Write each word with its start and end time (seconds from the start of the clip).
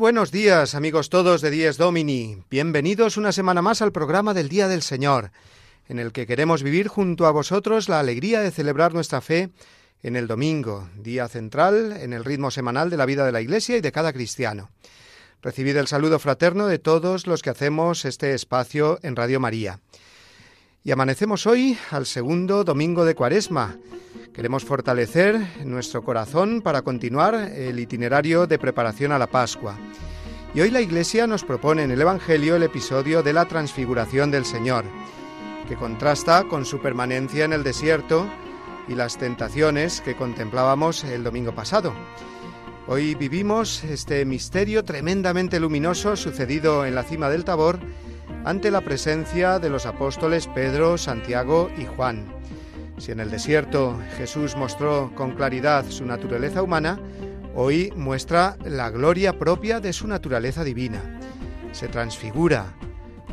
Buenos 0.00 0.32
días, 0.32 0.74
amigos 0.74 1.10
todos 1.10 1.42
de 1.42 1.50
Dies 1.50 1.76
Domini. 1.76 2.38
Bienvenidos 2.48 3.18
una 3.18 3.32
semana 3.32 3.60
más 3.60 3.82
al 3.82 3.92
programa 3.92 4.32
del 4.32 4.48
Día 4.48 4.66
del 4.66 4.80
Señor, 4.80 5.30
en 5.90 5.98
el 5.98 6.10
que 6.12 6.26
queremos 6.26 6.62
vivir 6.62 6.88
junto 6.88 7.26
a 7.26 7.30
vosotros 7.30 7.90
la 7.90 8.00
alegría 8.00 8.40
de 8.40 8.50
celebrar 8.50 8.94
nuestra 8.94 9.20
fe 9.20 9.50
en 10.02 10.16
el 10.16 10.26
domingo, 10.26 10.88
día 10.96 11.28
central 11.28 11.92
en 12.00 12.14
el 12.14 12.24
ritmo 12.24 12.50
semanal 12.50 12.88
de 12.88 12.96
la 12.96 13.04
vida 13.04 13.26
de 13.26 13.32
la 13.32 13.42
Iglesia 13.42 13.76
y 13.76 13.82
de 13.82 13.92
cada 13.92 14.14
cristiano. 14.14 14.70
Recibid 15.42 15.76
el 15.76 15.86
saludo 15.86 16.18
fraterno 16.18 16.66
de 16.66 16.78
todos 16.78 17.26
los 17.26 17.42
que 17.42 17.50
hacemos 17.50 18.06
este 18.06 18.32
espacio 18.32 18.98
en 19.02 19.16
Radio 19.16 19.38
María. 19.38 19.80
Y 20.82 20.92
amanecemos 20.92 21.46
hoy 21.46 21.76
al 21.90 22.06
segundo 22.06 22.64
domingo 22.64 23.04
de 23.04 23.14
Cuaresma, 23.14 23.76
Queremos 24.32 24.64
fortalecer 24.64 25.40
nuestro 25.64 26.04
corazón 26.04 26.62
para 26.62 26.82
continuar 26.82 27.34
el 27.34 27.80
itinerario 27.80 28.46
de 28.46 28.60
preparación 28.60 29.10
a 29.10 29.18
la 29.18 29.26
Pascua. 29.26 29.76
Y 30.54 30.60
hoy 30.60 30.70
la 30.70 30.80
Iglesia 30.80 31.26
nos 31.26 31.44
propone 31.44 31.82
en 31.82 31.90
el 31.90 32.00
Evangelio 32.00 32.54
el 32.54 32.62
episodio 32.62 33.24
de 33.24 33.32
la 33.32 33.46
transfiguración 33.46 34.30
del 34.30 34.44
Señor, 34.44 34.84
que 35.68 35.74
contrasta 35.74 36.44
con 36.44 36.64
su 36.64 36.80
permanencia 36.80 37.44
en 37.44 37.52
el 37.52 37.64
desierto 37.64 38.30
y 38.86 38.94
las 38.94 39.18
tentaciones 39.18 40.00
que 40.00 40.14
contemplábamos 40.14 41.02
el 41.02 41.24
domingo 41.24 41.52
pasado. 41.52 41.92
Hoy 42.86 43.16
vivimos 43.16 43.82
este 43.82 44.24
misterio 44.24 44.84
tremendamente 44.84 45.58
luminoso 45.58 46.16
sucedido 46.16 46.86
en 46.86 46.94
la 46.94 47.02
cima 47.02 47.28
del 47.30 47.44
Tabor 47.44 47.80
ante 48.44 48.70
la 48.70 48.80
presencia 48.80 49.58
de 49.58 49.70
los 49.70 49.86
apóstoles 49.86 50.46
Pedro, 50.46 50.98
Santiago 50.98 51.68
y 51.76 51.84
Juan. 51.84 52.40
Si 53.00 53.12
en 53.12 53.20
el 53.20 53.30
desierto 53.30 53.98
Jesús 54.18 54.56
mostró 54.56 55.10
con 55.14 55.32
claridad 55.32 55.86
su 55.88 56.04
naturaleza 56.04 56.62
humana, 56.62 57.00
hoy 57.54 57.90
muestra 57.96 58.58
la 58.62 58.90
gloria 58.90 59.38
propia 59.38 59.80
de 59.80 59.94
su 59.94 60.06
naturaleza 60.06 60.64
divina. 60.64 61.18
Se 61.72 61.88
transfigura, 61.88 62.74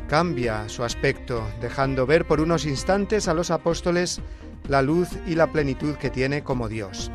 cambia 0.08 0.70
su 0.70 0.86
aspecto, 0.86 1.45
dejando 1.60 2.06
ver 2.06 2.26
por 2.26 2.39
unos 2.39 2.66
instantes 2.66 3.27
a 3.27 3.33
los 3.33 3.52
apóstoles 3.52 4.22
la 4.70 4.82
luz 4.82 5.10
y 5.27 5.36
la 5.36 5.52
plenitud 5.52 5.95
que 5.95 6.10
tiene 6.10 6.44
como 6.45 6.70
Dios. 6.70 7.11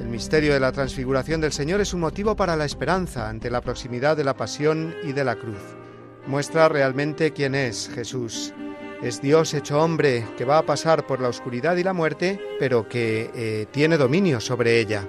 El 0.00 0.08
misterio 0.08 0.52
de 0.52 0.60
la 0.60 0.72
transfiguración 0.72 1.40
del 1.40 1.52
Señor 1.52 1.80
es 1.80 1.94
un 1.94 2.00
motivo 2.00 2.36
para 2.36 2.56
la 2.56 2.66
esperanza 2.66 3.30
ante 3.30 3.48
la 3.48 3.62
proximidad 3.62 4.18
de 4.18 4.24
la 4.24 4.36
pasión 4.36 4.94
y 5.02 5.12
de 5.12 5.24
la 5.24 5.36
cruz. 5.36 5.62
Muestra 6.26 6.68
realmente 6.68 7.32
quién 7.32 7.54
es 7.54 7.88
Jesús, 7.88 8.52
es 9.04 9.20
Dios 9.20 9.52
hecho 9.52 9.82
hombre 9.82 10.26
que 10.38 10.46
va 10.46 10.56
a 10.56 10.62
pasar 10.62 11.06
por 11.06 11.20
la 11.20 11.28
oscuridad 11.28 11.76
y 11.76 11.82
la 11.82 11.92
muerte, 11.92 12.40
pero 12.58 12.88
que 12.88 13.30
eh, 13.34 13.66
tiene 13.70 13.98
dominio 13.98 14.40
sobre 14.40 14.80
ella. 14.80 15.06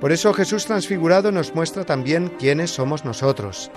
Por 0.00 0.10
eso 0.10 0.32
Jesús 0.32 0.64
transfigurado 0.64 1.30
nos 1.30 1.54
muestra 1.54 1.84
también 1.84 2.32
quiénes 2.38 2.70
somos 2.70 3.04
nosotros. 3.04 3.70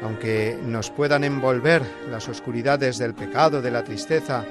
Aunque 0.00 0.58
nos 0.64 0.90
puedan 0.90 1.22
envolver 1.24 1.82
las 2.10 2.30
oscuridades 2.30 2.96
del 2.96 3.12
pecado, 3.12 3.60
de 3.60 3.70
la 3.70 3.84
tristeza 3.84 4.46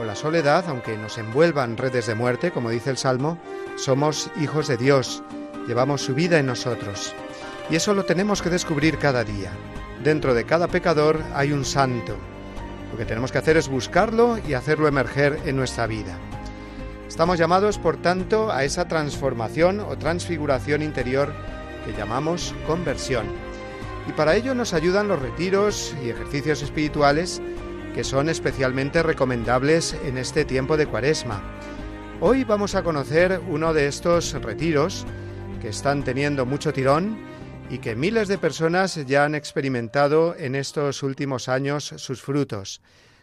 o 0.00 0.04
la 0.04 0.14
soledad, 0.14 0.64
aunque 0.68 0.96
nos 0.96 1.18
envuelvan 1.18 1.76
redes 1.76 2.06
de 2.06 2.14
muerte, 2.14 2.52
como 2.52 2.70
dice 2.70 2.90
el 2.90 2.96
Salmo, 2.96 3.38
somos 3.76 4.30
hijos 4.40 4.68
de 4.68 4.76
Dios, 4.76 5.24
llevamos 5.66 6.02
su 6.02 6.14
vida 6.14 6.38
en 6.38 6.46
nosotros. 6.46 7.12
Y 7.68 7.74
eso 7.74 7.92
lo 7.92 8.04
tenemos 8.04 8.40
que 8.40 8.50
descubrir 8.50 8.98
cada 8.98 9.24
día. 9.24 9.50
Dentro 10.04 10.32
de 10.32 10.44
cada 10.44 10.68
pecador 10.68 11.20
hay 11.34 11.50
un 11.50 11.64
santo, 11.64 12.16
lo 12.94 12.98
que 12.98 13.06
tenemos 13.06 13.32
que 13.32 13.38
hacer 13.38 13.56
es 13.56 13.66
buscarlo 13.66 14.38
y 14.46 14.54
hacerlo 14.54 14.86
emerger 14.86 15.40
en 15.46 15.56
nuestra 15.56 15.88
vida. 15.88 16.16
Estamos 17.08 17.40
llamados, 17.40 17.76
por 17.76 17.96
tanto, 17.96 18.52
a 18.52 18.62
esa 18.62 18.86
transformación 18.86 19.80
o 19.80 19.98
transfiguración 19.98 20.80
interior 20.80 21.34
que 21.84 21.92
llamamos 21.92 22.54
conversión. 22.68 23.26
Y 24.08 24.12
para 24.12 24.36
ello 24.36 24.54
nos 24.54 24.74
ayudan 24.74 25.08
los 25.08 25.20
retiros 25.20 25.92
y 26.04 26.10
ejercicios 26.10 26.62
espirituales 26.62 27.42
que 27.96 28.04
son 28.04 28.28
especialmente 28.28 29.02
recomendables 29.02 29.96
en 30.04 30.16
este 30.16 30.44
tiempo 30.44 30.76
de 30.76 30.86
cuaresma. 30.86 31.42
Hoy 32.20 32.44
vamos 32.44 32.76
a 32.76 32.84
conocer 32.84 33.40
uno 33.48 33.74
de 33.74 33.88
estos 33.88 34.34
retiros 34.34 35.04
que 35.60 35.70
están 35.70 36.04
teniendo 36.04 36.46
mucho 36.46 36.72
tirón 36.72 37.18
y 37.74 37.78
que 37.80 37.96
miles 37.96 38.28
de 38.28 38.38
personas 38.38 38.94
ya 39.04 39.24
han 39.24 39.34
experimentado 39.34 40.36
en 40.38 40.54
estos 40.54 41.02
últimos 41.02 41.48
años 41.48 41.92
sus 41.96 42.22
frutos. 42.22 42.80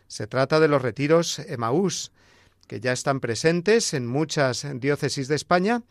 Se 0.07 0.27
trata 0.27 0.59
de 0.59 0.67
los 0.67 0.81
retiros 0.81 1.39
Emaús, 1.39 2.11
que 2.67 2.81
ya 2.81 2.91
están 2.91 3.21
presentes 3.21 3.93
en 3.93 4.05
muchas 4.05 4.67
diócesis 4.75 5.29
de 5.29 5.35
España, 5.35 5.83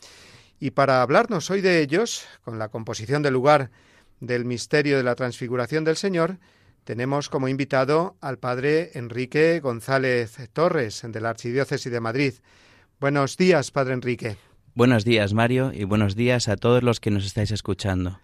y 0.58 0.72
para 0.72 1.00
hablarnos 1.00 1.50
hoy 1.50 1.62
de 1.62 1.80
ellos, 1.80 2.26
con 2.42 2.58
la 2.58 2.68
composición 2.68 3.22
del 3.22 3.32
lugar 3.32 3.70
del 4.20 4.44
misterio 4.44 4.98
de 4.98 5.04
la 5.04 5.14
transfiguración 5.14 5.84
del 5.84 5.96
Señor, 5.96 6.36
tenemos 6.84 7.30
como 7.30 7.48
invitado 7.48 8.18
al 8.20 8.38
padre 8.38 8.90
Enrique 8.92 9.58
González 9.60 10.36
Torres, 10.52 11.00
de 11.02 11.20
la 11.22 11.30
Archidiócesis 11.30 11.90
de 11.90 12.00
Madrid. 12.00 12.34
Buenos 13.00 13.38
días, 13.38 13.70
padre 13.70 13.94
Enrique. 13.94 14.36
Buenos 14.74 15.06
días, 15.06 15.32
Mario, 15.32 15.72
y 15.72 15.84
buenos 15.84 16.14
días 16.14 16.46
a 16.48 16.56
todos 16.56 16.82
los 16.82 17.00
que 17.00 17.10
nos 17.10 17.24
estáis 17.24 17.52
escuchando. 17.52 18.20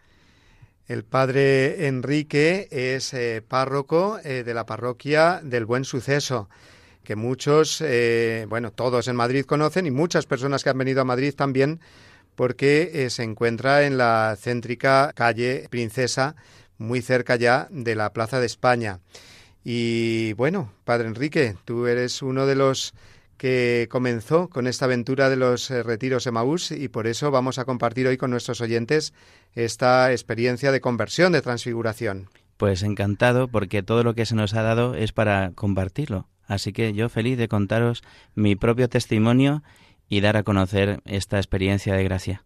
El 0.87 1.03
padre 1.03 1.89
Enrique 1.89 2.69
es 2.71 3.13
eh, 3.13 3.43
párroco 3.47 4.21
eh, 4.23 4.45
de 4.45 4.55
la 4.55 4.67
parroquia 4.67 5.41
del 5.43 5.65
Buen 5.65 5.85
Suceso, 5.85 6.49
que 7.03 7.17
muchos, 7.17 7.81
eh, 7.81 8.47
bueno, 8.49 8.71
todos 8.71 9.09
en 9.09 9.17
Madrid 9.17 9.45
conocen 9.45 9.87
y 9.87 9.91
muchas 9.91 10.27
personas 10.27 10.63
que 10.63 10.71
han 10.71 10.79
venido 10.79 11.01
a 11.01 11.05
Madrid 11.05 11.35
también, 11.35 11.81
porque 12.37 13.09
se 13.11 13.25
encuentra 13.25 13.85
en 13.85 13.99
la 13.99 14.37
céntrica 14.39 15.13
calle 15.15 15.67
Princesa, 15.71 16.37
muy 16.79 17.03
cerca 17.03 17.35
ya 17.35 17.67
de 17.71 17.97
la 17.97 18.13
Plaza 18.13 18.39
de 18.39 18.47
España. 18.47 19.01
Y 19.65 20.35
bueno, 20.35 20.73
padre 20.85 21.09
Enrique, 21.09 21.57
tú 21.65 21.87
eres 21.87 22.23
uno 22.23 22.47
de 22.47 22.55
los 22.55 22.95
que 23.37 23.89
comenzó 23.91 24.49
con 24.49 24.67
esta 24.67 24.87
aventura 24.87 25.29
de 25.29 25.37
los 25.37 25.71
eh, 25.71 25.83
retiros 25.83 26.27
Emaús 26.27 26.71
y 26.71 26.89
por 26.89 27.07
eso 27.07 27.31
vamos 27.31 27.59
a 27.59 27.65
compartir 27.65 28.07
hoy 28.07 28.17
con 28.17 28.31
nuestros 28.31 28.61
oyentes 28.61 29.13
esta 29.55 30.13
experiencia 30.13 30.73
de 30.73 30.81
conversión, 30.81 31.33
de 31.33 31.43
transfiguración. 31.43 32.29
Pues 32.57 32.83
encantado 32.83 33.49
porque 33.49 33.83
todo 33.83 34.03
lo 34.03 34.15
que 34.15 34.27
se 34.27 34.35
nos 34.35 34.55
ha 34.55 34.63
dado 34.63 34.95
es 34.95 35.13
para 35.13 35.53
compartirlo. 35.55 36.29
Así 36.47 36.73
que 36.73 36.93
yo 36.95 37.09
feliz 37.09 37.37
de 37.37 37.49
contaros 37.49 38.03
mi 38.35 38.57
propio 38.57 38.89
testimonio 38.89 39.63
y 40.09 40.21
dar 40.21 40.37
a 40.37 40.43
conocer 40.43 41.01
esta 41.05 41.39
experiencia 41.39 41.95
de 41.95 42.05
gracia. 42.05 42.45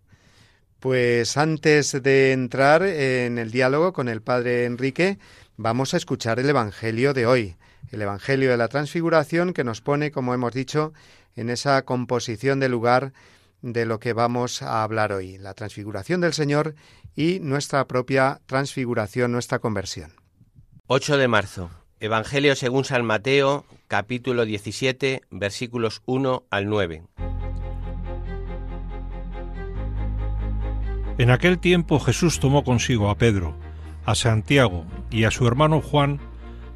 Pues 0.80 1.36
antes 1.36 2.02
de 2.02 2.32
entrar 2.32 2.82
en 2.82 3.38
el 3.38 3.50
diálogo 3.50 3.92
con 3.92 4.08
el 4.08 4.22
Padre 4.22 4.64
Enrique, 4.64 5.18
vamos 5.58 5.92
a 5.92 5.98
escuchar 5.98 6.40
el 6.40 6.48
Evangelio 6.48 7.12
de 7.12 7.26
hoy 7.26 7.56
el 7.90 8.02
Evangelio 8.02 8.50
de 8.50 8.56
la 8.56 8.68
Transfiguración 8.68 9.52
que 9.52 9.64
nos 9.64 9.80
pone, 9.80 10.10
como 10.10 10.34
hemos 10.34 10.52
dicho, 10.52 10.92
en 11.36 11.50
esa 11.50 11.82
composición 11.82 12.60
de 12.60 12.68
lugar 12.68 13.12
de 13.62 13.86
lo 13.86 14.00
que 14.00 14.12
vamos 14.12 14.62
a 14.62 14.82
hablar 14.82 15.12
hoy, 15.12 15.38
la 15.38 15.54
transfiguración 15.54 16.20
del 16.20 16.32
Señor 16.32 16.74
y 17.14 17.40
nuestra 17.40 17.86
propia 17.86 18.40
transfiguración, 18.46 19.32
nuestra 19.32 19.58
conversión. 19.58 20.12
8 20.86 21.18
de 21.18 21.28
marzo. 21.28 21.70
Evangelio 22.00 22.56
según 22.56 22.84
San 22.84 23.04
Mateo, 23.04 23.66
capítulo 23.86 24.44
17, 24.44 25.22
versículos 25.30 26.02
1 26.06 26.44
al 26.50 26.66
9. 26.66 27.02
En 31.18 31.30
aquel 31.30 31.58
tiempo 31.58 32.00
Jesús 32.00 32.40
tomó 32.40 32.64
consigo 32.64 33.10
a 33.10 33.18
Pedro, 33.18 33.54
a 34.06 34.14
Santiago 34.14 34.86
y 35.10 35.24
a 35.24 35.30
su 35.30 35.46
hermano 35.46 35.82
Juan 35.82 36.18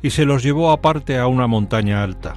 y 0.04 0.10
se 0.10 0.26
los 0.26 0.42
llevó 0.42 0.70
aparte 0.70 1.16
a 1.16 1.26
una 1.28 1.46
montaña 1.46 2.02
alta. 2.02 2.34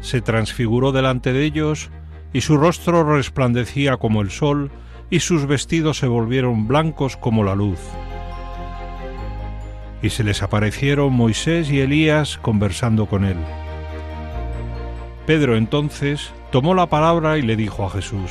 Se 0.00 0.20
transfiguró 0.20 0.92
delante 0.92 1.32
de 1.32 1.44
ellos, 1.44 1.90
y 2.32 2.42
su 2.42 2.56
rostro 2.56 3.02
resplandecía 3.02 3.96
como 3.96 4.22
el 4.22 4.30
sol, 4.30 4.70
y 5.10 5.18
sus 5.18 5.46
vestidos 5.46 5.98
se 5.98 6.06
volvieron 6.06 6.68
blancos 6.68 7.16
como 7.16 7.42
la 7.42 7.56
luz. 7.56 7.80
Y 10.02 10.10
se 10.10 10.22
les 10.22 10.40
aparecieron 10.40 11.12
Moisés 11.12 11.68
y 11.68 11.80
Elías 11.80 12.38
conversando 12.38 13.06
con 13.06 13.24
él. 13.24 13.38
Pedro 15.26 15.56
entonces 15.56 16.30
tomó 16.52 16.76
la 16.76 16.86
palabra 16.86 17.38
y 17.38 17.42
le 17.42 17.56
dijo 17.56 17.84
a 17.84 17.90
Jesús, 17.90 18.30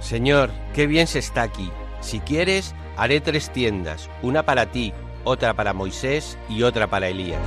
Señor, 0.00 0.50
qué 0.74 0.88
bien 0.88 1.06
se 1.06 1.20
está 1.20 1.42
aquí. 1.42 1.70
Si 2.00 2.18
quieres, 2.18 2.74
haré 2.96 3.20
tres 3.20 3.52
tiendas, 3.52 4.10
una 4.22 4.42
para 4.42 4.72
ti, 4.72 4.92
otra 5.28 5.54
para 5.54 5.72
Moisés 5.72 6.38
y 6.48 6.62
otra 6.62 6.86
para 6.86 7.08
Elías. 7.08 7.40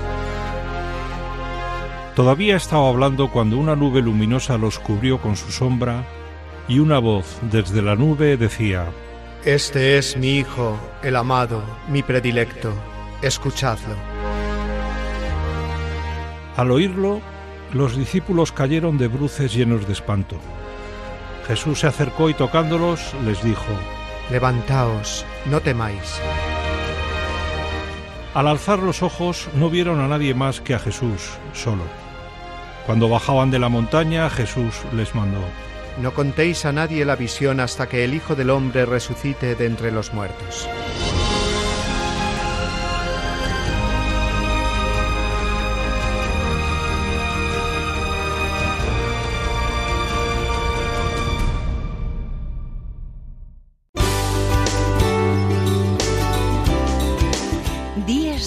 Todavía 2.15 2.55
estaba 2.55 2.89
hablando 2.89 3.31
cuando 3.31 3.57
una 3.57 3.75
nube 3.75 4.01
luminosa 4.01 4.57
los 4.57 4.79
cubrió 4.79 5.19
con 5.19 5.35
su 5.35 5.51
sombra 5.51 6.03
y 6.67 6.79
una 6.79 6.99
voz 6.99 7.39
desde 7.41 7.81
la 7.81 7.95
nube 7.95 8.37
decía, 8.37 8.85
Este 9.45 9.97
es 9.97 10.15
mi 10.17 10.37
Hijo, 10.37 10.77
el 11.01 11.15
amado, 11.15 11.63
mi 11.89 12.03
predilecto, 12.03 12.71
escuchadlo. 13.21 13.95
Al 16.57 16.69
oírlo, 16.69 17.21
los 17.73 17.95
discípulos 17.95 18.51
cayeron 18.51 18.97
de 18.97 19.07
bruces 19.07 19.53
llenos 19.53 19.87
de 19.87 19.93
espanto. 19.93 20.35
Jesús 21.47 21.79
se 21.79 21.87
acercó 21.87 22.29
y 22.29 22.33
tocándolos 22.33 23.13
les 23.25 23.41
dijo, 23.43 23.71
Levantaos, 24.29 25.25
no 25.45 25.59
temáis. 25.61 26.21
Al 28.33 28.47
alzar 28.47 28.79
los 28.79 29.03
ojos 29.03 29.49
no 29.55 29.69
vieron 29.69 29.99
a 29.99 30.07
nadie 30.07 30.33
más 30.33 30.61
que 30.61 30.73
a 30.73 30.79
Jesús 30.79 31.37
solo. 31.53 31.83
Cuando 32.85 33.09
bajaban 33.09 33.51
de 33.51 33.59
la 33.59 33.67
montaña, 33.67 34.29
Jesús 34.29 34.73
les 34.93 35.13
mandó, 35.13 35.41
No 36.01 36.13
contéis 36.13 36.65
a 36.65 36.71
nadie 36.71 37.03
la 37.03 37.17
visión 37.17 37.59
hasta 37.59 37.89
que 37.89 38.05
el 38.05 38.13
Hijo 38.13 38.35
del 38.35 38.49
Hombre 38.49 38.85
resucite 38.85 39.55
de 39.55 39.65
entre 39.65 39.91
los 39.91 40.13
muertos. 40.13 40.69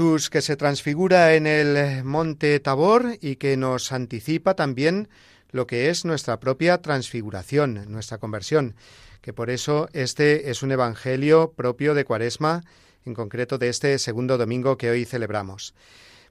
Jesús 0.00 0.30
que 0.30 0.40
se 0.40 0.56
transfigura 0.56 1.34
en 1.34 1.46
el 1.46 2.04
monte 2.04 2.58
Tabor 2.58 3.18
y 3.20 3.36
que 3.36 3.58
nos 3.58 3.92
anticipa 3.92 4.54
también 4.54 5.10
lo 5.50 5.66
que 5.66 5.90
es 5.90 6.06
nuestra 6.06 6.40
propia 6.40 6.80
transfiguración, 6.80 7.84
nuestra 7.92 8.16
conversión, 8.16 8.76
que 9.20 9.34
por 9.34 9.50
eso 9.50 9.90
este 9.92 10.48
es 10.48 10.62
un 10.62 10.72
evangelio 10.72 11.52
propio 11.54 11.92
de 11.92 12.06
Cuaresma, 12.06 12.64
en 13.04 13.12
concreto 13.12 13.58
de 13.58 13.68
este 13.68 13.98
segundo 13.98 14.38
domingo 14.38 14.78
que 14.78 14.88
hoy 14.88 15.04
celebramos. 15.04 15.74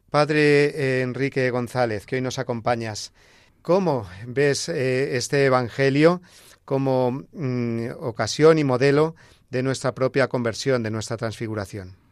Padre 0.09 0.69
eh, 0.69 1.01
Enrique 1.03 1.51
González, 1.51 2.07
que 2.07 2.15
hoy 2.15 2.21
nos 2.21 2.39
acompañas, 2.39 3.13
¿cómo 3.61 4.09
ves 4.25 4.67
eh, 4.69 5.15
este 5.15 5.45
evangelio 5.45 6.23
como 6.65 7.23
mm, 7.33 7.89
ocasión 7.99 8.57
y 8.57 8.63
modelo 8.63 9.13
de 9.51 9.61
nuestra 9.61 9.93
propia 9.93 10.27
conversión, 10.27 10.81
de 10.81 10.89
nuestra 10.89 11.17
transfiguración? 11.17 12.08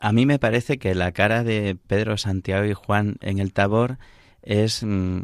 A 0.00 0.12
mí 0.12 0.26
me 0.26 0.38
parece 0.38 0.78
que 0.78 0.94
la 0.94 1.12
cara 1.12 1.42
de 1.42 1.76
Pedro, 1.86 2.16
Santiago 2.16 2.64
y 2.64 2.74
Juan 2.74 3.16
en 3.20 3.38
el 3.38 3.52
Tabor 3.52 3.98
es 4.42 4.84
mm, 4.84 5.22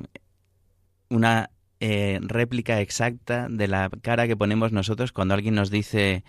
una 1.10 1.50
eh, 1.80 2.18
réplica 2.22 2.80
exacta 2.80 3.46
de 3.48 3.68
la 3.68 3.90
cara 4.02 4.26
que 4.26 4.37
ponemos 4.37 4.72
nosotros 4.72 5.12
cuando 5.12 5.34
alguien 5.34 5.54
nos 5.54 5.70
dice 5.70 6.25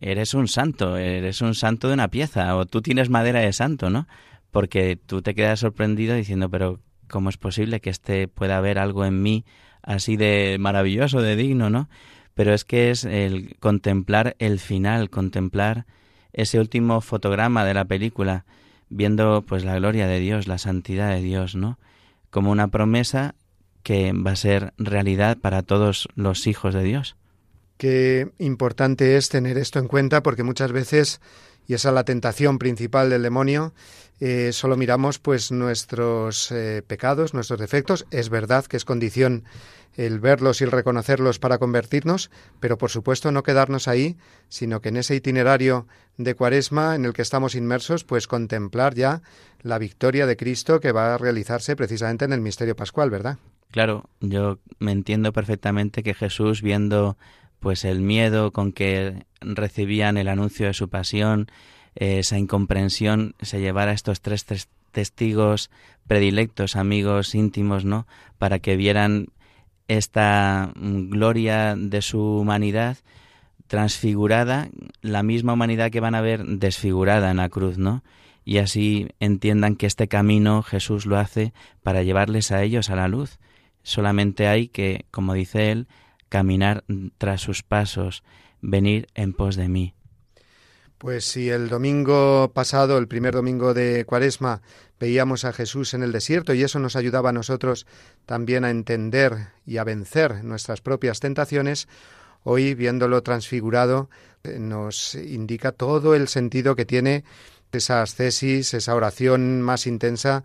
eres 0.00 0.34
un 0.34 0.48
santo, 0.48 0.96
eres 0.96 1.40
un 1.40 1.54
santo 1.54 1.88
de 1.88 1.94
una 1.94 2.08
pieza 2.08 2.54
o 2.56 2.66
tú 2.66 2.82
tienes 2.82 3.08
madera 3.08 3.40
de 3.40 3.52
santo, 3.52 3.88
¿no? 3.88 4.06
Porque 4.50 4.96
tú 4.96 5.22
te 5.22 5.34
quedas 5.34 5.60
sorprendido 5.60 6.14
diciendo, 6.14 6.50
pero 6.50 6.80
¿cómo 7.08 7.30
es 7.30 7.36
posible 7.36 7.80
que 7.80 7.90
este 7.90 8.28
pueda 8.28 8.58
haber 8.58 8.78
algo 8.78 9.04
en 9.04 9.22
mí 9.22 9.44
así 9.82 10.16
de 10.16 10.56
maravilloso, 10.60 11.22
de 11.22 11.36
digno, 11.36 11.70
¿no? 11.70 11.88
Pero 12.34 12.52
es 12.52 12.64
que 12.64 12.90
es 12.90 13.04
el 13.04 13.56
contemplar 13.58 14.36
el 14.38 14.58
final, 14.58 15.08
contemplar 15.08 15.86
ese 16.36 16.60
último 16.60 17.00
fotograma 17.00 17.64
de 17.64 17.74
la 17.74 17.86
película, 17.86 18.44
viendo 18.88 19.42
pues 19.42 19.64
la 19.64 19.74
gloria 19.76 20.06
de 20.06 20.20
Dios, 20.20 20.46
la 20.46 20.58
santidad 20.58 21.10
de 21.10 21.22
Dios, 21.22 21.56
¿no? 21.56 21.78
Como 22.30 22.52
una 22.52 22.68
promesa 22.68 23.34
que 23.82 24.12
va 24.12 24.32
a 24.32 24.36
ser 24.36 24.74
realidad 24.78 25.38
para 25.38 25.62
todos 25.62 26.08
los 26.14 26.46
hijos 26.46 26.74
de 26.74 26.82
Dios. 26.82 27.16
Qué 27.78 28.30
importante 28.38 29.16
es 29.16 29.28
tener 29.28 29.58
esto 29.58 29.78
en 29.78 29.88
cuenta 29.88 30.22
porque 30.22 30.42
muchas 30.42 30.72
veces, 30.72 31.20
y 31.66 31.74
esa 31.74 31.88
es 31.88 31.94
la 31.94 32.04
tentación 32.04 32.58
principal 32.58 33.10
del 33.10 33.22
demonio, 33.22 33.74
eh, 34.20 34.50
solo 34.52 34.76
miramos 34.76 35.18
pues 35.18 35.52
nuestros 35.52 36.50
eh, 36.52 36.82
pecados, 36.86 37.34
nuestros 37.34 37.60
defectos. 37.60 38.06
Es 38.10 38.28
verdad 38.28 38.64
que 38.66 38.76
es 38.76 38.84
condición 38.84 39.44
el 39.96 40.20
verlos 40.20 40.60
y 40.60 40.64
el 40.64 40.70
reconocerlos 40.70 41.38
para 41.38 41.58
convertirnos, 41.58 42.30
pero 42.60 42.78
por 42.78 42.90
supuesto 42.90 43.32
no 43.32 43.42
quedarnos 43.42 43.88
ahí, 43.88 44.16
sino 44.48 44.80
que 44.80 44.90
en 44.90 44.98
ese 44.98 45.14
itinerario 45.14 45.86
de 46.18 46.34
cuaresma 46.34 46.94
en 46.94 47.04
el 47.04 47.12
que 47.12 47.22
estamos 47.22 47.54
inmersos, 47.54 48.04
pues 48.04 48.26
contemplar 48.26 48.94
ya 48.94 49.22
la 49.62 49.78
victoria 49.78 50.26
de 50.26 50.36
Cristo 50.36 50.80
que 50.80 50.92
va 50.92 51.14
a 51.14 51.18
realizarse 51.18 51.76
precisamente 51.76 52.24
en 52.24 52.32
el 52.32 52.40
misterio 52.40 52.76
pascual, 52.76 53.10
¿verdad? 53.10 53.38
Claro, 53.70 54.04
yo 54.20 54.58
me 54.78 54.92
entiendo 54.92 55.32
perfectamente 55.32 56.02
que 56.02 56.14
Jesús, 56.14 56.62
viendo 56.62 57.16
pues 57.58 57.84
el 57.84 58.00
miedo 58.00 58.52
con 58.52 58.72
que 58.72 59.24
recibían 59.40 60.18
el 60.18 60.28
anuncio 60.28 60.66
de 60.66 60.74
su 60.74 60.88
pasión, 60.88 61.48
esa 61.94 62.38
incomprensión, 62.38 63.34
se 63.40 63.60
llevara 63.60 63.90
a 63.90 63.94
estos 63.94 64.20
tres 64.20 64.44
tes- 64.44 64.68
testigos 64.92 65.70
predilectos, 66.06 66.76
amigos 66.76 67.34
íntimos, 67.34 67.84
¿no? 67.84 68.06
Para 68.38 68.58
que 68.58 68.76
vieran 68.76 69.28
esta 69.88 70.72
gloria 70.74 71.74
de 71.76 72.02
su 72.02 72.20
humanidad 72.20 72.98
transfigurada, 73.66 74.68
la 75.00 75.22
misma 75.22 75.54
humanidad 75.54 75.90
que 75.90 76.00
van 76.00 76.14
a 76.14 76.20
ver 76.20 76.44
desfigurada 76.44 77.30
en 77.30 77.38
la 77.38 77.48
cruz, 77.48 77.78
¿no? 77.78 78.02
Y 78.44 78.58
así 78.58 79.08
entiendan 79.18 79.74
que 79.74 79.86
este 79.86 80.06
camino 80.06 80.62
Jesús 80.62 81.04
lo 81.04 81.18
hace 81.18 81.52
para 81.82 82.02
llevarles 82.02 82.52
a 82.52 82.62
ellos 82.62 82.90
a 82.90 82.96
la 82.96 83.08
luz. 83.08 83.38
Solamente 83.82 84.46
hay 84.46 84.68
que, 84.68 85.04
como 85.10 85.34
dice 85.34 85.72
él, 85.72 85.88
caminar 86.28 86.84
tras 87.18 87.40
sus 87.40 87.62
pasos, 87.62 88.22
venir 88.60 89.08
en 89.14 89.32
pos 89.32 89.56
de 89.56 89.68
mí. 89.68 89.94
Pues 90.98 91.26
si 91.26 91.50
el 91.50 91.68
domingo 91.68 92.50
pasado, 92.54 92.96
el 92.96 93.06
primer 93.06 93.34
domingo 93.34 93.74
de 93.74 94.04
Cuaresma, 94.06 94.62
veíamos 94.98 95.44
a 95.44 95.52
Jesús 95.52 95.92
en 95.92 96.02
el 96.02 96.10
desierto 96.10 96.54
y 96.54 96.62
eso 96.62 96.78
nos 96.78 96.96
ayudaba 96.96 97.30
a 97.30 97.34
nosotros 97.34 97.86
también 98.24 98.64
a 98.64 98.70
entender 98.70 99.48
y 99.66 99.76
a 99.76 99.84
vencer 99.84 100.42
nuestras 100.42 100.80
propias 100.80 101.20
tentaciones, 101.20 101.86
hoy 102.44 102.74
viéndolo 102.74 103.22
transfigurado 103.22 104.08
eh, 104.42 104.58
nos 104.58 105.14
indica 105.14 105.72
todo 105.72 106.14
el 106.14 106.28
sentido 106.28 106.76
que 106.76 106.86
tiene 106.86 107.24
esa 107.72 108.00
ascesis, 108.00 108.72
esa 108.72 108.94
oración 108.94 109.60
más 109.60 109.86
intensa 109.86 110.44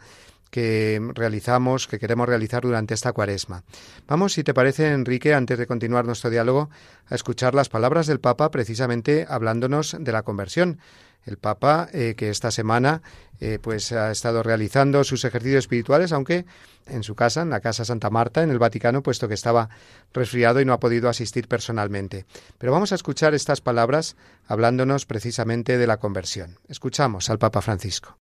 que 0.51 1.01
realizamos, 1.15 1.87
que 1.87 1.97
queremos 1.97 2.27
realizar 2.27 2.61
durante 2.61 2.93
esta 2.93 3.13
cuaresma. 3.13 3.63
Vamos, 4.07 4.33
si 4.33 4.43
te 4.43 4.53
parece, 4.53 4.91
Enrique, 4.91 5.33
antes 5.33 5.57
de 5.57 5.65
continuar 5.65 6.05
nuestro 6.05 6.29
diálogo, 6.29 6.69
a 7.07 7.15
escuchar 7.15 7.55
las 7.55 7.69
palabras 7.69 8.05
del 8.05 8.19
Papa 8.19 8.51
precisamente 8.51 9.25
hablándonos 9.27 9.95
de 9.99 10.11
la 10.11 10.21
conversión. 10.21 10.79
El 11.23 11.37
Papa, 11.37 11.87
eh, 11.93 12.15
que 12.17 12.29
esta 12.29 12.49
semana 12.49 13.03
eh, 13.39 13.59
pues 13.61 13.91
ha 13.91 14.11
estado 14.11 14.41
realizando 14.43 15.03
sus 15.03 15.23
ejercicios 15.23 15.59
espirituales, 15.65 16.11
aunque 16.11 16.45
en 16.87 17.03
su 17.03 17.15
casa, 17.15 17.43
en 17.43 17.51
la 17.51 17.61
Casa 17.61 17.85
Santa 17.85 18.09
Marta, 18.09 18.41
en 18.41 18.49
el 18.49 18.59
Vaticano, 18.59 19.03
puesto 19.03 19.27
que 19.27 19.35
estaba 19.35 19.69
resfriado 20.13 20.61
y 20.61 20.65
no 20.65 20.73
ha 20.73 20.79
podido 20.79 21.09
asistir 21.09 21.47
personalmente. 21.47 22.25
Pero 22.57 22.71
vamos 22.71 22.91
a 22.91 22.95
escuchar 22.95 23.35
estas 23.35 23.61
palabras 23.61 24.15
hablándonos 24.47 25.05
precisamente 25.05 25.77
de 25.77 25.87
la 25.87 25.97
conversión. 25.97 26.59
Escuchamos 26.67 27.29
al 27.29 27.39
Papa 27.39 27.61
Francisco. 27.61 28.20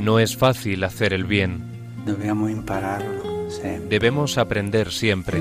No 0.00 0.18
es 0.18 0.36
fácil 0.36 0.84
hacer 0.84 1.12
el 1.12 1.24
bien. 1.24 1.62
Debemos 3.88 4.38
aprender 4.38 4.90
siempre. 4.90 5.40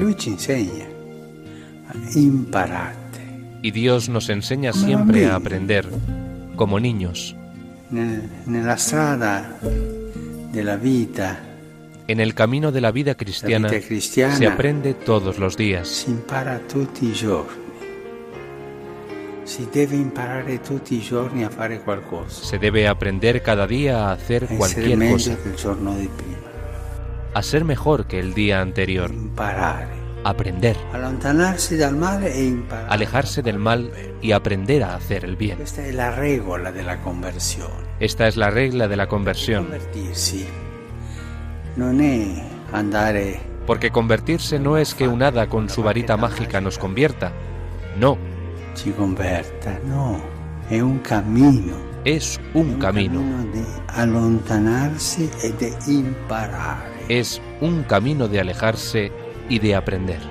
Y 3.64 3.72
Dios 3.72 4.10
nos 4.10 4.30
enseña 4.30 4.74
siempre 4.74 5.28
a 5.28 5.36
aprender, 5.36 5.88
como 6.56 6.80
niños. 6.80 7.36
En 12.08 12.20
el 12.20 12.34
camino 12.34 12.72
de 12.72 12.82
la 12.82 12.92
vida 12.92 13.16
cristiana, 13.16 13.70
se 13.70 14.48
aprende 14.48 14.94
todos 14.94 15.40
los 15.40 15.58
días. 15.58 16.08
Se 22.30 22.58
debe 22.58 22.88
aprender 22.88 23.42
cada 23.44 23.68
día 23.68 24.08
a 24.08 24.14
hacer 24.14 24.48
cualquier 24.48 24.98
cosa. 25.12 25.38
A 27.34 27.44
ser 27.44 27.66
mejor 27.66 28.08
que 28.08 28.20
el 28.20 28.34
día 28.34 28.62
anterior. 28.62 29.12
Aprender. 30.24 30.78
Alejarse 32.88 33.42
del 33.42 33.58
mal 33.58 33.92
y 34.22 34.32
aprender 34.32 34.84
a 34.84 34.96
hacer 34.96 35.26
el 35.26 35.36
bien. 35.36 35.60
Esta 35.62 35.86
es 35.86 35.96
la 35.96 36.12
regla 36.12 36.72
de 36.72 36.84
la 36.84 37.02
conversión. 37.02 37.72
Esta 38.00 38.30
es 38.30 38.38
la 38.38 38.52
regla 38.52 38.88
de 38.88 38.96
la 38.96 39.08
conversión. 39.08 39.68
Porque 43.68 43.92
convertirse 43.92 44.60
no 44.60 44.78
es 44.78 44.96
que 44.96 45.10
un 45.10 45.24
hada 45.24 45.48
con 45.48 45.68
su 45.68 45.84
varita 45.84 46.16
mágica 46.16 46.62
nos 46.62 46.78
convierta. 46.78 47.34
No, 48.00 48.18
ci 48.76 48.94
converta, 48.94 49.78
no, 49.86 50.20
è 50.68 50.80
un 50.80 51.02
cammino. 51.02 51.90
Es 52.04 52.40
un 52.54 52.80
camino. 52.80 53.22
de 53.52 53.64
allontanarsi 53.88 55.30
e 55.44 55.52
de 55.60 55.72
imparare. 55.88 56.90
Es 57.10 57.40
un 57.60 57.84
camino 57.84 58.28
de 58.28 58.40
alejarse 58.40 59.12
y 59.50 59.60
de 59.60 59.76
aprender. 59.76 60.31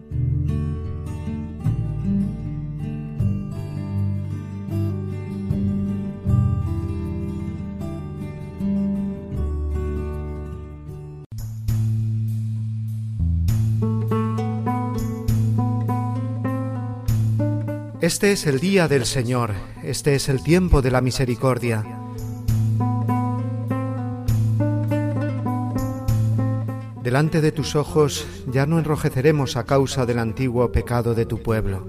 Este 18.01 18.31
es 18.31 18.47
el 18.47 18.59
día 18.59 18.87
del 18.87 19.05
Señor, 19.05 19.51
este 19.83 20.15
es 20.15 20.27
el 20.27 20.41
tiempo 20.41 20.81
de 20.81 20.89
la 20.89 21.01
misericordia. 21.01 21.85
Delante 27.03 27.41
de 27.41 27.51
tus 27.51 27.75
ojos 27.75 28.25
ya 28.51 28.65
no 28.65 28.79
enrojeceremos 28.79 29.55
a 29.55 29.65
causa 29.65 30.07
del 30.07 30.17
antiguo 30.17 30.71
pecado 30.71 31.13
de 31.13 31.27
tu 31.27 31.43
pueblo. 31.43 31.85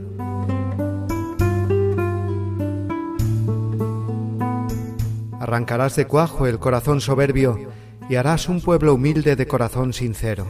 Arrancarás 5.41 5.97
de 5.97 6.07
cuajo 6.07 6.47
el 6.47 6.59
corazón 6.59 7.01
soberbio 7.01 7.59
y 8.11 8.17
harás 8.17 8.51
un 8.51 8.61
pueblo 8.61 8.93
humilde 8.93 9.35
de 9.35 9.47
corazón 9.47 9.95
sincero. 9.95 10.47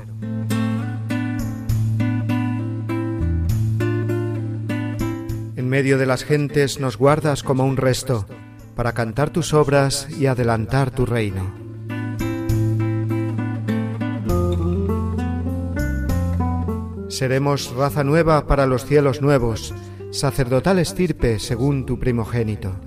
Medio 5.73 5.97
de 5.97 6.05
las 6.05 6.23
gentes 6.23 6.81
nos 6.81 6.99
guardas 6.99 7.43
como 7.43 7.65
un 7.65 7.79
resto, 7.79 8.27
para 8.77 8.93
cantar 8.93 9.31
tus 9.31 9.55
obras 9.55 10.07
y 10.21 10.27
adelantar 10.27 10.91
tu 10.91 11.07
reino. 11.07 11.51
Seremos 17.09 17.75
raza 17.75 18.05
nueva 18.05 18.47
para 18.47 18.67
los 18.67 18.85
cielos 18.85 19.23
nuevos, 19.23 19.75
sacerdotal 20.11 20.79
estirpe 20.79 21.39
según 21.39 21.87
tu 21.87 21.99
primogénito. 21.99 22.79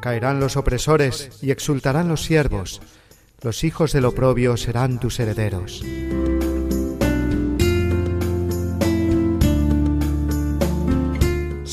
Caerán 0.00 0.40
los 0.40 0.56
opresores 0.56 1.40
y 1.42 1.50
exultarán 1.50 2.08
los 2.08 2.24
siervos, 2.24 2.80
los 3.42 3.64
hijos 3.64 3.92
del 3.92 4.06
oprobio 4.06 4.56
serán 4.56 4.98
tus 4.98 5.20
herederos. 5.20 5.84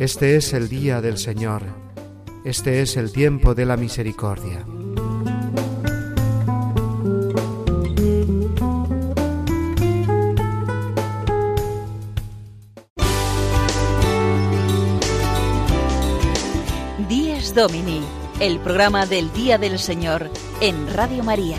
Este 0.00 0.36
es 0.36 0.54
el 0.54 0.70
día 0.70 1.02
del 1.02 1.18
Señor, 1.18 1.62
este 2.42 2.80
es 2.80 2.96
el 2.96 3.12
tiempo 3.12 3.54
de 3.54 3.66
la 3.66 3.76
misericordia. 3.76 4.64
Díez 17.06 17.54
Domini, 17.54 18.00
el 18.40 18.58
programa 18.60 19.04
del 19.04 19.30
Día 19.34 19.58
del 19.58 19.78
Señor 19.78 20.30
en 20.62 20.94
Radio 20.94 21.22
María. 21.22 21.58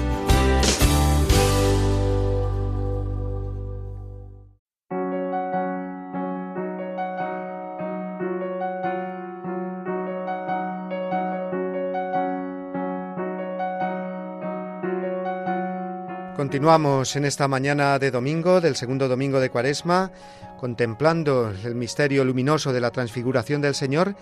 Continuamos 16.51 17.15
en 17.15 17.23
esta 17.23 17.47
mañana 17.47 17.97
de 17.97 18.11
domingo, 18.11 18.59
del 18.59 18.75
segundo 18.75 19.07
domingo 19.07 19.39
de 19.39 19.49
Cuaresma, 19.49 20.11
contemplando 20.59 21.49
el 21.63 21.75
misterio 21.75 22.25
luminoso 22.25 22.73
de 22.73 22.81
la 22.81 22.91
transfiguración 22.91 23.61
del 23.61 23.73
Señor 23.73 24.17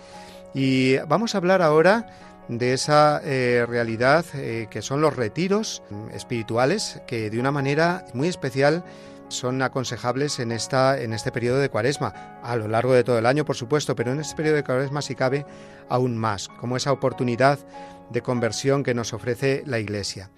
y 0.54 0.98
vamos 1.08 1.34
a 1.34 1.38
hablar 1.38 1.60
ahora 1.60 2.06
de 2.46 2.72
esa 2.72 3.20
eh, 3.24 3.66
realidad 3.68 4.24
eh, 4.34 4.68
que 4.70 4.80
son 4.80 5.00
los 5.00 5.16
retiros 5.16 5.82
espirituales 6.14 7.02
que 7.08 7.30
de 7.30 7.40
una 7.40 7.50
manera 7.50 8.04
muy 8.14 8.28
especial 8.28 8.84
son 9.26 9.60
aconsejables 9.60 10.38
en, 10.38 10.52
esta, 10.52 11.00
en 11.00 11.12
este 11.12 11.32
periodo 11.32 11.58
de 11.58 11.68
cuaresma, 11.68 12.38
a 12.44 12.54
lo 12.54 12.68
largo 12.68 12.92
de 12.92 13.02
todo 13.02 13.18
el 13.18 13.26
año 13.26 13.44
por 13.44 13.56
supuesto, 13.56 13.96
pero 13.96 14.12
en 14.12 14.20
este 14.20 14.36
periodo 14.36 14.54
de 14.54 14.62
cuaresma 14.62 15.02
si 15.02 15.16
cabe 15.16 15.46
aún 15.88 16.16
más, 16.16 16.46
como 16.46 16.76
esa 16.76 16.92
oportunidad 16.92 17.58
de 18.08 18.22
conversión 18.22 18.84
que 18.84 18.94
nos 18.94 19.12
ofrece 19.14 19.64
la 19.66 19.80
Iglesia. 19.80 20.30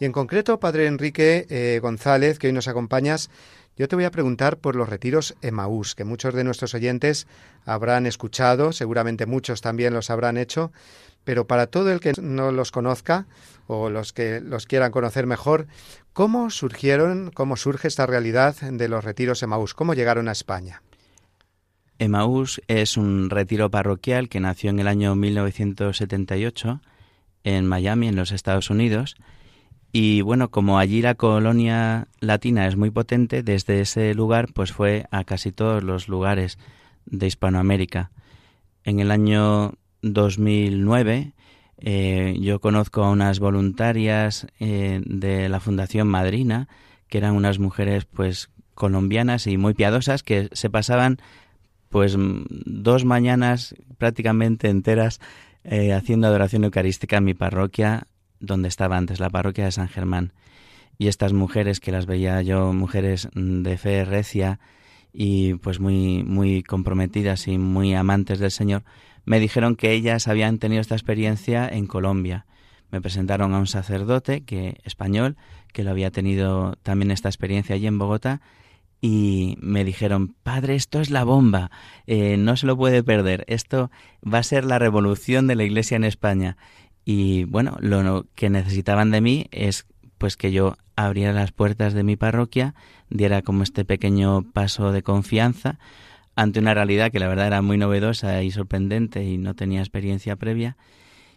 Y 0.00 0.06
en 0.06 0.12
concreto, 0.12 0.58
Padre 0.58 0.86
Enrique 0.86 1.46
eh, 1.50 1.78
González, 1.80 2.38
que 2.38 2.46
hoy 2.46 2.54
nos 2.54 2.68
acompañas, 2.68 3.30
yo 3.76 3.86
te 3.86 3.96
voy 3.96 4.06
a 4.06 4.10
preguntar 4.10 4.56
por 4.56 4.74
los 4.74 4.88
retiros 4.88 5.36
Emaús, 5.42 5.94
que 5.94 6.04
muchos 6.04 6.32
de 6.34 6.42
nuestros 6.42 6.74
oyentes 6.74 7.26
habrán 7.66 8.06
escuchado, 8.06 8.72
seguramente 8.72 9.26
muchos 9.26 9.60
también 9.60 9.92
los 9.92 10.08
habrán 10.08 10.38
hecho, 10.38 10.72
pero 11.22 11.46
para 11.46 11.66
todo 11.66 11.92
el 11.92 12.00
que 12.00 12.14
no 12.18 12.50
los 12.50 12.72
conozca 12.72 13.26
o 13.66 13.90
los 13.90 14.14
que 14.14 14.40
los 14.40 14.64
quieran 14.64 14.90
conocer 14.90 15.26
mejor, 15.26 15.66
¿cómo 16.14 16.48
surgieron, 16.48 17.30
cómo 17.30 17.56
surge 17.56 17.86
esta 17.86 18.06
realidad 18.06 18.56
de 18.56 18.88
los 18.88 19.04
retiros 19.04 19.42
Emaús? 19.42 19.74
¿Cómo 19.74 19.92
llegaron 19.92 20.28
a 20.28 20.32
España? 20.32 20.82
Emaús 21.98 22.62
es 22.68 22.96
un 22.96 23.28
retiro 23.28 23.70
parroquial 23.70 24.30
que 24.30 24.40
nació 24.40 24.70
en 24.70 24.78
el 24.78 24.88
año 24.88 25.14
1978 25.14 26.80
en 27.44 27.66
Miami, 27.66 28.08
en 28.08 28.16
los 28.16 28.32
Estados 28.32 28.70
Unidos, 28.70 29.16
y 29.92 30.20
bueno, 30.20 30.50
como 30.50 30.78
allí 30.78 31.02
la 31.02 31.14
colonia 31.14 32.06
latina 32.20 32.66
es 32.66 32.76
muy 32.76 32.90
potente, 32.90 33.42
desde 33.42 33.80
ese 33.80 34.14
lugar 34.14 34.48
pues 34.52 34.72
fue 34.72 35.06
a 35.10 35.24
casi 35.24 35.50
todos 35.50 35.82
los 35.82 36.08
lugares 36.08 36.58
de 37.06 37.26
Hispanoamérica. 37.26 38.10
En 38.84 39.00
el 39.00 39.10
año 39.10 39.74
2009 40.02 41.32
eh, 41.78 42.36
yo 42.40 42.60
conozco 42.60 43.02
a 43.02 43.10
unas 43.10 43.40
voluntarias 43.40 44.46
eh, 44.60 45.00
de 45.04 45.48
la 45.48 45.60
Fundación 45.60 46.06
Madrina, 46.08 46.68
que 47.08 47.18
eran 47.18 47.34
unas 47.34 47.58
mujeres 47.58 48.04
pues 48.04 48.50
colombianas 48.74 49.46
y 49.46 49.56
muy 49.56 49.74
piadosas 49.74 50.22
que 50.22 50.48
se 50.52 50.70
pasaban 50.70 51.18
pues 51.88 52.16
dos 52.16 53.04
mañanas 53.04 53.74
prácticamente 53.98 54.68
enteras 54.68 55.20
eh, 55.64 55.92
haciendo 55.92 56.28
adoración 56.28 56.64
eucarística 56.64 57.16
en 57.16 57.24
mi 57.24 57.34
parroquia 57.34 58.06
donde 58.40 58.68
estaba 58.68 58.96
antes 58.96 59.20
la 59.20 59.30
parroquia 59.30 59.64
de 59.64 59.72
San 59.72 59.88
Germán. 59.88 60.32
Y 60.98 61.08
estas 61.08 61.32
mujeres 61.32 61.80
que 61.80 61.92
las 61.92 62.06
veía 62.06 62.42
yo, 62.42 62.72
mujeres 62.72 63.28
de 63.34 63.78
fe 63.78 64.04
recia 64.04 64.58
y 65.12 65.54
pues 65.54 65.80
muy, 65.80 66.24
muy 66.24 66.62
comprometidas 66.62 67.48
y 67.48 67.58
muy 67.58 67.94
amantes 67.94 68.38
del 68.38 68.50
Señor, 68.50 68.82
me 69.24 69.40
dijeron 69.40 69.76
que 69.76 69.92
ellas 69.92 70.28
habían 70.28 70.58
tenido 70.58 70.80
esta 70.80 70.94
experiencia 70.94 71.68
en 71.68 71.86
Colombia. 71.86 72.46
Me 72.90 73.00
presentaron 73.00 73.54
a 73.54 73.58
un 73.58 73.66
sacerdote 73.66 74.42
que 74.42 74.78
español 74.84 75.36
que 75.72 75.84
lo 75.84 75.90
había 75.90 76.10
tenido 76.10 76.74
también 76.82 77.10
esta 77.10 77.28
experiencia 77.28 77.76
allí 77.76 77.86
en 77.86 77.98
Bogotá 77.98 78.40
y 79.00 79.56
me 79.60 79.84
dijeron, 79.84 80.34
padre, 80.42 80.74
esto 80.74 81.00
es 81.00 81.10
la 81.10 81.24
bomba, 81.24 81.70
eh, 82.06 82.36
no 82.36 82.56
se 82.56 82.66
lo 82.66 82.76
puede 82.76 83.02
perder, 83.02 83.44
esto 83.48 83.90
va 84.22 84.38
a 84.38 84.42
ser 84.42 84.64
la 84.64 84.78
revolución 84.78 85.46
de 85.46 85.54
la 85.54 85.64
Iglesia 85.64 85.96
en 85.96 86.04
España. 86.04 86.56
Y 87.12 87.42
bueno, 87.42 87.76
lo 87.80 88.26
que 88.36 88.50
necesitaban 88.50 89.10
de 89.10 89.20
mí 89.20 89.46
es 89.50 89.84
pues 90.16 90.36
que 90.36 90.52
yo 90.52 90.76
abriera 90.94 91.32
las 91.32 91.50
puertas 91.50 91.92
de 91.92 92.04
mi 92.04 92.14
parroquia, 92.14 92.76
diera 93.08 93.42
como 93.42 93.64
este 93.64 93.84
pequeño 93.84 94.44
paso 94.52 94.92
de 94.92 95.02
confianza 95.02 95.80
ante 96.36 96.60
una 96.60 96.72
realidad 96.72 97.10
que 97.10 97.18
la 97.18 97.26
verdad 97.26 97.48
era 97.48 97.62
muy 97.62 97.78
novedosa 97.78 98.44
y 98.44 98.52
sorprendente 98.52 99.24
y 99.24 99.38
no 99.38 99.56
tenía 99.56 99.80
experiencia 99.80 100.36
previa. 100.36 100.76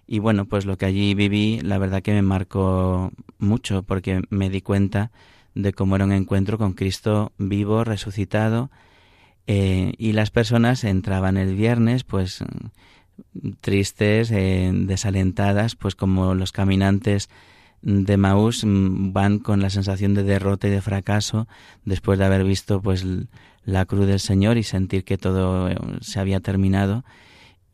Y 0.05 0.19
bueno, 0.19 0.45
pues 0.45 0.67
lo 0.67 0.77
que 0.77 0.85
allí 0.85 1.15
viví, 1.15 1.59
la 1.61 1.79
verdad 1.79 2.03
que 2.03 2.13
me 2.13 2.21
marcó 2.21 3.11
mucho 3.39 3.81
porque 3.81 4.21
me 4.29 4.51
di 4.51 4.61
cuenta 4.61 5.09
de 5.55 5.73
cómo 5.73 5.95
era 5.95 6.05
un 6.05 6.11
encuentro 6.11 6.59
con 6.59 6.73
Cristo 6.73 7.31
vivo, 7.39 7.83
resucitado, 7.83 8.69
eh, 9.47 9.93
y 9.97 10.11
las 10.11 10.29
personas 10.29 10.83
entraban 10.83 11.35
el 11.35 11.55
viernes, 11.55 12.03
pues 12.03 12.43
tristes, 13.61 14.31
eh, 14.31 14.71
desalentadas, 14.73 15.75
pues 15.75 15.95
como 15.95 16.35
los 16.35 16.51
caminantes 16.51 17.29
de 17.81 18.17
Maús 18.17 18.63
mm, 18.63 19.11
van 19.13 19.39
con 19.39 19.61
la 19.61 19.69
sensación 19.69 20.13
de 20.13 20.23
derrota 20.23 20.67
y 20.67 20.71
de 20.71 20.81
fracaso 20.81 21.47
después 21.85 22.17
de 22.17 22.25
haber 22.25 22.43
visto 22.43 22.81
pues 22.81 23.05
la 23.65 23.85
cruz 23.85 24.07
del 24.07 24.19
Señor 24.19 24.57
y 24.57 24.63
sentir 24.63 25.03
que 25.03 25.17
todo 25.17 25.69
eh, 25.69 25.77
se 26.01 26.19
había 26.19 26.39
terminado 26.39 27.03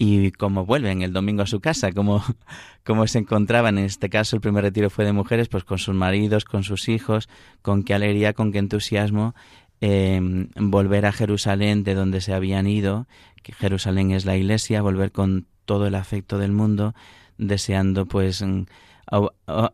y 0.01 0.31
como 0.31 0.65
vuelven 0.65 1.01
el 1.01 1.11
domingo 1.11 1.43
a 1.43 1.45
su 1.45 1.59
casa, 1.59 1.91
como, 2.85 3.07
se 3.07 3.19
encontraban. 3.19 3.77
En 3.77 3.83
este 3.83 4.09
caso, 4.09 4.37
el 4.37 4.41
primer 4.41 4.63
retiro 4.63 4.89
fue 4.89 5.05
de 5.05 5.11
mujeres, 5.11 5.49
pues 5.49 5.65
con 5.65 5.77
sus 5.77 5.93
maridos, 5.93 6.45
con 6.45 6.63
sus 6.63 6.87
hijos, 6.87 7.27
con 7.61 7.83
qué 7.83 7.93
alegría, 7.93 8.33
con 8.33 8.53
qué 8.53 8.59
entusiasmo, 8.59 9.35
eh, 9.81 10.47
volver 10.55 11.05
a 11.05 11.11
Jerusalén 11.11 11.83
de 11.83 11.95
donde 11.95 12.21
se 12.21 12.33
habían 12.33 12.65
ido, 12.65 13.07
que 13.41 13.53
Jerusalén 13.53 14.11
es 14.11 14.25
la 14.25 14.35
iglesia, 14.35 14.81
volver 14.81 15.11
con 15.11 15.47
todo 15.65 15.87
el 15.87 15.95
afecto 15.95 16.37
del 16.37 16.51
mundo, 16.51 16.93
deseando 17.37 18.05
pues 18.05 18.41
mm, 18.41 18.63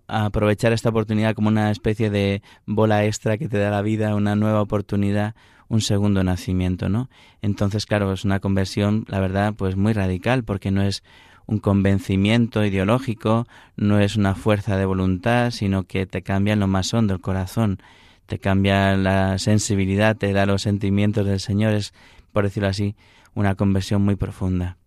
aprovechar 0.07 0.73
esta 0.73 0.89
oportunidad 0.89 1.35
como 1.35 1.47
una 1.47 1.71
especie 1.71 2.09
de 2.09 2.41
bola 2.65 3.05
extra 3.05 3.37
que 3.37 3.47
te 3.47 3.57
da 3.57 3.69
la 3.69 3.81
vida, 3.81 4.15
una 4.15 4.35
nueva 4.35 4.61
oportunidad, 4.61 5.35
un 5.67 5.81
segundo 5.81 6.23
nacimiento, 6.23 6.89
¿no? 6.89 7.09
Entonces, 7.41 7.85
claro, 7.85 8.13
es 8.13 8.23
una 8.23 8.39
conversión, 8.39 9.05
la 9.07 9.19
verdad, 9.19 9.53
pues 9.55 9.75
muy 9.75 9.93
radical, 9.93 10.43
porque 10.43 10.71
no 10.71 10.83
es 10.83 11.03
un 11.47 11.59
convencimiento 11.59 12.63
ideológico, 12.65 13.47
no 13.75 13.99
es 13.99 14.15
una 14.15 14.35
fuerza 14.35 14.77
de 14.77 14.85
voluntad, 14.85 15.51
sino 15.51 15.83
que 15.83 16.05
te 16.05 16.21
cambia 16.21 16.53
en 16.53 16.59
lo 16.59 16.67
más 16.67 16.93
hondo 16.93 17.13
el 17.13 17.21
corazón 17.21 17.79
te 18.25 18.39
cambia 18.39 18.97
la 18.97 19.37
sensibilidad, 19.37 20.17
te 20.17 20.33
da 20.33 20.45
los 20.45 20.63
sentimientos 20.63 21.25
del 21.25 21.39
Señor, 21.39 21.73
es, 21.73 21.93
por 22.31 22.43
decirlo 22.43 22.69
así, 22.69 22.95
una 23.35 23.55
conversión 23.55 24.01
muy 24.01 24.15
profunda. 24.15 24.77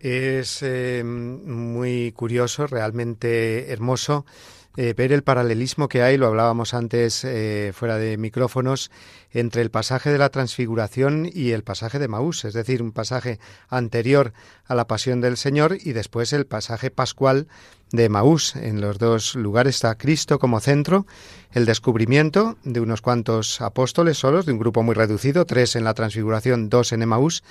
Es 0.00 0.58
eh, 0.62 1.02
muy 1.04 2.12
curioso, 2.12 2.66
realmente 2.66 3.72
hermoso 3.72 4.26
eh, 4.76 4.94
ver 4.96 5.12
el 5.12 5.22
paralelismo 5.22 5.88
que 5.88 6.02
hay, 6.02 6.16
lo 6.16 6.26
hablábamos 6.26 6.74
antes 6.74 7.24
eh, 7.24 7.72
fuera 7.74 7.96
de 7.96 8.16
micrófonos, 8.16 8.90
entre 9.30 9.62
el 9.62 9.70
pasaje 9.70 10.10
de 10.10 10.18
la 10.18 10.30
transfiguración 10.30 11.30
y 11.32 11.50
el 11.50 11.62
pasaje 11.62 11.98
de 11.98 12.08
Maús, 12.08 12.44
es 12.44 12.54
decir, 12.54 12.82
un 12.82 12.92
pasaje 12.92 13.38
anterior 13.68 14.32
a 14.66 14.74
la 14.74 14.86
pasión 14.86 15.20
del 15.20 15.36
Señor 15.36 15.76
y 15.80 15.92
después 15.92 16.32
el 16.32 16.46
pasaje 16.46 16.90
pascual 16.90 17.46
de 17.92 18.08
Maús. 18.08 18.56
En 18.56 18.80
los 18.80 18.98
dos 18.98 19.36
lugares 19.36 19.76
está 19.76 19.96
Cristo 19.96 20.38
como 20.38 20.60
centro, 20.60 21.06
el 21.52 21.66
descubrimiento 21.66 22.56
de 22.64 22.80
unos 22.80 23.00
cuantos 23.00 23.60
apóstoles 23.60 24.18
solos, 24.18 24.46
de 24.46 24.52
un 24.52 24.58
grupo 24.58 24.82
muy 24.82 24.94
reducido, 24.94 25.46
tres 25.46 25.76
en 25.76 25.84
la 25.84 25.94
transfiguración, 25.94 26.68
dos 26.68 26.92
en 26.92 27.02
Emaús, 27.02 27.44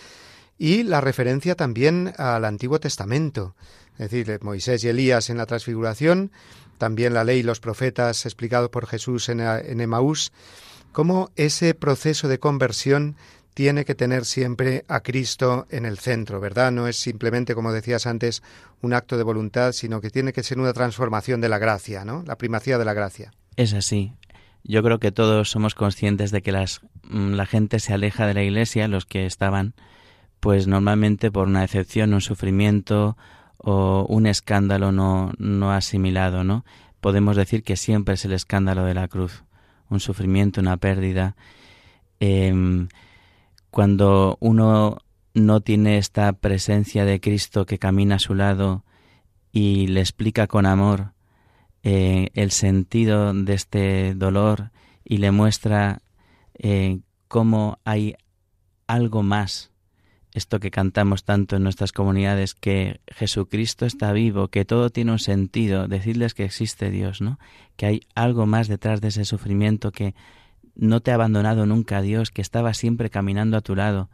y 0.57 0.83
la 0.83 1.01
referencia 1.01 1.55
también 1.55 2.13
al 2.17 2.45
Antiguo 2.45 2.79
Testamento, 2.79 3.55
es 3.97 4.09
decir, 4.11 4.39
Moisés 4.41 4.83
y 4.83 4.89
Elías 4.89 5.29
en 5.29 5.37
la 5.37 5.45
transfiguración, 5.45 6.31
también 6.77 7.13
la 7.13 7.23
ley 7.23 7.39
y 7.39 7.43
los 7.43 7.59
profetas 7.59 8.25
explicados 8.25 8.69
por 8.69 8.87
Jesús 8.87 9.29
en, 9.29 9.39
en 9.39 9.81
Emaús, 9.81 10.31
cómo 10.91 11.31
ese 11.35 11.73
proceso 11.73 12.27
de 12.27 12.39
conversión 12.39 13.15
tiene 13.53 13.85
que 13.85 13.95
tener 13.95 14.25
siempre 14.25 14.83
a 14.87 15.01
Cristo 15.01 15.67
en 15.69 15.85
el 15.85 15.99
centro, 15.99 16.39
¿verdad? 16.39 16.71
No 16.71 16.87
es 16.87 16.97
simplemente, 16.97 17.53
como 17.53 17.71
decías 17.71 18.07
antes, 18.07 18.41
un 18.81 18.93
acto 18.93 19.17
de 19.17 19.23
voluntad, 19.23 19.73
sino 19.73 20.01
que 20.01 20.09
tiene 20.09 20.33
que 20.33 20.43
ser 20.43 20.59
una 20.59 20.73
transformación 20.73 21.39
de 21.41 21.49
la 21.49 21.59
gracia, 21.59 22.03
¿no? 22.03 22.23
La 22.25 22.37
primacía 22.37 22.77
de 22.77 22.85
la 22.85 22.93
gracia. 22.93 23.31
Es 23.55 23.73
así. 23.73 24.13
Yo 24.63 24.81
creo 24.81 24.99
que 24.99 25.11
todos 25.11 25.51
somos 25.51 25.75
conscientes 25.75 26.31
de 26.31 26.41
que 26.41 26.51
las, 26.51 26.81
mm, 27.03 27.33
la 27.33 27.45
gente 27.45 27.79
se 27.79 27.93
aleja 27.93 28.25
de 28.25 28.33
la 28.33 28.43
Iglesia, 28.43 28.87
los 28.87 29.05
que 29.05 29.25
estaban, 29.25 29.75
pues 30.43 30.67
normalmente 30.67 31.31
por 31.31 31.47
una 31.47 31.61
decepción, 31.61 32.13
un 32.13 32.19
sufrimiento 32.19 33.15
o 33.55 34.05
un 34.09 34.25
escándalo 34.25 34.91
no, 34.91 35.31
no 35.37 35.71
asimilado, 35.71 36.43
¿no? 36.43 36.65
Podemos 36.99 37.37
decir 37.37 37.63
que 37.63 37.77
siempre 37.77 38.15
es 38.15 38.25
el 38.25 38.33
escándalo 38.33 38.83
de 38.83 38.93
la 38.93 39.07
cruz, 39.07 39.45
un 39.89 40.01
sufrimiento, 40.01 40.59
una 40.59 40.75
pérdida. 40.75 41.37
Em, 42.19 42.89
cuando 43.71 44.37
uno 44.41 44.97
no 45.33 45.61
tiene 45.61 45.97
esta 45.97 46.33
presencia 46.33 47.05
de 47.05 47.21
Cristo 47.21 47.65
que 47.65 47.79
camina 47.79 48.15
a 48.15 48.19
su 48.19 48.35
lado 48.35 48.83
y 49.53 49.87
le 49.87 50.01
explica 50.01 50.47
con 50.47 50.65
amor 50.65 51.13
eh, 51.83 52.31
el 52.33 52.51
sentido 52.51 53.33
de 53.33 53.53
este 53.53 54.13
dolor 54.13 54.71
y 55.05 55.19
le 55.19 55.31
muestra 55.31 56.01
eh, 56.55 56.99
cómo 57.29 57.79
hay 57.85 58.15
algo 58.87 59.23
más 59.23 59.72
esto 60.33 60.59
que 60.59 60.71
cantamos 60.71 61.23
tanto 61.23 61.55
en 61.55 61.63
nuestras 61.63 61.91
comunidades, 61.91 62.55
que 62.55 63.01
Jesucristo 63.07 63.85
está 63.85 64.11
vivo, 64.11 64.47
que 64.47 64.65
todo 64.65 64.89
tiene 64.89 65.11
un 65.11 65.19
sentido, 65.19 65.87
decirles 65.87 66.33
que 66.33 66.43
existe 66.43 66.89
Dios, 66.89 67.21
¿no? 67.21 67.39
Que 67.75 67.85
hay 67.85 68.01
algo 68.15 68.45
más 68.45 68.67
detrás 68.67 68.99
de 68.99 69.09
ese 69.09 69.25
sufrimiento, 69.25 69.91
que 69.91 70.15
no 70.75 71.01
te 71.01 71.11
ha 71.11 71.15
abandonado 71.15 71.65
nunca 71.65 72.01
Dios, 72.01 72.31
que 72.31 72.41
estaba 72.41 72.73
siempre 72.73 73.11
caminando 73.11 73.57
a 73.57 73.61
tu 73.61 73.75
lado, 73.75 74.09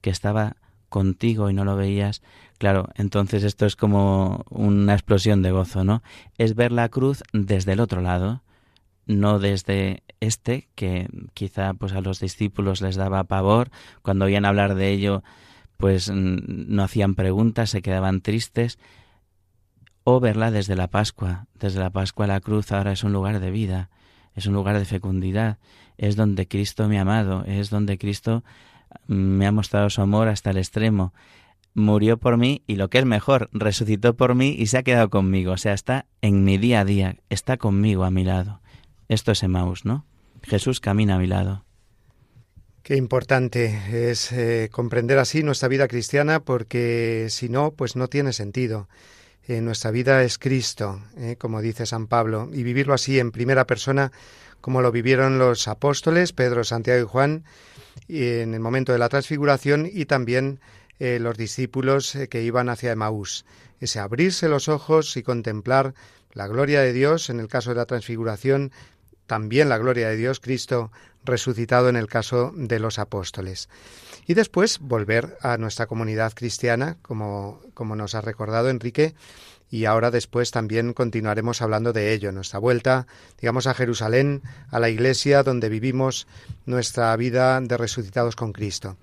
que 0.00 0.10
estaba 0.10 0.56
contigo 0.88 1.50
y 1.50 1.54
no 1.54 1.64
lo 1.64 1.76
veías, 1.76 2.20
claro, 2.58 2.88
entonces 2.96 3.44
esto 3.44 3.64
es 3.64 3.76
como 3.76 4.44
una 4.50 4.94
explosión 4.94 5.40
de 5.40 5.52
gozo, 5.52 5.84
¿no? 5.84 6.02
Es 6.36 6.56
ver 6.56 6.72
la 6.72 6.88
cruz 6.88 7.22
desde 7.32 7.74
el 7.74 7.80
otro 7.80 8.00
lado, 8.00 8.42
no 9.06 9.38
desde 9.38 10.02
este, 10.18 10.68
que 10.74 11.08
quizá 11.32 11.74
pues 11.74 11.92
a 11.92 12.00
los 12.00 12.18
discípulos 12.18 12.80
les 12.80 12.96
daba 12.96 13.22
pavor, 13.22 13.70
cuando 14.02 14.24
oían 14.24 14.44
hablar 14.44 14.74
de 14.74 14.90
ello 14.90 15.22
pues 15.80 16.10
no 16.12 16.82
hacían 16.82 17.14
preguntas, 17.14 17.70
se 17.70 17.82
quedaban 17.82 18.20
tristes, 18.20 18.78
o 20.04 20.20
verla 20.20 20.50
desde 20.50 20.76
la 20.76 20.88
Pascua. 20.88 21.46
Desde 21.58 21.80
la 21.80 21.90
Pascua 21.90 22.26
la 22.26 22.40
cruz 22.40 22.70
ahora 22.72 22.92
es 22.92 23.02
un 23.02 23.12
lugar 23.12 23.40
de 23.40 23.50
vida, 23.50 23.90
es 24.34 24.46
un 24.46 24.54
lugar 24.54 24.78
de 24.78 24.84
fecundidad, 24.84 25.58
es 25.96 26.16
donde 26.16 26.46
Cristo 26.46 26.88
me 26.88 26.98
ha 26.98 27.02
amado, 27.02 27.44
es 27.46 27.70
donde 27.70 27.98
Cristo 27.98 28.44
me 29.06 29.46
ha 29.46 29.52
mostrado 29.52 29.90
su 29.90 30.02
amor 30.02 30.28
hasta 30.28 30.50
el 30.50 30.58
extremo. 30.58 31.12
Murió 31.72 32.18
por 32.18 32.36
mí 32.36 32.62
y 32.66 32.76
lo 32.76 32.90
que 32.90 32.98
es 32.98 33.04
mejor, 33.04 33.48
resucitó 33.52 34.16
por 34.16 34.34
mí 34.34 34.54
y 34.58 34.66
se 34.66 34.78
ha 34.78 34.82
quedado 34.82 35.08
conmigo. 35.08 35.52
O 35.52 35.56
sea, 35.56 35.72
está 35.72 36.06
en 36.20 36.44
mi 36.44 36.58
día 36.58 36.80
a 36.80 36.84
día, 36.84 37.16
está 37.30 37.56
conmigo 37.56 38.04
a 38.04 38.10
mi 38.10 38.24
lado. 38.24 38.60
Esto 39.08 39.32
es 39.32 39.42
Emmaus, 39.42 39.84
¿no? 39.84 40.04
Jesús 40.42 40.80
camina 40.80 41.16
a 41.16 41.18
mi 41.18 41.26
lado. 41.26 41.64
Qué 42.82 42.96
importante 42.96 44.10
es 44.10 44.32
eh, 44.32 44.70
comprender 44.72 45.18
así 45.18 45.42
nuestra 45.42 45.68
vida 45.68 45.86
cristiana 45.86 46.40
porque 46.40 47.26
si 47.28 47.50
no, 47.50 47.72
pues 47.72 47.94
no 47.94 48.08
tiene 48.08 48.32
sentido. 48.32 48.88
Eh, 49.46 49.60
nuestra 49.60 49.90
vida 49.90 50.22
es 50.22 50.38
Cristo, 50.38 51.02
eh, 51.18 51.36
como 51.38 51.60
dice 51.60 51.84
San 51.84 52.06
Pablo, 52.06 52.48
y 52.52 52.62
vivirlo 52.62 52.94
así 52.94 53.18
en 53.18 53.32
primera 53.32 53.66
persona 53.66 54.12
como 54.62 54.80
lo 54.80 54.92
vivieron 54.92 55.38
los 55.38 55.68
apóstoles, 55.68 56.32
Pedro, 56.32 56.64
Santiago 56.64 57.02
y 57.02 57.06
Juan, 57.08 57.44
y 58.08 58.40
en 58.40 58.54
el 58.54 58.60
momento 58.60 58.92
de 58.92 58.98
la 58.98 59.08
transfiguración 59.08 59.88
y 59.90 60.04
también 60.04 60.60
los 60.98 61.38
discípulos 61.38 62.14
que 62.28 62.42
iban 62.42 62.68
hacia 62.68 62.92
Emaús. 62.92 63.46
Ese 63.80 64.00
abrirse 64.00 64.50
los 64.50 64.68
ojos 64.68 65.16
y 65.16 65.22
contemplar 65.22 65.94
la 66.34 66.46
gloria 66.46 66.82
de 66.82 66.92
Dios 66.92 67.30
en 67.30 67.40
el 67.40 67.48
caso 67.48 67.70
de 67.70 67.76
la 67.76 67.86
transfiguración, 67.86 68.70
también 69.26 69.70
la 69.70 69.78
gloria 69.78 70.10
de 70.10 70.16
Dios, 70.18 70.40
Cristo 70.40 70.90
resucitado 71.24 71.88
en 71.88 71.96
el 71.96 72.06
caso 72.06 72.52
de 72.54 72.78
los 72.78 72.98
apóstoles. 72.98 73.68
Y 74.26 74.34
después 74.34 74.78
volver 74.78 75.36
a 75.40 75.56
nuestra 75.58 75.86
comunidad 75.86 76.32
cristiana, 76.34 76.96
como, 77.02 77.60
como 77.74 77.96
nos 77.96 78.14
ha 78.14 78.20
recordado 78.20 78.68
Enrique, 78.68 79.14
y 79.70 79.84
ahora 79.84 80.10
después 80.10 80.50
también 80.50 80.92
continuaremos 80.92 81.62
hablando 81.62 81.92
de 81.92 82.12
ello, 82.12 82.32
nuestra 82.32 82.58
vuelta, 82.58 83.06
digamos, 83.40 83.66
a 83.66 83.74
Jerusalén, 83.74 84.42
a 84.70 84.80
la 84.80 84.88
iglesia 84.88 85.42
donde 85.42 85.68
vivimos 85.68 86.26
nuestra 86.66 87.14
vida 87.16 87.60
de 87.60 87.76
resucitados 87.76 88.34
con 88.34 88.52
Cristo. 88.52 88.96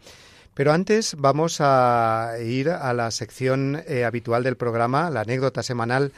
Pero 0.53 0.73
antes 0.73 1.15
vamos 1.17 1.57
a 1.59 2.33
ir 2.43 2.69
a 2.69 2.91
la 2.93 3.11
sección 3.11 3.81
eh, 3.87 4.03
habitual 4.03 4.43
del 4.43 4.57
programa, 4.57 5.09
la 5.09 5.21
anécdota 5.21 5.63
semanal 5.63 6.11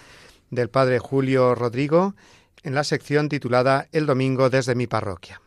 del 0.50 0.70
padre 0.70 0.98
Julio 0.98 1.54
Rodrigo, 1.54 2.16
en 2.64 2.74
la 2.74 2.84
sección 2.84 3.30
titulada 3.30 3.88
El 3.92 4.06
domingo 4.06 4.50
desde 4.50 4.76
mi 4.76 4.88
parroquia. 4.88 5.42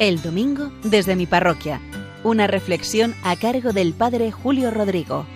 El 0.00 0.22
domingo 0.22 0.70
desde 0.84 1.16
mi 1.16 1.26
parroquia. 1.26 1.80
Una 2.22 2.46
reflexión 2.46 3.14
a 3.24 3.34
cargo 3.34 3.72
del 3.72 3.94
Padre 3.98 4.30
Julio 4.30 4.70
Rodrigo. 4.70 5.26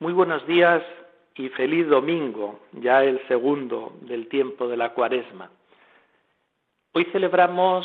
Muy 0.00 0.14
buenos 0.14 0.46
días 0.46 0.82
y 1.34 1.50
feliz 1.50 1.86
domingo, 1.88 2.60
ya 2.72 3.04
el 3.04 3.20
segundo 3.28 3.92
del 4.00 4.26
tiempo 4.28 4.66
de 4.66 4.78
la 4.78 4.94
cuaresma. 4.94 5.50
Hoy 6.94 7.04
celebramos 7.12 7.84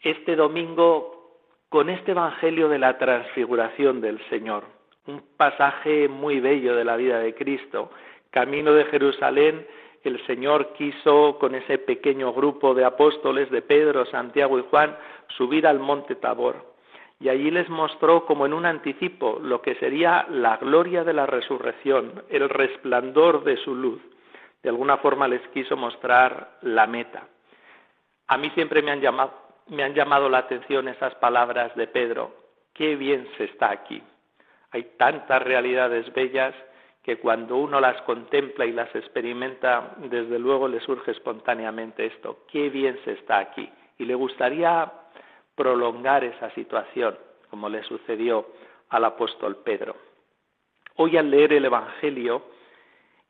este 0.00 0.34
domingo 0.34 1.42
con 1.68 1.90
este 1.90 2.12
Evangelio 2.12 2.70
de 2.70 2.78
la 2.78 2.96
transfiguración 2.96 4.00
del 4.00 4.18
Señor 4.30 4.64
un 5.06 5.22
pasaje 5.36 6.08
muy 6.08 6.40
bello 6.40 6.74
de 6.76 6.84
la 6.84 6.96
vida 6.96 7.18
de 7.18 7.34
Cristo. 7.34 7.90
Camino 8.34 8.72
de 8.72 8.86
Jerusalén, 8.86 9.64
el 10.02 10.20
Señor 10.26 10.72
quiso 10.72 11.38
con 11.38 11.54
ese 11.54 11.78
pequeño 11.78 12.32
grupo 12.32 12.74
de 12.74 12.84
apóstoles 12.84 13.48
de 13.52 13.62
Pedro, 13.62 14.06
Santiago 14.06 14.58
y 14.58 14.64
Juan 14.70 14.98
subir 15.28 15.68
al 15.68 15.78
monte 15.78 16.16
Tabor. 16.16 16.74
Y 17.20 17.28
allí 17.28 17.52
les 17.52 17.68
mostró 17.68 18.26
como 18.26 18.44
en 18.44 18.52
un 18.52 18.66
anticipo 18.66 19.38
lo 19.40 19.62
que 19.62 19.76
sería 19.76 20.26
la 20.28 20.56
gloria 20.56 21.04
de 21.04 21.12
la 21.12 21.26
resurrección, 21.26 22.24
el 22.28 22.48
resplandor 22.48 23.44
de 23.44 23.56
su 23.58 23.72
luz. 23.72 24.02
De 24.64 24.70
alguna 24.70 24.96
forma 24.96 25.28
les 25.28 25.46
quiso 25.50 25.76
mostrar 25.76 26.58
la 26.62 26.88
meta. 26.88 27.28
A 28.26 28.36
mí 28.36 28.50
siempre 28.50 28.82
me 28.82 28.90
han 28.90 29.00
llamado, 29.00 29.32
me 29.68 29.84
han 29.84 29.94
llamado 29.94 30.28
la 30.28 30.38
atención 30.38 30.88
esas 30.88 31.14
palabras 31.14 31.72
de 31.76 31.86
Pedro. 31.86 32.34
Qué 32.72 32.96
bien 32.96 33.28
se 33.38 33.44
está 33.44 33.70
aquí. 33.70 34.02
Hay 34.72 34.82
tantas 34.98 35.40
realidades 35.40 36.12
bellas 36.12 36.52
que 37.04 37.18
cuando 37.18 37.58
uno 37.58 37.80
las 37.80 38.00
contempla 38.02 38.64
y 38.64 38.72
las 38.72 38.92
experimenta, 38.94 39.94
desde 39.98 40.38
luego 40.38 40.66
le 40.66 40.80
surge 40.80 41.10
espontáneamente 41.10 42.06
esto, 42.06 42.44
qué 42.50 42.70
bien 42.70 42.98
se 43.04 43.12
está 43.12 43.38
aquí. 43.38 43.70
Y 43.98 44.06
le 44.06 44.14
gustaría 44.14 44.90
prolongar 45.54 46.24
esa 46.24 46.50
situación, 46.52 47.16
como 47.50 47.68
le 47.68 47.82
sucedió 47.82 48.46
al 48.88 49.04
apóstol 49.04 49.58
Pedro. 49.62 49.96
Hoy 50.96 51.18
al 51.18 51.30
leer 51.30 51.52
el 51.52 51.66
Evangelio 51.66 52.42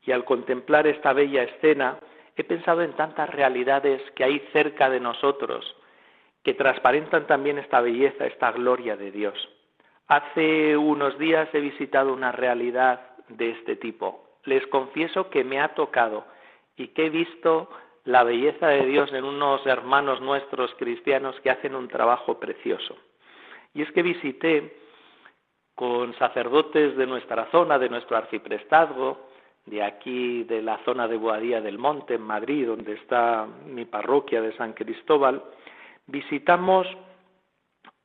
y 0.03 0.13
al 0.13 0.23
contemplar 0.23 0.87
esta 0.87 1.11
bella 1.11 1.43
escena, 1.43 1.99
he 2.37 2.45
pensado 2.45 2.81
en 2.81 2.93
tantas 2.93 3.29
realidades 3.29 4.01
que 4.11 4.23
hay 4.23 4.39
cerca 4.53 4.89
de 4.89 5.01
nosotros, 5.01 5.75
que 6.43 6.53
transparentan 6.53 7.27
también 7.27 7.57
esta 7.57 7.81
belleza, 7.81 8.25
esta 8.25 8.53
gloria 8.53 8.95
de 8.95 9.11
Dios. 9.11 9.49
Hace 10.07 10.77
unos 10.77 11.17
días 11.17 11.49
he 11.53 11.59
visitado 11.59 12.13
una 12.13 12.31
realidad 12.31 13.14
de 13.29 13.51
este 13.51 13.75
tipo. 13.75 14.23
Les 14.43 14.65
confieso 14.67 15.29
que 15.29 15.43
me 15.43 15.59
ha 15.59 15.73
tocado 15.75 16.25
y 16.77 16.89
que 16.89 17.07
he 17.07 17.09
visto 17.09 17.69
la 18.03 18.23
belleza 18.23 18.67
de 18.67 18.85
Dios 18.85 19.11
en 19.13 19.23
unos 19.23 19.65
hermanos 19.65 20.21
nuestros 20.21 20.73
cristianos 20.75 21.39
que 21.41 21.49
hacen 21.49 21.75
un 21.75 21.87
trabajo 21.87 22.39
precioso. 22.39 22.95
Y 23.73 23.81
es 23.81 23.91
que 23.91 24.03
visité 24.03 24.77
con 25.73 26.13
sacerdotes 26.15 26.95
de 26.95 27.07
nuestra 27.07 27.49
zona, 27.51 27.77
de 27.77 27.89
nuestro 27.89 28.15
arciprestazgo, 28.15 29.27
de 29.65 29.83
aquí 29.83 30.43
de 30.43 30.61
la 30.61 30.77
zona 30.85 31.07
de 31.07 31.17
Boadía 31.17 31.59
del 31.59 31.77
Monte, 31.79 32.15
en 32.15 32.21
Madrid, 32.21 32.67
donde 32.67 32.93
está 32.93 33.47
mi 33.65 33.85
parroquia 33.85 34.41
de 34.41 34.55
San 34.55 34.73
Cristóbal, 34.73 35.43
visitamos 36.07 36.87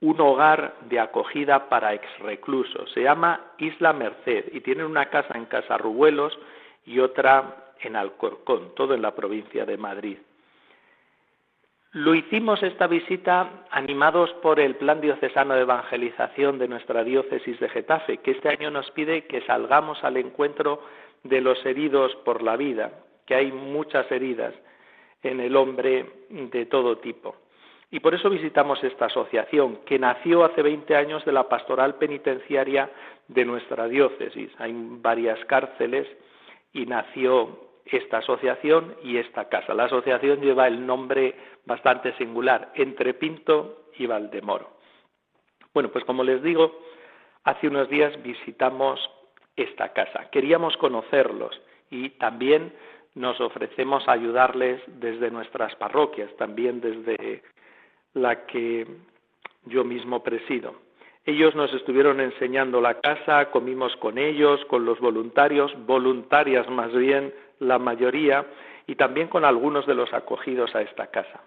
un 0.01 0.21
hogar 0.21 0.75
de 0.89 0.99
acogida 0.99 1.69
para 1.69 1.93
exreclusos. 1.93 2.91
Se 2.93 3.03
llama 3.03 3.53
Isla 3.59 3.93
Merced 3.93 4.47
y 4.53 4.61
tienen 4.61 4.87
una 4.87 5.11
casa 5.11 5.37
en 5.37 5.47
Casarrubuelos 5.47 6.39
y 6.87 7.01
otra 7.01 7.73
en 7.81 7.97
Alcorcón, 7.97 8.75
todo 8.75 8.95
en 8.95 9.03
la 9.03 9.15
provincia 9.15 9.65
de 9.67 9.77
Madrid. 9.77 10.19
Lo 11.93 12.15
hicimos 12.15 12.63
esta 12.63 12.87
visita 12.87 13.65
animados 13.71 14.33
por 14.35 14.61
el 14.61 14.77
Plan 14.77 15.01
Diocesano 15.01 15.55
de 15.55 15.63
Evangelización 15.63 16.59
de 16.59 16.69
nuestra 16.69 17.03
diócesis 17.03 17.59
de 17.59 17.69
Getafe, 17.69 18.19
que 18.19 18.31
este 18.31 18.49
año 18.49 18.71
nos 18.71 18.89
pide 18.93 19.27
que 19.27 19.41
salgamos 19.43 20.03
al 20.05 20.17
encuentro 20.17 20.83
de 21.25 21.41
los 21.41 21.65
heridos 21.67 22.15
por 22.25 22.43
la 22.43 22.57
vida, 22.57 22.93
que 23.27 23.35
hay 23.35 23.51
muchas 23.51 24.11
heridas 24.13 24.55
en 25.23 25.41
el 25.41 25.57
hombre 25.57 26.07
de 26.31 26.67
todo 26.67 26.99
tipo. 26.99 27.35
Y 27.91 28.01
por 28.01 28.15
eso 28.15 28.31
visitamos 28.31 28.83
esta 28.85 29.07
asociación, 29.07 29.79
que 29.85 29.99
nació 29.99 30.45
hace 30.45 30.63
20 30.63 30.95
años 30.95 31.25
de 31.25 31.33
la 31.33 31.49
pastoral 31.49 31.97
penitenciaria 31.97 32.89
de 33.27 33.45
nuestra 33.45 33.89
diócesis. 33.89 34.51
Hay 34.59 34.73
varias 34.75 35.45
cárceles 35.47 36.07
y 36.73 36.87
nació 36.87 37.71
esta 37.85 38.19
asociación 38.19 38.95
y 39.03 39.17
esta 39.17 39.49
casa. 39.49 39.75
La 39.75 39.85
asociación 39.85 40.41
lleva 40.41 40.69
el 40.69 40.87
nombre 40.87 41.35
bastante 41.67 42.13
singular, 42.17 42.71
Entre 42.75 43.15
Pinto 43.15 43.87
y 43.99 44.07
Valdemoro. 44.07 44.71
Bueno, 45.75 45.91
pues 45.91 46.05
como 46.05 46.23
les 46.23 46.43
digo, 46.43 46.81
hace 47.45 47.67
unos 47.67 47.89
días 47.89 48.23
visitamos 48.23 49.01
esta 49.57 49.93
casa. 49.93 50.31
Queríamos 50.31 50.77
conocerlos 50.77 51.61
y 51.91 52.11
también 52.11 52.73
nos 53.15 53.41
ofrecemos 53.41 54.07
a 54.09 54.13
ayudarles 54.13 54.81
desde 54.87 55.31
nuestras 55.31 55.75
parroquias, 55.77 56.31
también 56.37 56.81
desde 56.81 57.43
la 58.15 58.47
que 58.47 58.87
yo 59.67 59.85
mismo 59.85 60.23
presido. 60.23 60.75
Ellos 61.27 61.55
nos 61.55 61.73
estuvieron 61.75 62.21
enseñando 62.21 62.81
la 62.81 63.01
casa, 63.01 63.51
comimos 63.51 63.95
con 63.97 64.19
ellos, 64.19 64.65
con 64.67 64.85
los 64.85 64.99
voluntarios, 65.01 65.73
voluntarias 65.87 66.69
más 66.71 66.93
bien, 66.93 67.35
la 67.59 67.79
mayoría, 67.79 68.47
y 68.87 68.95
también 68.97 69.29
con 69.29 69.45
algunos 69.45 69.87
de 69.87 69.95
los 69.95 70.13
acogidos 70.13 70.75
a 70.75 70.83
esta 70.83 71.09
casa. 71.09 71.41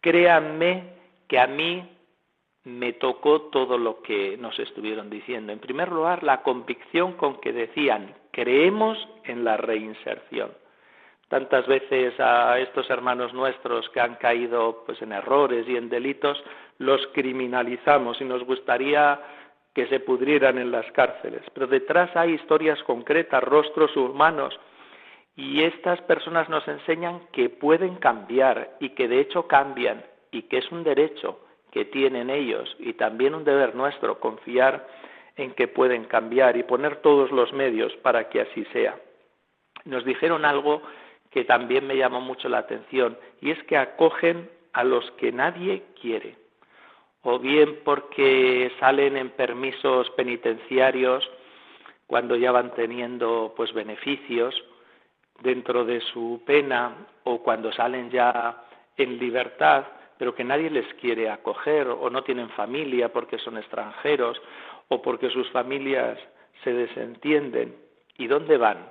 Créanme 0.00 0.94
que 1.28 1.38
a 1.38 1.46
mí 1.46 1.88
me 2.64 2.92
tocó 2.92 3.42
todo 3.42 3.78
lo 3.78 4.02
que 4.02 4.36
nos 4.36 4.58
estuvieron 4.58 5.10
diciendo. 5.10 5.52
En 5.52 5.60
primer 5.60 5.90
lugar, 5.90 6.22
la 6.22 6.42
convicción 6.42 7.14
con 7.14 7.40
que 7.40 7.52
decían, 7.52 8.14
creemos 8.30 8.98
en 9.24 9.44
la 9.44 9.56
reinserción. 9.56 10.50
Tantas 11.32 11.66
veces 11.66 12.12
a 12.20 12.58
estos 12.58 12.90
hermanos 12.90 13.32
nuestros 13.32 13.88
que 13.88 14.00
han 14.00 14.16
caído 14.16 14.82
pues 14.84 15.00
en 15.00 15.12
errores 15.12 15.66
y 15.66 15.78
en 15.78 15.88
delitos 15.88 16.36
los 16.76 17.06
criminalizamos 17.14 18.20
y 18.20 18.24
nos 18.26 18.44
gustaría 18.44 19.18
que 19.74 19.86
se 19.86 20.00
pudrieran 20.00 20.58
en 20.58 20.70
las 20.70 20.84
cárceles, 20.92 21.40
pero 21.54 21.66
detrás 21.66 22.14
hay 22.16 22.32
historias 22.34 22.82
concretas, 22.82 23.42
rostros 23.42 23.96
humanos 23.96 24.60
y 25.34 25.62
estas 25.62 26.02
personas 26.02 26.50
nos 26.50 26.68
enseñan 26.68 27.22
que 27.32 27.48
pueden 27.48 27.96
cambiar 27.96 28.76
y 28.78 28.90
que 28.90 29.08
de 29.08 29.20
hecho 29.20 29.48
cambian 29.48 30.04
y 30.32 30.42
que 30.42 30.58
es 30.58 30.70
un 30.70 30.84
derecho 30.84 31.40
que 31.70 31.86
tienen 31.86 32.28
ellos 32.28 32.76
y 32.78 32.92
también 32.92 33.34
un 33.34 33.44
deber 33.44 33.74
nuestro 33.74 34.20
confiar 34.20 34.86
en 35.36 35.54
que 35.54 35.66
pueden 35.66 36.04
cambiar 36.04 36.58
y 36.58 36.64
poner 36.64 36.96
todos 36.96 37.30
los 37.30 37.54
medios 37.54 37.90
para 38.02 38.28
que 38.28 38.42
así 38.42 38.66
sea. 38.74 38.98
Nos 39.86 40.04
dijeron 40.04 40.44
algo 40.44 40.82
que 41.32 41.44
también 41.44 41.86
me 41.86 41.96
llamó 41.96 42.20
mucho 42.20 42.48
la 42.48 42.58
atención 42.58 43.18
y 43.40 43.50
es 43.50 43.62
que 43.64 43.76
acogen 43.76 44.50
a 44.72 44.84
los 44.84 45.10
que 45.12 45.32
nadie 45.32 45.82
quiere, 46.00 46.36
o 47.22 47.38
bien 47.38 47.80
porque 47.84 48.72
salen 48.78 49.16
en 49.16 49.30
permisos 49.30 50.10
penitenciarios 50.10 51.28
cuando 52.06 52.36
ya 52.36 52.52
van 52.52 52.74
teniendo 52.74 53.52
pues 53.56 53.72
beneficios 53.72 54.54
dentro 55.40 55.84
de 55.84 56.00
su 56.00 56.42
pena 56.46 56.94
o 57.24 57.42
cuando 57.42 57.72
salen 57.72 58.10
ya 58.10 58.64
en 58.96 59.18
libertad 59.18 59.84
pero 60.22 60.36
que 60.36 60.44
nadie 60.44 60.70
les 60.70 60.86
quiere 61.00 61.28
acoger 61.28 61.88
o 61.88 62.08
no 62.08 62.22
tienen 62.22 62.48
familia 62.50 63.12
porque 63.12 63.38
son 63.38 63.58
extranjeros 63.58 64.40
o 64.86 65.02
porque 65.02 65.28
sus 65.30 65.50
familias 65.50 66.16
se 66.62 66.72
desentienden. 66.72 67.74
¿Y 68.18 68.28
dónde 68.28 68.56
van? 68.56 68.88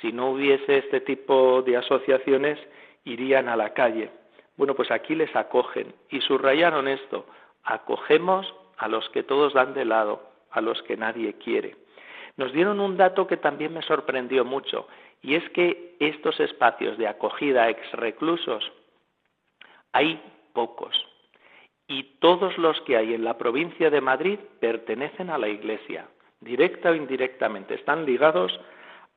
Si 0.00 0.12
no 0.12 0.30
hubiese 0.30 0.78
este 0.78 1.00
tipo 1.00 1.62
de 1.62 1.76
asociaciones, 1.76 2.58
irían 3.04 3.48
a 3.48 3.56
la 3.56 3.72
calle. 3.72 4.10
Bueno, 4.56 4.74
pues 4.74 4.90
aquí 4.90 5.14
les 5.14 5.34
acogen 5.34 5.94
y 6.10 6.20
subrayaron 6.20 6.88
esto, 6.88 7.26
acogemos 7.64 8.52
a 8.76 8.88
los 8.88 9.08
que 9.10 9.22
todos 9.22 9.54
dan 9.54 9.74
de 9.74 9.84
lado, 9.84 10.22
a 10.50 10.60
los 10.60 10.82
que 10.82 10.96
nadie 10.96 11.34
quiere. 11.34 11.76
Nos 12.36 12.52
dieron 12.52 12.80
un 12.80 12.96
dato 12.96 13.26
que 13.26 13.36
también 13.36 13.72
me 13.72 13.82
sorprendió 13.82 14.44
mucho, 14.44 14.88
y 15.22 15.34
es 15.36 15.48
que 15.50 15.96
estos 16.00 16.38
espacios 16.40 16.98
de 16.98 17.08
acogida 17.08 17.68
ex 17.68 17.92
reclusos 17.92 18.72
hay 19.92 20.20
pocos. 20.52 20.94
Y 21.86 22.18
todos 22.18 22.56
los 22.58 22.80
que 22.82 22.96
hay 22.96 23.14
en 23.14 23.24
la 23.24 23.38
provincia 23.38 23.90
de 23.90 24.00
Madrid 24.00 24.38
pertenecen 24.60 25.30
a 25.30 25.38
la 25.38 25.48
Iglesia, 25.48 26.08
directa 26.40 26.90
o 26.90 26.94
indirectamente, 26.94 27.74
están 27.74 28.04
ligados 28.04 28.58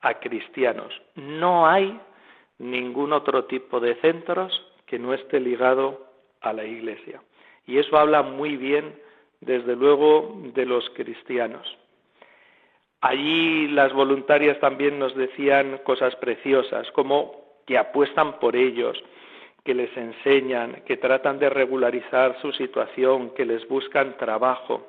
a 0.01 0.15
cristianos. 0.15 0.93
No 1.15 1.67
hay 1.67 1.99
ningún 2.59 3.13
otro 3.13 3.45
tipo 3.45 3.79
de 3.79 3.95
centros 3.95 4.65
que 4.85 4.99
no 4.99 5.13
esté 5.13 5.39
ligado 5.39 6.07
a 6.41 6.53
la 6.53 6.63
Iglesia. 6.63 7.21
Y 7.65 7.77
eso 7.77 7.97
habla 7.97 8.23
muy 8.23 8.55
bien, 8.55 8.99
desde 9.41 9.75
luego, 9.75 10.35
de 10.53 10.65
los 10.65 10.89
cristianos. 10.91 11.77
Allí 13.01 13.67
las 13.67 13.93
voluntarias 13.93 14.59
también 14.59 14.97
nos 14.97 15.15
decían 15.15 15.79
cosas 15.83 16.15
preciosas, 16.15 16.89
como 16.91 17.59
que 17.67 17.77
apuestan 17.77 18.39
por 18.39 18.55
ellos, 18.55 18.97
que 19.63 19.75
les 19.75 19.95
enseñan, 19.97 20.81
que 20.85 20.97
tratan 20.97 21.37
de 21.37 21.49
regularizar 21.49 22.39
su 22.41 22.53
situación, 22.53 23.31
que 23.31 23.45
les 23.45 23.67
buscan 23.67 24.17
trabajo. 24.17 24.87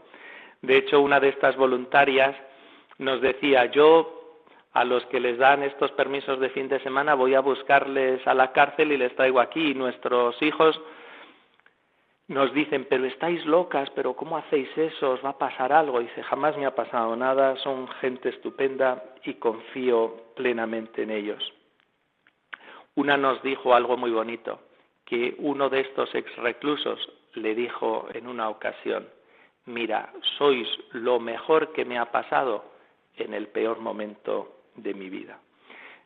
De 0.62 0.79
hecho, 0.79 1.01
una 1.01 1.21
de 1.21 1.31
estas 1.31 1.57
voluntarias 1.57 2.37
nos 2.99 3.21
decía, 3.21 3.66
yo 3.66 4.17
a 4.78 4.84
los 4.84 5.04
que 5.06 5.18
les 5.18 5.36
dan 5.38 5.64
estos 5.64 5.90
permisos 5.92 6.38
de 6.38 6.50
fin 6.50 6.68
de 6.68 6.78
semana 6.80 7.14
voy 7.14 7.34
a 7.34 7.40
buscarles 7.40 8.24
a 8.28 8.34
la 8.34 8.52
cárcel 8.52 8.92
y 8.92 8.96
les 8.96 9.14
traigo 9.16 9.40
aquí. 9.40 9.72
Y 9.72 9.74
nuestros 9.74 10.40
hijos 10.40 10.80
nos 12.28 12.54
dicen, 12.54 12.86
pero 12.88 13.04
estáis 13.04 13.44
locas, 13.44 13.90
pero 13.90 14.14
¿cómo 14.14 14.36
hacéis 14.36 14.68
eso? 14.76 15.12
¿Os 15.12 15.24
va 15.24 15.30
a 15.30 15.38
pasar 15.38 15.72
algo? 15.72 16.00
Y 16.00 16.04
dice, 16.04 16.22
jamás 16.22 16.56
me 16.56 16.64
ha 16.64 16.76
pasado 16.76 17.16
nada, 17.16 17.56
son 17.56 17.88
gente 18.00 18.28
estupenda 18.28 19.02
y 19.24 19.34
confío 19.34 20.14
plenamente 20.36 21.02
en 21.02 21.10
ellos. 21.10 21.42
Una 22.94 23.16
nos 23.16 23.42
dijo 23.42 23.74
algo 23.74 23.96
muy 23.96 24.12
bonito 24.12 24.60
que 25.04 25.34
uno 25.38 25.68
de 25.70 25.80
estos 25.80 26.14
ex 26.14 26.36
reclusos 26.36 27.00
le 27.34 27.54
dijo 27.56 28.06
en 28.14 28.28
una 28.28 28.48
ocasión, 28.48 29.08
mira, 29.64 30.12
sois 30.36 30.68
lo 30.92 31.18
mejor 31.18 31.72
que 31.72 31.84
me 31.84 31.98
ha 31.98 32.12
pasado 32.12 32.64
en 33.16 33.34
el 33.34 33.48
peor 33.48 33.80
momento 33.80 34.58
de 34.82 34.94
mi 34.94 35.08
vida. 35.08 35.38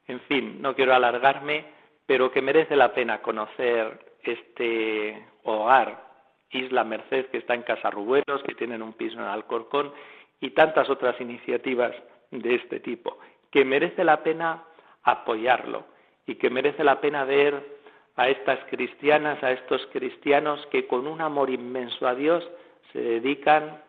En 0.06 0.20
fin, 0.22 0.60
no 0.60 0.74
quiero 0.74 0.94
alargarme, 0.94 1.64
pero 2.06 2.30
que 2.30 2.42
merece 2.42 2.76
la 2.76 2.92
pena 2.92 3.22
conocer 3.22 4.16
este 4.22 5.26
hogar, 5.44 6.10
Isla 6.50 6.84
Merced, 6.84 7.26
que 7.26 7.38
está 7.38 7.54
en 7.54 7.62
Casarrubuelos, 7.62 8.42
que 8.46 8.54
tienen 8.54 8.82
un 8.82 8.92
piso 8.92 9.14
en 9.14 9.24
Alcorcón, 9.24 9.92
y 10.40 10.50
tantas 10.50 10.90
otras 10.90 11.20
iniciativas 11.20 11.94
de 12.30 12.56
este 12.56 12.80
tipo, 12.80 13.18
que 13.50 13.64
merece 13.64 14.04
la 14.04 14.22
pena 14.22 14.64
apoyarlo 15.04 15.84
y 16.26 16.36
que 16.36 16.50
merece 16.50 16.84
la 16.84 17.00
pena 17.00 17.24
ver 17.24 17.80
a 18.16 18.28
estas 18.28 18.58
cristianas, 18.70 19.42
a 19.42 19.52
estos 19.52 19.86
cristianos 19.92 20.66
que 20.66 20.86
con 20.86 21.06
un 21.06 21.20
amor 21.20 21.50
inmenso 21.50 22.06
a 22.06 22.14
Dios 22.14 22.48
se 22.92 23.00
dedican 23.00 23.82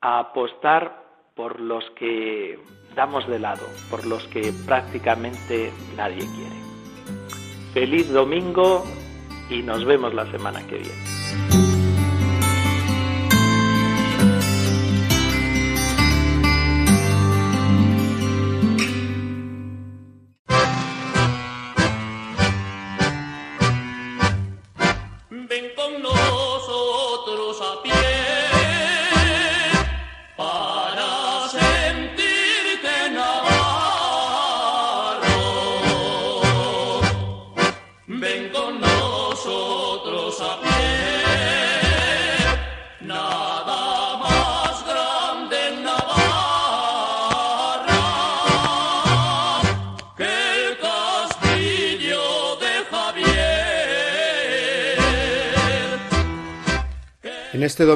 a 0.00 0.18
apostar 0.18 1.09
por 1.40 1.58
los 1.58 1.82
que 1.98 2.58
damos 2.94 3.26
de 3.26 3.38
lado, 3.38 3.66
por 3.88 4.04
los 4.04 4.22
que 4.24 4.52
prácticamente 4.66 5.72
nadie 5.96 6.18
quiere. 6.18 6.60
Feliz 7.72 8.12
domingo 8.12 8.84
y 9.48 9.62
nos 9.62 9.86
vemos 9.86 10.12
la 10.12 10.30
semana 10.30 10.60
que 10.66 10.76
viene. 10.76 11.69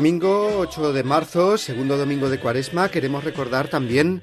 Domingo 0.05 0.59
8 0.59 0.93
de 0.93 1.03
marzo, 1.03 1.57
segundo 1.57 1.97
domingo 1.97 2.29
de 2.29 2.39
Cuaresma, 2.39 2.91
queremos 2.91 3.25
recordar 3.25 3.69
también 3.69 4.21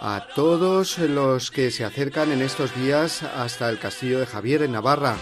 a 0.00 0.28
todos 0.36 0.98
los 0.98 1.50
que 1.50 1.72
se 1.72 1.84
acercan 1.84 2.30
en 2.30 2.42
estos 2.42 2.72
días 2.76 3.24
hasta 3.24 3.68
el 3.68 3.80
castillo 3.80 4.20
de 4.20 4.26
Javier 4.26 4.62
en 4.62 4.70
Navarra 4.70 5.16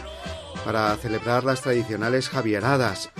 para 0.62 0.94
celebrar 0.96 1.44
las 1.44 1.62
tradicionales 1.62 2.28
Javieradas, 2.28 3.12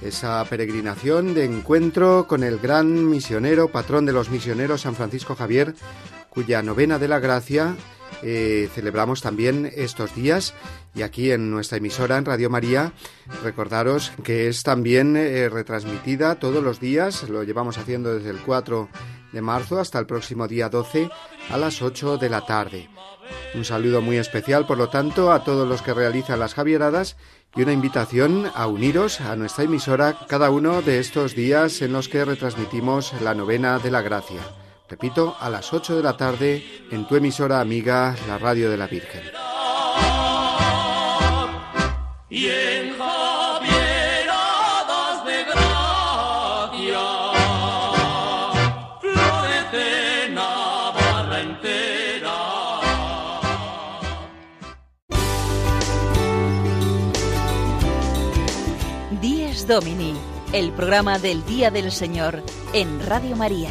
esa 0.00 0.44
peregrinación 0.46 1.32
de 1.32 1.44
encuentro 1.44 2.26
con 2.26 2.42
el 2.42 2.58
gran 2.58 3.08
misionero, 3.08 3.68
patrón 3.68 4.04
de 4.04 4.12
los 4.12 4.28
misioneros 4.28 4.80
San 4.80 4.96
Francisco 4.96 5.36
Javier, 5.36 5.76
cuya 6.28 6.60
novena 6.60 6.98
de 6.98 7.06
la 7.06 7.20
gracia 7.20 7.76
eh, 8.22 8.68
celebramos 8.74 9.22
también 9.22 9.70
estos 9.74 10.14
días 10.14 10.54
y 10.94 11.02
aquí 11.02 11.30
en 11.30 11.50
nuestra 11.50 11.78
emisora 11.78 12.18
en 12.18 12.24
Radio 12.24 12.50
María 12.50 12.92
recordaros 13.42 14.12
que 14.22 14.48
es 14.48 14.62
también 14.62 15.16
eh, 15.16 15.48
retransmitida 15.48 16.36
todos 16.36 16.62
los 16.62 16.80
días, 16.80 17.28
lo 17.28 17.42
llevamos 17.42 17.78
haciendo 17.78 18.14
desde 18.14 18.30
el 18.30 18.38
4 18.38 18.88
de 19.32 19.42
marzo 19.42 19.80
hasta 19.80 19.98
el 19.98 20.06
próximo 20.06 20.46
día 20.46 20.68
12 20.68 21.10
a 21.50 21.56
las 21.56 21.82
8 21.82 22.18
de 22.18 22.28
la 22.28 22.44
tarde. 22.44 22.88
Un 23.54 23.64
saludo 23.64 24.00
muy 24.00 24.16
especial, 24.16 24.66
por 24.66 24.78
lo 24.78 24.88
tanto, 24.88 25.32
a 25.32 25.44
todos 25.44 25.68
los 25.68 25.82
que 25.82 25.94
realizan 25.94 26.40
las 26.40 26.54
Javieradas 26.54 27.16
y 27.54 27.62
una 27.62 27.72
invitación 27.72 28.50
a 28.54 28.66
uniros 28.66 29.20
a 29.20 29.36
nuestra 29.36 29.64
emisora 29.64 30.16
cada 30.28 30.50
uno 30.50 30.82
de 30.82 30.98
estos 30.98 31.34
días 31.34 31.82
en 31.82 31.92
los 31.92 32.08
que 32.08 32.24
retransmitimos 32.24 33.12
la 33.20 33.34
novena 33.34 33.78
de 33.78 33.90
la 33.90 34.02
gracia. 34.02 34.40
Repito, 34.92 35.34
a 35.40 35.48
las 35.48 35.72
8 35.72 35.96
de 35.96 36.02
la 36.02 36.18
tarde 36.18 36.62
en 36.90 37.08
tu 37.08 37.16
emisora 37.16 37.62
amiga, 37.62 38.14
la 38.28 38.36
Radio 38.36 38.68
de 38.68 38.76
la 38.76 38.86
Virgen. 38.86 39.22
Y 42.28 42.48
en 42.48 42.98
Javieradas 42.98 43.24
de 45.24 45.44
gracia 45.44 47.00
florece 49.00 50.28
Navarra 50.28 51.40
entera. 51.40 52.36
Dies 59.22 59.66
Domini, 59.66 60.12
el 60.52 60.70
programa 60.72 61.18
del 61.18 61.46
Día 61.46 61.70
del 61.70 61.90
Señor 61.90 62.42
en 62.74 63.00
Radio 63.06 63.36
María. 63.36 63.70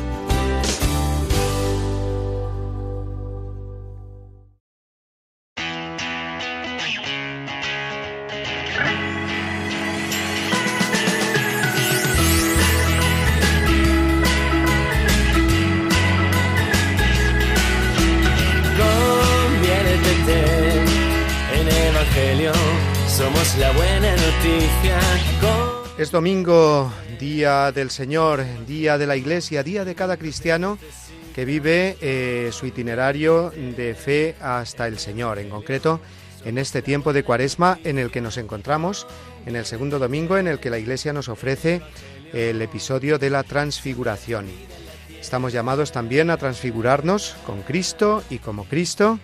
Domingo, 26.11 26.91
día 27.21 27.71
del 27.71 27.89
Señor, 27.89 28.43
día 28.67 28.97
de 28.97 29.07
la 29.07 29.15
Iglesia, 29.15 29.63
día 29.63 29.85
de 29.85 29.95
cada 29.95 30.17
cristiano 30.17 30.77
que 31.33 31.45
vive 31.45 31.97
eh, 32.01 32.49
su 32.51 32.65
itinerario 32.65 33.49
de 33.51 33.95
fe 33.95 34.35
hasta 34.41 34.87
el 34.87 34.99
Señor. 34.99 35.39
En 35.39 35.49
concreto, 35.49 36.01
en 36.43 36.57
este 36.57 36.81
tiempo 36.81 37.13
de 37.13 37.23
Cuaresma 37.23 37.79
en 37.85 37.97
el 37.97 38.11
que 38.11 38.19
nos 38.19 38.35
encontramos, 38.35 39.07
en 39.45 39.55
el 39.55 39.65
segundo 39.65 39.99
domingo 39.99 40.37
en 40.37 40.47
el 40.49 40.59
que 40.59 40.69
la 40.69 40.79
Iglesia 40.79 41.13
nos 41.13 41.29
ofrece 41.29 41.81
el 42.33 42.61
episodio 42.61 43.17
de 43.17 43.29
la 43.29 43.43
transfiguración. 43.43 44.47
Estamos 45.17 45.53
llamados 45.53 45.93
también 45.93 46.29
a 46.29 46.35
transfigurarnos 46.35 47.35
con 47.45 47.61
Cristo 47.61 48.21
y 48.29 48.39
como 48.39 48.65
Cristo. 48.65 49.17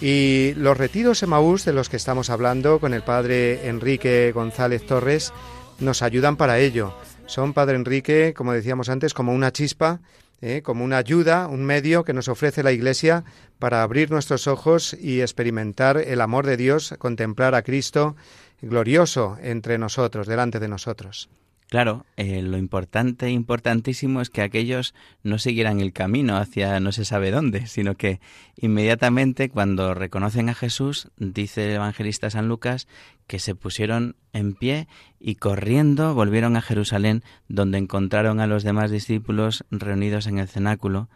Y 0.00 0.54
los 0.56 0.76
retiros 0.76 1.22
Emaús 1.22 1.64
de 1.64 1.72
los 1.72 1.88
que 1.88 1.96
estamos 1.96 2.30
hablando 2.30 2.80
con 2.80 2.94
el 2.94 3.02
padre 3.02 3.68
Enrique 3.68 4.32
González 4.34 4.84
Torres 4.84 5.32
nos 5.80 6.02
ayudan 6.02 6.36
para 6.36 6.58
ello. 6.58 6.94
Son, 7.26 7.52
padre 7.52 7.76
Enrique, 7.76 8.34
como 8.34 8.52
decíamos 8.52 8.88
antes, 8.88 9.14
como 9.14 9.32
una 9.32 9.52
chispa, 9.52 10.00
¿eh? 10.40 10.62
como 10.62 10.84
una 10.84 10.98
ayuda, 10.98 11.48
un 11.48 11.64
medio 11.64 12.04
que 12.04 12.12
nos 12.12 12.28
ofrece 12.28 12.62
la 12.62 12.72
Iglesia 12.72 13.24
para 13.58 13.82
abrir 13.82 14.10
nuestros 14.10 14.46
ojos 14.46 14.94
y 14.94 15.20
experimentar 15.20 15.96
el 15.98 16.20
amor 16.20 16.46
de 16.46 16.56
Dios, 16.56 16.94
contemplar 16.98 17.54
a 17.54 17.62
Cristo 17.62 18.16
glorioso 18.62 19.36
entre 19.42 19.78
nosotros, 19.78 20.26
delante 20.26 20.60
de 20.60 20.68
nosotros. 20.68 21.28
Claro, 21.68 22.06
eh, 22.16 22.42
lo 22.42 22.58
importante, 22.58 23.30
importantísimo 23.30 24.20
es 24.20 24.30
que 24.30 24.42
aquellos 24.42 24.94
no 25.24 25.38
siguieran 25.38 25.80
el 25.80 25.92
camino 25.92 26.36
hacia 26.36 26.78
no 26.78 26.92
se 26.92 27.04
sabe 27.04 27.32
dónde, 27.32 27.66
sino 27.66 27.96
que 27.96 28.20
inmediatamente 28.56 29.48
cuando 29.48 29.92
reconocen 29.92 30.48
a 30.48 30.54
Jesús, 30.54 31.08
dice 31.16 31.66
el 31.66 31.72
evangelista 31.72 32.30
San 32.30 32.46
Lucas, 32.46 32.86
que 33.26 33.40
se 33.40 33.56
pusieron 33.56 34.14
en 34.32 34.54
pie 34.54 34.86
y 35.18 35.36
corriendo 35.36 36.14
volvieron 36.14 36.56
a 36.56 36.62
Jerusalén, 36.62 37.24
donde 37.48 37.78
encontraron 37.78 38.38
a 38.38 38.46
los 38.46 38.62
demás 38.62 38.92
discípulos 38.92 39.64
reunidos 39.72 40.28
en 40.28 40.38
el 40.38 40.46
cenáculo, 40.46 41.08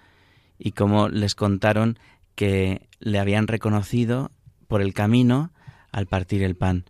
y 0.58 0.72
como 0.72 1.08
les 1.08 1.36
contaron 1.36 1.96
que 2.34 2.88
le 2.98 3.20
habían 3.20 3.46
reconocido 3.46 4.32
por 4.66 4.82
el 4.82 4.94
camino 4.94 5.52
al 5.92 6.06
partir 6.06 6.42
el 6.42 6.56
pan. 6.56 6.86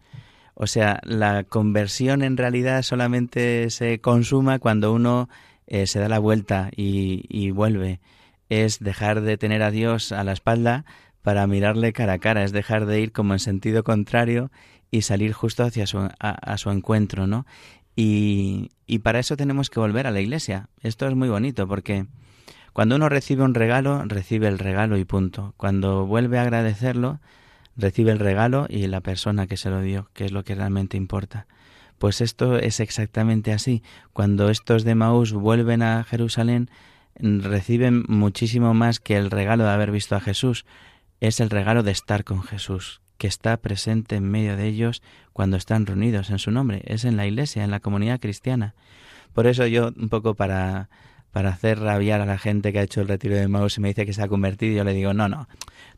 O 0.62 0.66
sea, 0.66 1.00
la 1.04 1.44
conversión 1.44 2.20
en 2.20 2.36
realidad 2.36 2.82
solamente 2.82 3.70
se 3.70 3.98
consuma 4.02 4.58
cuando 4.58 4.92
uno 4.92 5.30
eh, 5.66 5.86
se 5.86 6.00
da 6.00 6.06
la 6.10 6.18
vuelta 6.18 6.68
y, 6.76 7.50
vuelve. 7.52 7.98
Es 8.50 8.78
dejar 8.78 9.22
de 9.22 9.38
tener 9.38 9.62
a 9.62 9.70
Dios 9.70 10.12
a 10.12 10.22
la 10.22 10.32
espalda 10.32 10.84
para 11.22 11.46
mirarle 11.46 11.94
cara 11.94 12.12
a 12.12 12.18
cara, 12.18 12.44
es 12.44 12.52
dejar 12.52 12.84
de 12.84 13.00
ir 13.00 13.10
como 13.10 13.32
en 13.32 13.38
sentido 13.38 13.84
contrario 13.84 14.50
y 14.90 15.00
salir 15.00 15.32
justo 15.32 15.64
hacia 15.64 15.86
su, 15.86 16.10
a 16.18 16.58
su 16.58 16.70
encuentro, 16.70 17.26
¿no? 17.26 17.46
Y, 17.96 18.68
y 18.86 18.98
para 18.98 19.18
eso 19.18 19.38
tenemos 19.38 19.70
que 19.70 19.80
volver 19.80 20.06
a 20.06 20.10
la 20.10 20.20
iglesia. 20.20 20.68
Esto 20.82 21.08
es 21.08 21.14
muy 21.14 21.30
bonito 21.30 21.66
porque 21.68 22.04
cuando 22.74 22.96
uno 22.96 23.08
recibe 23.08 23.44
un 23.44 23.54
regalo, 23.54 24.04
recibe 24.04 24.46
el 24.48 24.58
regalo 24.58 24.98
y 24.98 25.06
punto. 25.06 25.54
Cuando 25.56 26.04
vuelve 26.04 26.38
a 26.38 26.42
agradecerlo, 26.42 27.18
recibe 27.76 28.12
el 28.12 28.18
regalo 28.18 28.66
y 28.68 28.87
la 28.87 29.00
persona 29.00 29.46
que 29.46 29.56
se 29.56 29.70
lo 29.70 29.80
dio, 29.80 30.09
que 30.12 30.24
es 30.24 30.33
lo 30.33 30.44
que 30.44 30.54
realmente 30.54 30.96
importa. 30.96 31.46
Pues 31.98 32.20
esto 32.20 32.56
es 32.59 32.80
exactamente 32.80 33.52
así. 33.52 33.83
Cuando 34.12 34.48
estos 34.48 34.85
de 34.85 34.94
Maús 34.94 35.33
vuelven 35.33 35.83
a 35.83 36.02
Jerusalén, 36.04 36.70
reciben 37.18 38.04
muchísimo 38.09 38.72
más 38.72 39.00
que 39.00 39.16
el 39.16 39.30
regalo 39.30 39.64
de 39.64 39.70
haber 39.70 39.90
visto 39.90 40.16
a 40.16 40.20
Jesús. 40.20 40.64
Es 41.20 41.40
el 41.40 41.50
regalo 41.50 41.83
de 41.83 41.92
estar 41.92 42.24
con 42.24 42.42
Jesús, 42.42 43.02
que 43.18 43.26
está 43.26 43.56
presente 43.59 44.16
en 44.16 44.24
medio 44.24 44.56
de 44.56 44.66
ellos 44.66 45.02
cuando 45.35 45.59
están 45.59 45.85
reunidos 45.85 46.30
en 46.30 46.38
su 46.38 46.50
nombre. 46.50 46.83
Es 46.87 47.04
en 47.04 47.18
la 47.18 47.26
iglesia, 47.26 47.64
en 47.64 47.70
la 47.70 47.80
comunidad 47.80 48.18
cristiana. 48.18 48.74
Por 49.35 49.46
eso 49.46 49.66
yo, 49.66 49.92
un 49.94 50.09
poco 50.09 50.35
para, 50.35 50.88
para 51.33 51.50
hacer 51.50 51.78
rabiar 51.78 52.20
a 52.20 52.26
la 52.26 52.38
gente 52.38 52.72
que 52.72 52.78
ha 52.80 52.83
hecho 52.83 53.00
el 53.00 53.09
retiro 53.09 53.37
de 53.37 53.46
Maús 53.48 53.76
y 53.76 53.80
me 53.80 53.88
dice 53.88 54.06
que 54.06 54.12
se 54.12 54.22
ha 54.22 54.28
convertido, 54.28 54.76
yo 54.76 54.85
le 54.85 54.94
digo, 54.94 55.14
no, 55.14 55.28
no, 55.28 55.48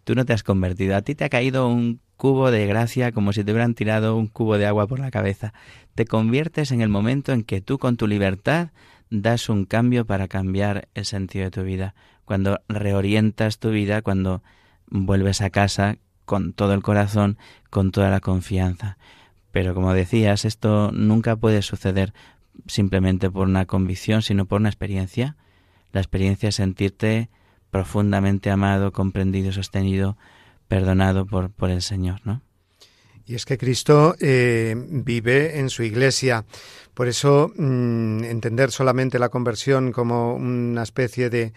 tú 0.05 0.15
no 0.15 0.25
te 0.25 0.33
has 0.33 0.43
convertido. 0.43 0.97
A 0.97 1.03
ti 1.03 1.15
te 1.15 1.25
ha 1.25 1.29
caído 1.29 1.69
un 1.69 2.01
cubo 2.17 2.51
de 2.51 2.67
gracia 2.67 3.13
como 3.13 3.33
si 3.33 3.45
te 3.45 3.53
hubieran 3.53 3.75
tirado 3.75 4.17
un 4.17 4.29
cubo 4.29 4.59
de 4.59 4.67
agua 4.67 4.87
por 4.87 5.01
la 5.01 5.11
cabeza. 5.11 5.53
Te 5.95 6.05
conviertes 6.05 6.71
en 6.71 6.81
el 6.81 6.89
momento 6.89 7.33
en 7.33 7.43
que 7.43 7.61
tú 7.61 7.79
con 7.79 7.97
tu 7.97 8.07
libertad 8.07 8.69
das 9.11 9.49
un 9.49 9.65
cambio 9.67 10.07
para 10.07 10.29
cambiar 10.29 10.89
el 10.95 11.05
sentido 11.05 11.45
de 11.45 11.51
tu 11.51 11.63
vida. 11.63 11.95
Cuando 12.25 12.61
reorientas 12.69 13.59
tu 13.59 13.71
vida, 13.71 14.03
cuando 14.03 14.43
vuelves 14.87 15.41
a 15.41 15.51
casa 15.51 15.99
con 16.25 16.53
todo 16.53 16.75
el 16.75 16.83
corazón, 16.83 17.37
con 17.71 17.91
toda 17.91 18.09
la 18.09 18.21
confianza. 18.21 18.99
Pero 19.51 19.75
como 19.75 19.93
decías, 19.93 20.45
esto 20.45 20.91
nunca 20.93 21.37
puede 21.37 21.63
suceder 21.63 22.15
simplemente 22.67 23.31
por 23.31 23.49
una 23.49 23.67
convicción, 23.67 24.23
sino 24.23 24.47
por 24.47 24.61
una 24.61 24.69
experiencia. 24.69 25.37
La 25.93 26.01
experiencia 26.01 26.49
es 26.49 26.55
sentirte 26.55 27.29
profundamente 27.73 28.51
amado, 28.51 28.93
comprendido, 28.93 29.51
sostenido, 29.51 30.19
perdonado 30.69 31.27
por, 31.27 31.51
por 31.51 31.71
el 31.71 31.81
Señor, 31.81 32.21
¿no? 32.25 32.43
Y 33.25 33.35
es 33.35 33.47
que 33.47 33.57
Cristo 33.57 34.15
eh, 34.21 34.75
vive 34.77 35.59
en 35.59 35.71
su 35.71 35.83
iglesia. 35.83 36.45
Por 36.93 37.09
eso, 37.09 37.51
mmm, 37.57 38.25
entender 38.25 38.71
solamente 38.73 39.19
la 39.19 39.31
conversión 39.31 39.91
como 39.91 40.35
una 40.35 40.83
especie 40.83 41.31
de, 41.31 41.55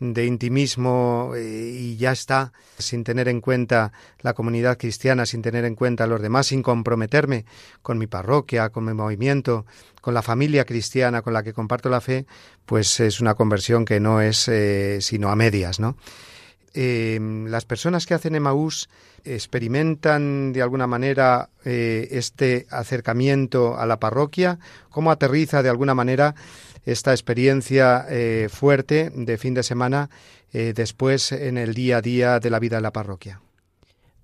de 0.00 0.26
intimismo 0.26 1.32
eh, 1.36 1.76
y 1.78 1.96
ya 1.96 2.12
está, 2.12 2.52
sin 2.78 3.04
tener 3.04 3.28
en 3.28 3.40
cuenta 3.40 3.92
la 4.20 4.34
comunidad 4.34 4.76
cristiana, 4.76 5.24
sin 5.24 5.42
tener 5.42 5.64
en 5.64 5.74
cuenta 5.74 6.04
a 6.04 6.06
los 6.06 6.20
demás, 6.20 6.48
sin 6.48 6.62
comprometerme 6.62 7.44
con 7.82 7.98
mi 7.98 8.06
parroquia, 8.06 8.70
con 8.70 8.84
mi 8.84 8.92
movimiento, 8.92 9.66
con 10.00 10.14
la 10.14 10.22
familia 10.22 10.64
cristiana 10.64 11.22
con 11.22 11.32
la 11.32 11.42
que 11.42 11.52
comparto 11.52 11.88
la 11.88 12.00
fe, 12.00 12.26
pues 12.66 13.00
es 13.00 13.20
una 13.20 13.34
conversión 13.34 13.84
que 13.84 14.00
no 14.00 14.20
es 14.20 14.48
eh, 14.48 14.98
sino 15.00 15.30
a 15.30 15.36
medias, 15.36 15.80
¿no? 15.80 15.96
Eh, 16.76 17.20
las 17.46 17.64
personas 17.64 18.04
que 18.04 18.14
hacen 18.14 18.34
Emaús 18.34 18.88
experimentan 19.24 20.52
de 20.52 20.60
alguna 20.60 20.88
manera 20.88 21.48
este 21.64 22.66
acercamiento 22.68 23.78
a 23.78 23.86
la 23.86 24.00
parroquia, 24.00 24.58
cómo 24.90 25.12
aterriza 25.12 25.62
de 25.62 25.70
alguna 25.70 25.94
manera 25.94 26.34
esta 26.84 27.12
experiencia 27.12 28.06
eh, 28.08 28.48
fuerte 28.50 29.10
de 29.14 29.38
fin 29.38 29.54
de 29.54 29.62
semana 29.62 30.10
eh, 30.52 30.72
después 30.74 31.32
en 31.32 31.58
el 31.58 31.74
día 31.74 31.98
a 31.98 32.02
día 32.02 32.40
de 32.40 32.50
la 32.50 32.58
vida 32.58 32.76
de 32.76 32.82
la 32.82 32.92
parroquia. 32.92 33.40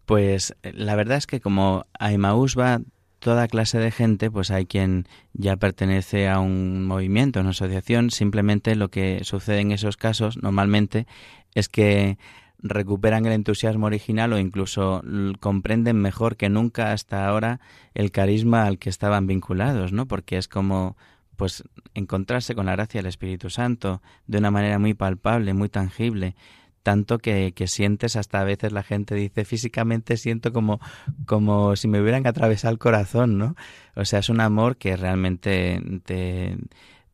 Pues 0.06 0.54
la 0.62 0.96
verdad 0.96 1.18
es 1.18 1.26
que 1.26 1.40
como 1.40 1.86
a 1.98 2.12
Emaús 2.12 2.58
va 2.58 2.80
toda 3.20 3.48
clase 3.48 3.78
de 3.78 3.90
gente, 3.90 4.30
pues 4.30 4.50
hay 4.50 4.66
quien 4.66 5.06
ya 5.34 5.56
pertenece 5.56 6.28
a 6.28 6.40
un 6.40 6.86
movimiento, 6.86 7.38
a 7.38 7.42
una 7.42 7.50
asociación. 7.50 8.10
Simplemente 8.10 8.74
lo 8.74 8.88
que 8.88 9.20
sucede 9.22 9.60
en 9.60 9.72
esos 9.72 9.96
casos 9.96 10.42
normalmente 10.42 11.06
es 11.54 11.68
que 11.68 12.18
recuperan 12.62 13.24
el 13.26 13.32
entusiasmo 13.32 13.86
original 13.86 14.32
o 14.32 14.38
incluso 14.38 15.02
comprenden 15.38 15.96
mejor 15.96 16.36
que 16.36 16.48
nunca 16.48 16.92
hasta 16.92 17.26
ahora 17.26 17.60
el 17.94 18.10
carisma 18.10 18.64
al 18.66 18.78
que 18.78 18.90
estaban 18.90 19.26
vinculados, 19.26 19.92
¿no? 19.92 20.06
Porque 20.06 20.36
es 20.36 20.48
como 20.48 20.96
pues 21.40 21.64
encontrarse 21.94 22.54
con 22.54 22.66
la 22.66 22.72
gracia 22.72 22.98
del 22.98 23.06
Espíritu 23.06 23.48
Santo 23.48 24.02
de 24.26 24.36
una 24.36 24.50
manera 24.50 24.78
muy 24.78 24.92
palpable, 24.92 25.54
muy 25.54 25.70
tangible, 25.70 26.36
tanto 26.82 27.16
que, 27.16 27.52
que 27.56 27.66
sientes 27.66 28.14
hasta 28.14 28.42
a 28.42 28.44
veces 28.44 28.72
la 28.72 28.82
gente 28.82 29.14
dice 29.14 29.46
físicamente 29.46 30.18
siento 30.18 30.52
como, 30.52 30.80
como 31.24 31.76
si 31.76 31.88
me 31.88 31.98
hubieran 31.98 32.26
atravesado 32.26 32.72
el 32.72 32.78
corazón, 32.78 33.38
¿no? 33.38 33.56
O 33.96 34.04
sea, 34.04 34.18
es 34.18 34.28
un 34.28 34.42
amor 34.42 34.76
que 34.76 34.98
realmente 34.98 35.80
te, 36.04 36.58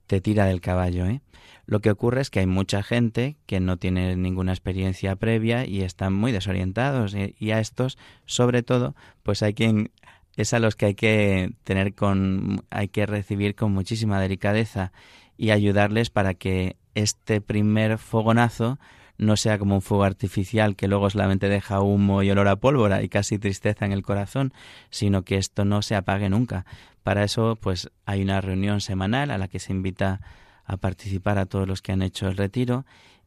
te 0.08 0.20
tira 0.20 0.46
del 0.46 0.60
caballo, 0.60 1.06
¿eh? 1.06 1.20
Lo 1.66 1.78
que 1.78 1.92
ocurre 1.92 2.20
es 2.20 2.30
que 2.30 2.40
hay 2.40 2.46
mucha 2.46 2.82
gente 2.82 3.36
que 3.46 3.60
no 3.60 3.76
tiene 3.76 4.16
ninguna 4.16 4.52
experiencia 4.52 5.14
previa 5.14 5.66
y 5.66 5.82
están 5.82 6.12
muy 6.14 6.32
desorientados 6.32 7.14
y, 7.14 7.50
a 7.52 7.60
estos, 7.60 7.96
sobre 8.24 8.64
todo, 8.64 8.96
pues 9.22 9.42
hay 9.42 9.54
quien 9.54 9.92
es 10.36 10.54
a 10.54 10.58
los 10.58 10.76
que 10.76 10.86
hay 10.86 10.94
que 10.94 11.52
tener 11.64 11.94
con 11.94 12.64
hay 12.70 12.88
que 12.88 13.06
recibir 13.06 13.54
con 13.54 13.72
muchísima 13.72 14.20
delicadeza 14.20 14.92
y 15.36 15.50
ayudarles 15.50 16.10
para 16.10 16.34
que 16.34 16.76
este 16.94 17.40
primer 17.40 17.98
fogonazo 17.98 18.78
no 19.18 19.36
sea 19.36 19.58
como 19.58 19.76
un 19.76 19.82
fuego 19.82 20.04
artificial 20.04 20.76
que 20.76 20.88
luego 20.88 21.08
solamente 21.10 21.48
deja 21.48 21.80
humo 21.80 22.22
y 22.22 22.30
olor 22.30 22.48
a 22.48 22.56
pólvora 22.56 23.02
y 23.02 23.08
casi 23.08 23.38
tristeza 23.38 23.86
en 23.86 23.92
el 23.92 24.02
corazón, 24.02 24.52
sino 24.90 25.22
que 25.22 25.36
esto 25.36 25.64
no 25.64 25.82
se 25.82 25.94
apague 25.94 26.28
nunca. 26.28 26.66
Para 27.02 27.24
eso, 27.24 27.56
pues 27.60 27.90
hay 28.04 28.22
una 28.22 28.40
reunión 28.40 28.80
semanal 28.80 29.30
a 29.30 29.38
la 29.38 29.48
que 29.48 29.58
se 29.58 29.72
invita 29.72 30.20
a 30.64 30.76
participar 30.76 31.38
a 31.38 31.46
todos 31.46 31.66
los 31.66 31.80
que 31.80 31.92
han 31.92 32.02
hecho 32.02 32.28
el 32.28 32.36
retiro 32.36 32.84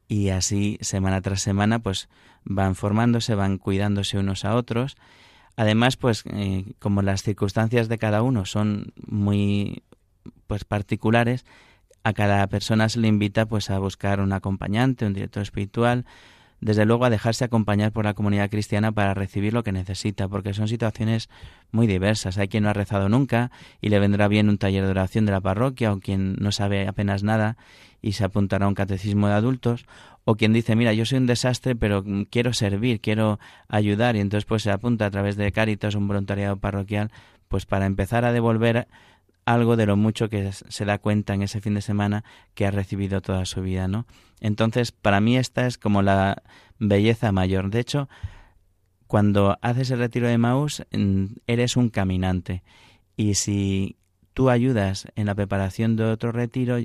y 0.08 0.30
así 0.30 0.78
semana 0.82 1.22
tras 1.22 1.42
semana 1.42 1.80
pues 1.80 2.10
van 2.44 2.76
formándose, 2.76 3.36
van 3.36 3.58
cuidándose 3.58 4.18
unos 4.18 4.46
a 4.46 4.56
otros. 4.56 4.98
Además, 5.56 5.98
pues 5.98 6.24
eh, 6.32 6.66
como 6.80 7.02
las 7.02 7.24
circunstancias 7.24 7.90
de 7.90 7.98
cada 7.98 8.22
uno 8.22 8.46
son 8.46 8.94
muy 9.08 9.84
pues 10.48 10.64
particulares, 10.64 11.46
a 12.04 12.14
cada 12.14 12.48
persona 12.48 12.90
se 12.90 13.00
le 13.00 13.08
invita 13.08 13.46
pues 13.46 13.70
a 13.70 13.80
buscar 13.80 14.22
un 14.22 14.34
acompañante, 14.34 15.06
un 15.06 15.14
director 15.14 15.44
espiritual, 15.44 16.06
desde 16.62 16.86
luego 16.86 17.06
a 17.06 17.10
dejarse 17.10 17.46
acompañar 17.46 17.92
por 17.92 18.06
la 18.06 18.14
comunidad 18.14 18.50
cristiana 18.50 18.92
para 18.92 19.14
recibir 19.14 19.54
lo 19.54 19.64
que 19.64 19.72
necesita, 19.72 20.28
porque 20.28 20.54
son 20.54 20.68
situaciones 20.68 21.30
muy 21.72 21.88
diversas. 21.88 22.38
Hay 22.38 22.48
quien 22.48 22.64
no 22.64 22.70
ha 22.70 22.74
rezado 22.74 23.08
nunca 23.08 23.52
y 23.82 23.90
le 23.90 24.00
vendrá 24.00 24.28
bien 24.28 24.50
un 24.50 24.58
taller 24.58 24.84
de 24.84 24.92
oración 24.92 25.26
de 25.26 25.32
la 25.32 25.42
parroquia, 25.42 25.94
o 25.94 26.00
quien 26.00 26.36
no 26.36 26.52
sabe 26.52 26.88
apenas 26.88 27.24
nada 27.24 27.58
y 28.02 28.14
se 28.14 28.24
apuntará 28.24 28.66
a 28.66 28.70
un 28.70 28.76
catecismo 28.76 29.28
de 29.28 29.34
adultos, 29.34 29.86
o 30.26 30.36
quien 30.36 30.54
dice, 30.54 30.76
mira, 30.76 30.94
yo 30.94 31.06
soy 31.06 31.18
un 31.18 31.28
desastre, 31.28 31.76
pero 31.76 32.04
mm, 32.06 32.24
quiero 32.24 32.54
servir, 32.54 33.02
quiero 33.02 33.40
ayudar, 33.68 34.16
y 34.16 34.20
entonces 34.20 34.46
pues 34.46 34.64
se 34.64 34.72
apunta 34.72 35.06
a 35.06 35.12
través 35.12 35.36
de 35.36 35.52
Cáritas, 35.52 35.96
un 35.96 36.08
voluntariado 36.08 36.58
parroquial, 36.58 37.12
pues 37.48 37.66
para 37.66 37.86
empezar 37.86 38.26
a 38.26 38.32
devolver 38.32 38.88
algo 39.46 39.76
de 39.76 39.88
lo 39.88 39.98
mucho 39.98 40.30
que 40.30 40.52
se 40.52 40.86
da 40.86 41.00
cuenta 41.00 41.34
en 41.34 41.42
ese 41.42 41.62
fin 41.62 41.74
de 41.74 41.82
semana 41.82 42.24
que 42.54 42.68
ha 42.68 42.72
recibido 42.72 43.22
toda 43.22 43.46
su 43.46 43.62
vida, 43.62 43.88
¿no? 43.88 44.06
Entonces, 44.40 44.92
para 44.92 45.22
mí 45.22 45.38
esta 45.38 45.66
es 45.66 45.80
como 45.80 46.04
la 46.04 46.44
belleza 46.78 47.32
mayor. 47.32 47.72
De 47.72 47.80
hecho, 47.80 48.08
cuando 49.08 49.58
haces 49.64 49.90
el 49.90 49.98
retiro 49.98 50.28
de 50.28 50.38
Maús, 50.38 50.86
mm, 50.92 51.26
eres 51.48 51.78
un 51.78 51.90
caminante. 51.90 52.62
Y 53.18 53.34
si 53.34 53.98
tú 54.34 54.52
ayudas 54.52 55.08
en 55.16 55.26
la 55.26 55.34
preparación 55.34 55.96
de 55.96 56.06
otro 56.06 56.32
retiro, 56.32 56.78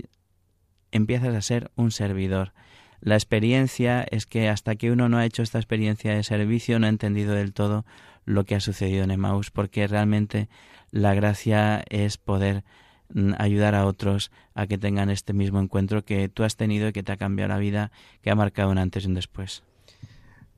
empiezas 0.95 1.35
a 1.35 1.43
ser 1.43 1.71
un 1.75 1.91
servidor. 1.91 2.53
La 3.01 3.17
experiencia 3.17 4.07
es 4.11 4.25
que 4.25 4.49
hasta 4.49 4.77
que 4.77 4.91
uno 4.91 5.11
no 5.11 5.19
ha 5.19 5.27
hecho 5.27 5.43
esta 5.43 5.59
experiencia 5.59 6.15
de 6.15 6.23
servicio, 6.23 6.79
no 6.79 6.87
ha 6.87 6.89
entendido 6.89 7.35
del 7.35 7.53
todo 7.53 7.85
lo 8.25 8.45
que 8.45 8.55
ha 8.55 8.61
sucedido 8.61 9.05
en 9.05 9.11
Emmaus, 9.11 9.51
porque 9.51 9.87
realmente 9.87 10.49
la 10.91 11.13
gracia 11.13 11.85
es 11.91 12.17
poder 12.17 12.65
mm, 13.13 13.33
ayudar 13.39 13.75
a 13.75 13.85
otros 13.85 14.31
a 14.55 14.67
que 14.67 14.79
tengan 14.79 15.11
este 15.11 15.35
mismo 15.35 15.61
encuentro 15.61 16.05
que 16.05 16.31
tú 16.31 16.45
has 16.45 16.57
tenido 16.57 16.89
y 16.89 16.93
que 16.93 17.03
te 17.03 17.13
ha 17.13 17.17
cambiado 17.19 17.49
la 17.49 17.59
vida, 17.59 17.93
que 18.23 18.31
ha 18.31 18.35
marcado 18.35 18.71
un 18.71 18.79
antes 18.79 19.05
y 19.05 19.09
un 19.09 19.15
después. 19.15 19.65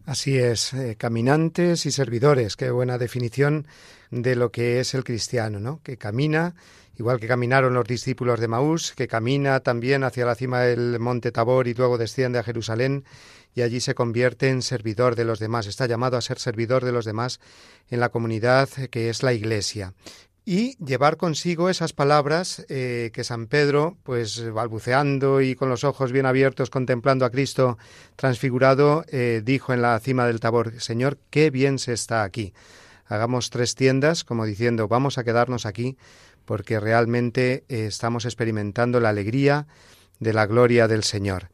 Así 0.07 0.38
es, 0.38 0.72
eh, 0.72 0.94
caminantes 0.96 1.84
y 1.84 1.90
servidores, 1.90 2.54
qué 2.54 2.70
buena 2.70 2.96
definición 2.96 3.66
de 4.12 4.36
lo 4.36 4.52
que 4.52 4.78
es 4.78 4.94
el 4.94 5.02
cristiano, 5.02 5.59
¿no? 5.59 5.80
Que 5.82 5.96
camina, 5.96 6.54
igual 6.96 7.18
que 7.18 7.26
caminaron 7.26 7.74
los 7.74 7.88
discípulos 7.88 8.38
de 8.38 8.46
Maús, 8.46 8.92
que 8.96 9.09
camina 9.09 9.59
también 9.59 10.04
hacia 10.04 10.24
la 10.24 10.36
cima 10.36 10.61
del 10.61 11.00
monte 11.00 11.32
Tabor 11.32 11.66
y 11.66 11.74
luego 11.74 11.98
desciende 11.98 12.38
a 12.38 12.44
Jerusalén 12.44 13.04
y 13.52 13.62
allí 13.62 13.80
se 13.80 13.96
convierte 13.96 14.48
en 14.48 14.62
servidor 14.62 15.16
de 15.16 15.24
los 15.24 15.40
demás, 15.40 15.66
está 15.66 15.86
llamado 15.86 16.16
a 16.16 16.20
ser 16.20 16.38
servidor 16.38 16.84
de 16.84 16.92
los 16.92 17.04
demás 17.04 17.40
en 17.90 17.98
la 17.98 18.11
comunidad 18.11 18.68
que 18.92 19.09
es 19.09 19.24
la 19.24 19.32
Iglesia 19.32 19.92
y 20.49 20.76
llevar 20.76 21.16
consigo 21.16 21.68
esas 21.68 21.92
palabras 21.92 22.64
eh, 22.68 23.11
que 23.12 23.24
San 23.24 23.49
Pedro, 23.49 23.99
pues 24.05 24.49
balbuceando 24.53 25.40
y 25.40 25.57
con 25.57 25.68
los 25.68 25.82
ojos 25.82 26.12
bien 26.12 26.24
abiertos 26.24 26.70
contemplando 26.70 27.24
a 27.24 27.30
Cristo 27.30 27.78
transfigurado, 28.14 29.05
eh, 29.09 29.42
dijo 29.44 29.74
en 29.74 29.82
la 29.82 29.99
cima 29.99 30.24
del 30.24 30.38
Tabor, 30.38 30.80
Señor, 30.80 31.18
qué 31.30 31.51
bien 31.51 31.80
se 31.80 31.92
está 31.92 32.22
aquí. 32.22 32.55
Hagamos 33.07 33.51
tres 33.51 33.74
tiendas, 33.74 34.22
como 34.22 34.47
diciendo, 34.47 34.86
vamos 34.86 35.18
a 35.18 35.24
quedarnos 35.24 35.66
aquí, 35.66 35.97
porque 36.44 36.78
realmente 36.78 37.64
eh, 37.68 37.86
estamos 37.86 38.24
experimentando 38.24 39.01
la 39.01 39.09
alegría 39.09 39.66
de 40.20 40.32
la 40.32 40.47
gloria 40.47 40.86
del 40.86 41.03
Señor. 41.03 41.49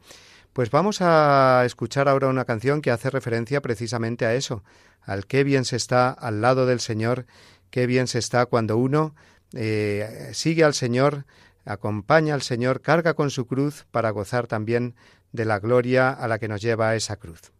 Pues 0.53 0.69
vamos 0.69 1.01
a 1.01 1.63
escuchar 1.65 2.07
ahora 2.07 2.27
una 2.27 2.45
canción 2.45 2.83
que 2.83 2.91
hace 2.91 3.09
referencia 3.09 3.59
precisamente 3.59 4.27
a 4.27 4.35
eso, 4.35 4.63
al 5.01 5.25
qué 5.25 5.43
bien 5.43 5.65
se 5.65 5.77
está 5.77 6.11
al 6.11 6.41
lado 6.41 6.67
del 6.67 6.79
Señor 6.79 7.25
qué 7.73 7.87
bien 7.87 8.05
se 8.05 8.19
está 8.19 8.45
cuando 8.45 8.77
uno 8.77 9.15
eh, 9.53 10.29
sigue 10.33 10.63
al 10.63 10.75
Señor, 10.75 11.25
acompaña 11.65 12.35
al 12.35 12.43
Señor, 12.43 12.81
carga 12.81 13.15
con 13.15 13.31
su 13.31 13.47
cruz 13.47 13.87
para 13.89 14.11
gozar 14.11 14.45
también 14.45 14.93
de 15.31 15.45
la 15.45 15.57
gloria 15.57 16.11
a 16.11 16.27
la 16.27 16.37
que 16.37 16.47
nos 16.47 16.61
lleva 16.61 16.93
esa 16.93 17.15
cruz. 17.15 17.51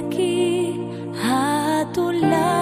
Aquí 0.00 0.80
a 1.22 1.84
tu 1.92 2.12
lado, 2.12 2.59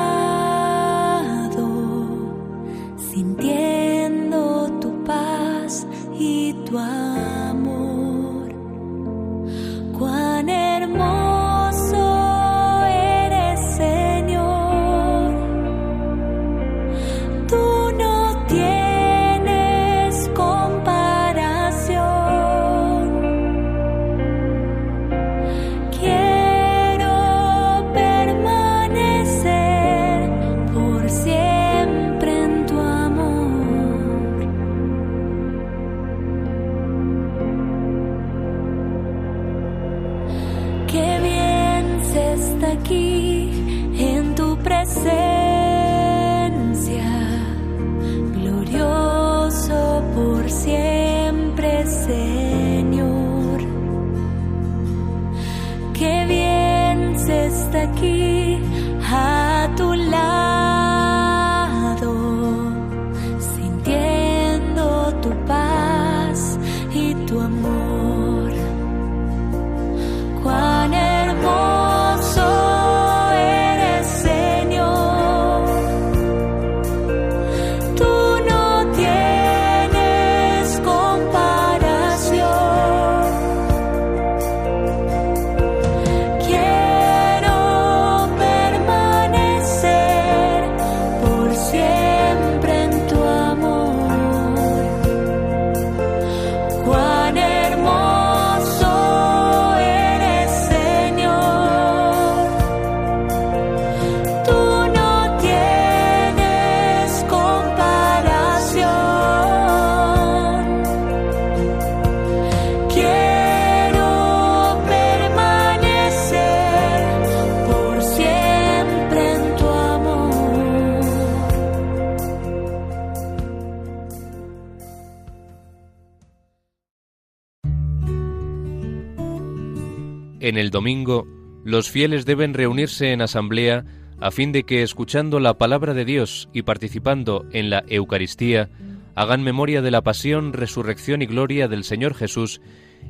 En 130.49 130.57
el 130.57 130.71
domingo, 130.71 131.27
los 131.63 131.91
fieles 131.91 132.25
deben 132.25 132.55
reunirse 132.55 133.13
en 133.13 133.21
asamblea 133.21 133.85
a 134.19 134.31
fin 134.31 134.51
de 134.51 134.63
que, 134.63 134.83
escuchando 134.83 135.41
la 135.41 135.59
palabra 135.59 135.93
de 135.93 136.07
Dios 136.07 136.49
y 136.55 136.63
participando 136.63 137.45
en 137.53 137.69
la 137.69 137.85
Eucaristía, 137.87 138.71
hagan 139.15 139.43
memoria 139.43 139.83
de 139.83 139.91
la 139.91 140.01
pasión, 140.01 140.55
resurrección 140.55 141.21
y 141.21 141.27
gloria 141.27 141.69
del 141.69 141.85
Señor 141.85 142.15
Jesús 142.15 142.63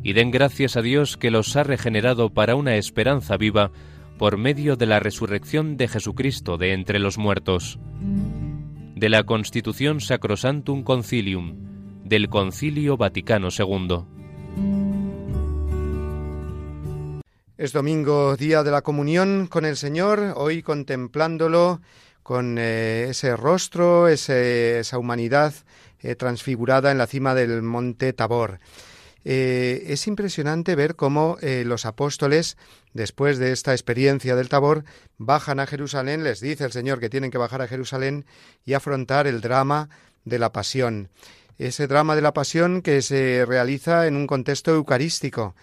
y 0.02 0.14
den 0.14 0.32
gracias 0.32 0.76
a 0.76 0.82
Dios 0.82 1.16
que 1.16 1.30
los 1.30 1.54
ha 1.54 1.62
regenerado 1.62 2.30
para 2.30 2.56
una 2.56 2.74
esperanza 2.74 3.36
viva 3.36 3.70
por 4.18 4.36
medio 4.36 4.74
de 4.74 4.86
la 4.86 4.98
resurrección 4.98 5.76
de 5.76 5.86
Jesucristo 5.86 6.58
de 6.58 6.72
entre 6.72 6.98
los 6.98 7.18
muertos. 7.18 7.78
De 8.96 9.08
la 9.08 9.22
Constitución 9.22 10.00
Sacrosantum 10.00 10.82
Concilium, 10.82 11.54
del 12.04 12.30
Concilio 12.30 12.96
Vaticano 12.96 13.50
II. 13.56 14.17
Es 17.58 17.72
domingo, 17.72 18.36
día 18.36 18.62
de 18.62 18.70
la 18.70 18.82
comunión 18.82 19.48
con 19.48 19.64
el 19.64 19.76
Señor, 19.76 20.34
hoy 20.36 20.62
contemplándolo 20.62 21.80
con 22.22 22.56
eh, 22.56 23.08
ese 23.10 23.34
rostro, 23.34 24.06
esa 24.06 24.96
humanidad 24.96 25.52
eh, 25.98 26.14
transfigurada 26.14 26.92
en 26.92 26.98
la 26.98 27.08
cima 27.08 27.34
del 27.34 27.62
monte 27.62 28.12
Tabor. 28.12 28.60
Eh, 29.24 29.86
es 29.88 30.06
impresionante 30.06 30.76
ver 30.76 30.94
cómo 30.94 31.36
los 31.42 31.84
apóstoles, 31.84 32.56
después 32.92 33.38
de 33.38 33.50
esta 33.50 33.72
experiencia 33.72 34.36
del 34.36 34.48
Tabor, 34.48 34.84
bajan 35.16 35.58
a 35.58 35.66
Jerusalén, 35.66 36.22
les 36.22 36.38
dice 36.38 36.64
el 36.64 36.70
Señor 36.70 37.00
que 37.00 37.10
tienen 37.10 37.32
que 37.32 37.38
bajar 37.38 37.60
a 37.60 37.66
Jerusalén 37.66 38.24
y 38.64 38.74
afrontar 38.74 39.26
el 39.26 39.40
drama 39.40 39.88
de 40.24 40.38
la 40.38 40.52
pasión. 40.52 41.08
Ese 41.58 41.88
drama 41.88 42.14
de 42.14 42.22
la 42.22 42.32
pasión 42.32 42.82
que 42.82 43.02
se 43.02 43.44
realiza 43.44 44.06
en 44.06 44.14
un 44.14 44.28
contexto 44.28 44.70
eucarístico. 44.70 45.56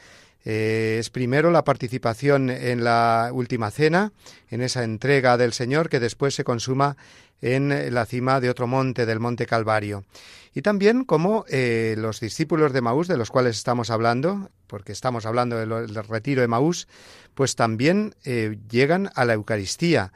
Eh, 0.46 0.98
es 1.00 1.10
primero 1.10 1.52
la 1.52 1.64
participación 1.64 2.50
en 2.50 2.84
la 2.84 3.32
última 3.34 3.72
cena, 3.72 4.14
en 4.50 4.62
esa 4.62 4.84
entrega 4.84 5.38
del 5.38 5.54
Señor 5.54 5.90
que 5.90 6.00
después 6.00 6.36
se 6.36 6.44
consuma 6.44 6.96
en 7.42 7.94
la 7.94 8.06
cima 8.06 8.40
de 8.40 8.50
otro 8.50 8.68
monte, 8.68 9.06
del 9.06 9.20
monte 9.20 9.46
Calvario. 9.46 10.06
Y 10.54 10.62
también 10.62 11.04
como 11.04 11.44
eh, 11.50 11.96
los 11.98 12.22
discípulos 12.22 12.72
de 12.72 12.82
Maús, 12.82 13.10
de 13.10 13.18
los 13.18 13.30
cuales 13.30 13.58
estamos 13.58 13.90
hablando, 13.90 14.50
porque 14.68 14.94
estamos 14.94 15.26
hablando 15.26 15.58
del, 15.58 15.96
retiro 16.08 16.42
de 16.42 16.48
Maús, 16.48 16.88
pues 17.34 17.56
también 17.56 18.16
eh, 18.24 18.58
llegan 18.70 19.10
a 19.16 19.26
la 19.26 19.34
Eucaristía, 19.34 20.14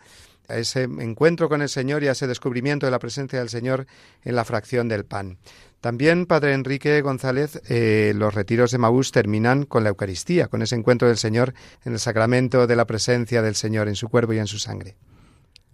a 0.50 0.58
ese 0.58 0.84
encuentro 0.84 1.50
con 1.50 1.62
el 1.62 1.70
Señor 1.70 2.04
y 2.04 2.08
a 2.08 2.12
ese 2.12 2.28
descubrimiento 2.28 2.86
de 2.86 2.92
la 2.92 3.00
presencia 3.00 3.40
del 3.40 3.50
Señor 3.50 3.88
en 4.24 4.36
la 4.36 4.46
fracción 4.46 4.88
del 4.88 5.06
pan. 5.06 5.38
También, 5.82 6.26
Padre 6.26 6.54
Enrique 6.54 7.02
González, 7.02 7.62
eh, 7.70 8.12
los 8.16 8.34
retiros 8.34 8.72
de 8.72 8.78
Maús 8.78 9.12
terminan 9.12 9.64
con 9.64 9.84
la 9.84 9.90
Eucaristía, 9.90 10.48
con 10.48 10.62
ese 10.62 10.76
encuentro 10.76 11.08
del 11.08 11.18
Señor 11.18 11.54
en 11.86 11.94
el 11.94 12.00
sacramento 12.00 12.68
de 12.68 12.76
la 12.76 12.86
presencia 12.86 13.42
del 13.42 13.56
Señor 13.56 13.88
en 13.88 13.96
su 13.96 14.10
cuerpo 14.10 14.34
y 14.34 14.40
en 14.40 14.48
su 14.48 14.60
sangre. 14.60 14.98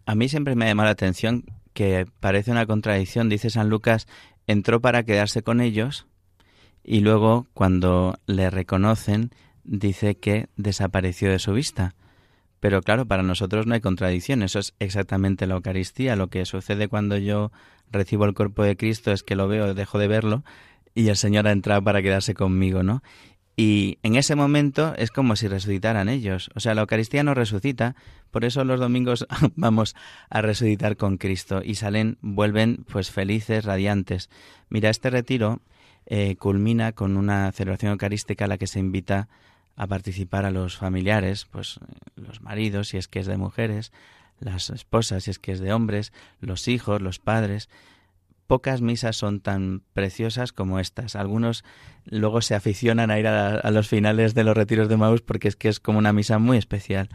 A 0.05 0.13
mí 0.13 0.29
siempre 0.29 0.55
me 0.55 0.65
ha 0.65 0.67
llamado 0.67 0.85
la 0.85 0.91
atención 0.91 1.45
que 1.73 2.05
parece 2.19 2.51
una 2.51 2.67
contradicción, 2.67 3.29
dice 3.29 3.49
San 3.49 3.69
Lucas, 3.69 4.07
entró 4.45 4.79
para 4.79 5.03
quedarse 5.03 5.41
con 5.41 5.59
ellos 5.59 6.05
y 6.83 6.99
luego 6.99 7.47
cuando 7.53 8.15
le 8.27 8.51
reconocen 8.51 9.31
dice 9.63 10.15
que 10.15 10.47
desapareció 10.55 11.31
de 11.31 11.39
su 11.39 11.53
vista. 11.53 11.95
Pero 12.65 12.81
claro, 12.81 13.05
para 13.05 13.21
nosotros 13.21 13.67
no 13.67 13.75
hay 13.75 13.79
contradicción, 13.79 14.41
eso 14.41 14.57
es 14.57 14.73
exactamente 14.79 15.45
la 15.45 15.53
Eucaristía. 15.53 16.15
Lo 16.15 16.29
que 16.29 16.45
sucede 16.45 16.87
cuando 16.87 17.15
yo 17.15 17.51
recibo 17.91 18.25
el 18.25 18.33
cuerpo 18.33 18.63
de 18.63 18.75
Cristo 18.75 19.11
es 19.11 19.21
que 19.21 19.35
lo 19.35 19.47
veo, 19.47 19.75
dejo 19.75 19.99
de 19.99 20.07
verlo 20.07 20.43
y 20.95 21.09
el 21.09 21.15
Señor 21.15 21.47
ha 21.47 21.51
entrado 21.51 21.83
para 21.83 22.01
quedarse 22.01 22.33
conmigo, 22.33 22.81
¿no? 22.81 23.03
Y 23.55 23.99
en 24.01 24.15
ese 24.15 24.33
momento 24.33 24.95
es 24.97 25.11
como 25.11 25.35
si 25.35 25.47
resucitaran 25.47 26.09
ellos. 26.09 26.49
O 26.55 26.59
sea, 26.59 26.73
la 26.73 26.81
Eucaristía 26.81 27.21
no 27.21 27.35
resucita, 27.35 27.95
por 28.31 28.43
eso 28.45 28.65
los 28.65 28.79
domingos 28.79 29.27
vamos 29.55 29.95
a 30.31 30.41
resucitar 30.41 30.97
con 30.97 31.17
Cristo 31.17 31.61
y 31.63 31.75
salen, 31.75 32.17
vuelven 32.21 32.83
pues 32.91 33.11
felices, 33.11 33.63
radiantes. 33.63 34.31
Mira, 34.69 34.89
este 34.89 35.11
retiro 35.11 35.61
eh, 36.07 36.35
culmina 36.37 36.93
con 36.93 37.15
una 37.15 37.51
celebración 37.51 37.91
eucarística 37.91 38.45
a 38.45 38.47
la 38.47 38.57
que 38.57 38.65
se 38.65 38.79
invita 38.79 39.29
a 39.75 39.87
participar 39.87 40.45
a 40.45 40.51
los 40.51 40.77
familiares, 40.77 41.45
pues 41.51 41.79
los 42.15 42.41
maridos, 42.41 42.89
si 42.89 42.97
es 42.97 43.07
que 43.07 43.19
es 43.19 43.25
de 43.25 43.37
mujeres, 43.37 43.91
las 44.39 44.69
esposas, 44.69 45.23
si 45.23 45.31
es 45.31 45.39
que 45.39 45.51
es 45.51 45.59
de 45.59 45.73
hombres, 45.73 46.13
los 46.39 46.67
hijos, 46.67 47.01
los 47.01 47.19
padres. 47.19 47.69
Pocas 48.47 48.81
misas 48.81 49.17
son 49.17 49.39
tan 49.39 49.81
preciosas 49.93 50.53
como 50.53 50.79
estas. 50.79 51.15
Algunos 51.15 51.63
luego 52.05 52.41
se 52.41 52.55
aficionan 52.55 53.09
a 53.09 53.19
ir 53.19 53.27
a, 53.27 53.69
los 53.71 53.87
finales 53.87 54.33
de 54.35 54.43
los 54.43 54.55
retiros 54.55 54.87
de 54.87 54.97
Maús 54.97 55.21
porque 55.21 55.47
es 55.47 55.55
que 55.55 55.67
es 55.67 55.79
como 55.79 55.97
una 55.97 56.13
misa 56.13 56.37
muy 56.37 56.57
especial. 56.57 57.09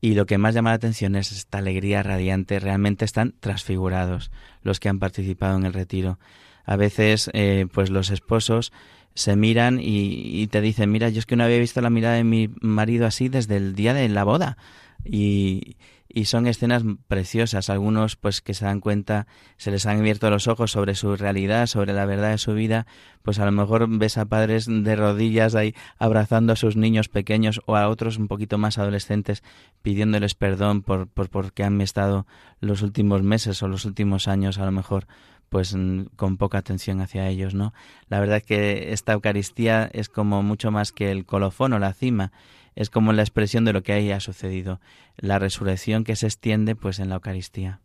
Y 0.00 0.14
lo 0.14 0.26
que 0.26 0.38
más 0.38 0.54
llama 0.54 0.70
la 0.70 0.76
atención 0.76 1.14
es 1.14 1.32
esta 1.32 1.58
alegría 1.58 2.02
radiante. 2.02 2.58
Realmente 2.58 3.04
están 3.04 3.34
transfigurados 3.40 4.30
los 4.62 4.80
que 4.80 4.88
han 4.88 4.98
participado 4.98 5.56
en 5.56 5.64
el 5.64 5.72
retiro. 5.72 6.18
A 6.64 6.76
veces, 6.76 7.30
eh, 7.32 7.66
pues 7.72 7.90
los 7.90 8.10
esposos 8.10 8.72
se 9.16 9.34
miran 9.34 9.80
y, 9.80 10.42
y, 10.42 10.46
te 10.46 10.60
dicen, 10.60 10.92
mira, 10.92 11.08
yo 11.08 11.18
es 11.18 11.26
que 11.26 11.36
no 11.36 11.44
había 11.44 11.58
visto 11.58 11.80
la 11.80 11.90
mirada 11.90 12.14
de 12.14 12.24
mi 12.24 12.50
marido 12.60 13.06
así 13.06 13.28
desde 13.28 13.56
el 13.56 13.74
día 13.74 13.94
de 13.94 14.08
la 14.10 14.24
boda. 14.24 14.58
Y, 15.04 15.76
y 16.08 16.26
son 16.26 16.46
escenas 16.46 16.82
preciosas. 17.08 17.68
Algunos, 17.70 18.16
pues 18.16 18.40
que 18.40 18.54
se 18.54 18.64
dan 18.64 18.80
cuenta, 18.80 19.26
se 19.56 19.70
les 19.70 19.86
han 19.86 19.98
abierto 19.98 20.30
los 20.30 20.48
ojos 20.48 20.70
sobre 20.70 20.94
su 20.94 21.16
realidad, 21.16 21.66
sobre 21.66 21.92
la 21.92 22.06
verdad 22.06 22.30
de 22.30 22.38
su 22.38 22.54
vida. 22.54 22.86
Pues 23.22 23.38
a 23.38 23.44
lo 23.44 23.52
mejor 23.52 23.86
ves 23.98 24.16
a 24.18 24.24
padres 24.24 24.66
de 24.66 24.96
rodillas 24.96 25.54
ahí 25.54 25.74
abrazando 25.98 26.52
a 26.52 26.56
sus 26.56 26.76
niños 26.76 27.08
pequeños 27.08 27.60
o 27.66 27.76
a 27.76 27.88
otros 27.88 28.18
un 28.18 28.28
poquito 28.28 28.56
más 28.56 28.78
adolescentes 28.78 29.42
pidiéndoles 29.82 30.34
perdón 30.34 30.82
por, 30.82 31.08
por 31.08 31.28
porque 31.28 31.64
han 31.64 31.80
estado 31.80 32.26
los 32.60 32.82
últimos 32.82 33.22
meses 33.22 33.62
o 33.62 33.68
los 33.68 33.84
últimos 33.84 34.28
años 34.28 34.58
a 34.58 34.64
lo 34.64 34.72
mejor 34.72 35.06
pues 35.48 35.76
con 36.16 36.36
poca 36.36 36.58
atención 36.58 37.00
hacia 37.00 37.28
ellos, 37.28 37.54
¿no? 37.54 37.72
La 38.08 38.20
verdad 38.20 38.38
es 38.38 38.42
que 38.44 38.92
esta 38.92 39.12
Eucaristía 39.12 39.88
es 39.92 40.08
como 40.08 40.42
mucho 40.42 40.70
más 40.70 40.92
que 40.92 41.10
el 41.10 41.24
colofón 41.24 41.72
o 41.72 41.78
la 41.78 41.92
cima, 41.92 42.32
es 42.74 42.90
como 42.90 43.12
la 43.12 43.22
expresión 43.22 43.64
de 43.64 43.72
lo 43.72 43.82
que 43.82 43.92
ahí 43.92 44.10
ha 44.10 44.20
sucedido, 44.20 44.80
la 45.16 45.38
resurrección 45.38 46.04
que 46.04 46.16
se 46.16 46.26
extiende 46.26 46.76
pues 46.76 46.98
en 46.98 47.08
la 47.08 47.16
Eucaristía. 47.16 47.80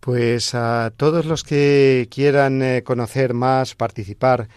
Pues 0.00 0.54
a 0.54 0.92
todos 0.96 1.26
los 1.26 1.42
que 1.42 2.08
quieran 2.10 2.62
eh, 2.62 2.82
conocer 2.84 3.34
más, 3.34 3.74
participar 3.74 4.48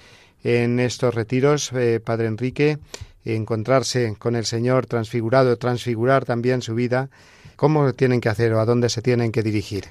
en 0.43 0.79
estos 0.79 1.13
retiros, 1.13 1.71
eh, 1.73 1.99
Padre 1.99 2.27
Enrique, 2.27 2.77
encontrarse 3.25 4.15
con 4.17 4.35
el 4.35 4.45
Señor 4.45 4.85
transfigurado, 4.85 5.57
transfigurar 5.57 6.25
también 6.25 6.61
su 6.61 6.75
vida, 6.75 7.09
¿cómo 7.55 7.93
tienen 7.93 8.21
que 8.21 8.29
hacer 8.29 8.53
o 8.53 8.59
a 8.59 8.65
dónde 8.65 8.89
se 8.89 9.01
tienen 9.01 9.31
que 9.31 9.43
dirigir? 9.43 9.85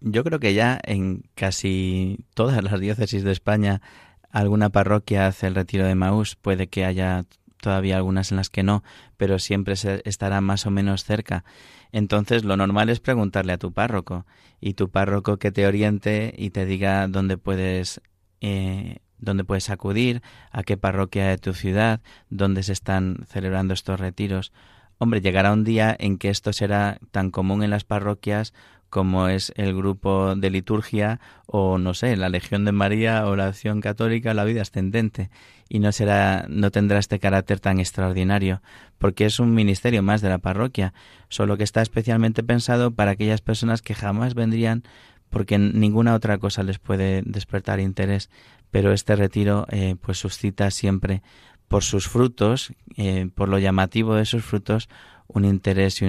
Yo 0.00 0.24
creo 0.24 0.40
que 0.40 0.54
ya 0.54 0.80
en 0.82 1.24
casi 1.34 2.24
todas 2.34 2.62
las 2.62 2.80
diócesis 2.80 3.22
de 3.22 3.32
España 3.32 3.82
alguna 4.30 4.70
parroquia 4.70 5.26
hace 5.26 5.46
el 5.46 5.54
retiro 5.54 5.86
de 5.86 5.94
Maús, 5.94 6.36
puede 6.36 6.68
que 6.68 6.84
haya 6.84 7.24
todavía 7.60 7.96
algunas 7.96 8.30
en 8.30 8.38
las 8.38 8.48
que 8.48 8.62
no, 8.62 8.82
pero 9.16 9.38
siempre 9.38 9.76
se 9.76 10.02
estará 10.04 10.40
más 10.40 10.66
o 10.66 10.70
menos 10.70 11.04
cerca. 11.04 11.44
Entonces 11.92 12.44
lo 12.44 12.56
normal 12.56 12.88
es 12.88 13.00
preguntarle 13.00 13.52
a 13.52 13.58
tu 13.58 13.72
párroco 13.72 14.26
y 14.60 14.74
tu 14.74 14.90
párroco 14.90 15.38
que 15.38 15.52
te 15.52 15.66
oriente 15.66 16.34
y 16.36 16.50
te 16.50 16.64
diga 16.64 17.06
dónde 17.08 17.36
puedes 17.36 18.00
eh, 18.40 18.98
dónde 19.18 19.44
puedes 19.44 19.68
acudir, 19.68 20.22
a 20.50 20.62
qué 20.62 20.76
parroquia 20.76 21.28
de 21.28 21.36
tu 21.36 21.52
ciudad, 21.52 22.00
dónde 22.30 22.62
se 22.62 22.72
están 22.72 23.26
celebrando 23.28 23.74
estos 23.74 24.00
retiros. 24.00 24.52
Hombre, 24.96 25.20
llegará 25.20 25.52
un 25.52 25.64
día 25.64 25.94
en 25.98 26.18
que 26.18 26.30
esto 26.30 26.52
será 26.52 26.98
tan 27.10 27.30
común 27.30 27.62
en 27.62 27.70
las 27.70 27.84
parroquias 27.84 28.54
como 28.90 29.28
es 29.28 29.52
el 29.56 29.74
grupo 29.74 30.34
de 30.34 30.50
liturgia 30.50 31.20
o 31.46 31.78
no 31.78 31.94
sé, 31.94 32.16
la 32.16 32.28
Legión 32.28 32.64
de 32.64 32.72
María 32.72 33.26
o 33.26 33.36
la 33.36 33.46
Acción 33.46 33.80
Católica, 33.80 34.34
la 34.34 34.44
vida 34.44 34.62
ascendente 34.62 35.30
y 35.68 35.78
no 35.78 35.92
será 35.92 36.46
no 36.48 36.70
tendrá 36.70 36.98
este 36.98 37.20
carácter 37.20 37.60
tan 37.60 37.78
extraordinario, 37.78 38.60
porque 38.98 39.24
es 39.24 39.38
un 39.38 39.54
ministerio 39.54 40.02
más 40.02 40.20
de 40.20 40.28
la 40.28 40.38
parroquia, 40.38 40.92
solo 41.28 41.56
que 41.56 41.64
está 41.64 41.80
especialmente 41.80 42.42
pensado 42.42 42.90
para 42.90 43.12
aquellas 43.12 43.40
personas 43.40 43.80
que 43.80 43.94
jamás 43.94 44.34
vendrían 44.34 44.82
porque 45.30 45.58
ninguna 45.58 46.14
otra 46.14 46.38
cosa 46.38 46.64
les 46.64 46.80
puede 46.80 47.22
despertar 47.24 47.78
interés, 47.78 48.28
pero 48.72 48.92
este 48.92 49.14
retiro 49.14 49.66
eh, 49.70 49.94
pues 50.00 50.18
suscita 50.18 50.70
siempre 50.72 51.22
por 51.68 51.84
sus 51.84 52.08
frutos, 52.08 52.72
eh, 52.96 53.30
por 53.32 53.48
lo 53.48 53.60
llamativo 53.60 54.16
de 54.16 54.24
sus 54.24 54.44
frutos, 54.44 54.88
un 55.28 55.44
interés 55.44 56.02
y, 56.02 56.06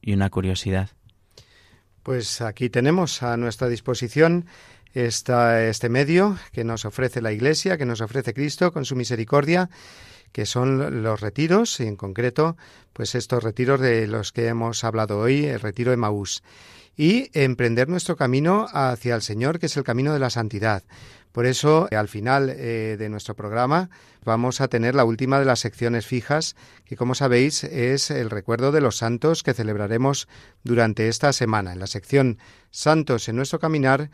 y 0.00 0.12
una 0.12 0.30
curiosidad. 0.30 0.90
Pues 2.02 2.40
aquí 2.40 2.70
tenemos 2.70 3.22
a 3.22 3.36
nuestra 3.36 3.68
disposición 3.68 4.46
esta, 4.94 5.64
este 5.64 5.88
medio 5.88 6.36
que 6.52 6.64
nos 6.64 6.84
ofrece 6.84 7.20
la 7.20 7.32
Iglesia, 7.32 7.76
que 7.76 7.86
nos 7.86 8.00
ofrece 8.00 8.34
Cristo 8.34 8.72
con 8.72 8.84
su 8.84 8.96
misericordia, 8.96 9.70
que 10.32 10.46
son 10.46 11.02
los 11.02 11.20
retiros, 11.20 11.80
y 11.80 11.86
en 11.86 11.96
concreto, 11.96 12.56
pues 12.92 13.14
estos 13.14 13.42
retiros 13.42 13.80
de 13.80 14.06
los 14.06 14.32
que 14.32 14.46
hemos 14.46 14.84
hablado 14.84 15.18
hoy, 15.18 15.46
el 15.46 15.60
retiro 15.60 15.90
de 15.90 15.96
Maús, 15.96 16.42
y 16.96 17.30
emprender 17.32 17.88
nuestro 17.88 18.16
camino 18.16 18.66
hacia 18.72 19.14
el 19.14 19.22
Señor, 19.22 19.58
que 19.58 19.66
es 19.66 19.76
el 19.76 19.84
camino 19.84 20.12
de 20.12 20.18
la 20.18 20.30
santidad. 20.30 20.82
Por 21.32 21.46
eso, 21.46 21.88
al 21.96 22.08
final 22.08 22.50
eh, 22.50 22.96
de 22.98 23.08
nuestro 23.08 23.36
programa, 23.36 23.88
vamos 24.24 24.60
a 24.60 24.68
tener 24.68 24.94
la 24.94 25.04
última 25.04 25.38
de 25.38 25.44
las 25.44 25.60
secciones 25.60 26.04
fijas, 26.04 26.56
que 26.84 26.96
como 26.96 27.14
sabéis 27.14 27.62
es 27.64 28.10
el 28.10 28.30
recuerdo 28.30 28.72
de 28.72 28.80
los 28.80 28.96
santos 28.96 29.42
que 29.42 29.54
celebraremos 29.54 30.28
durante 30.64 31.08
esta 31.08 31.32
semana. 31.32 31.72
En 31.72 31.78
la 31.78 31.86
sección 31.86 32.38
Santos 32.70 33.28
en 33.28 33.36
nuestro 33.36 33.60
caminar, 33.60 34.10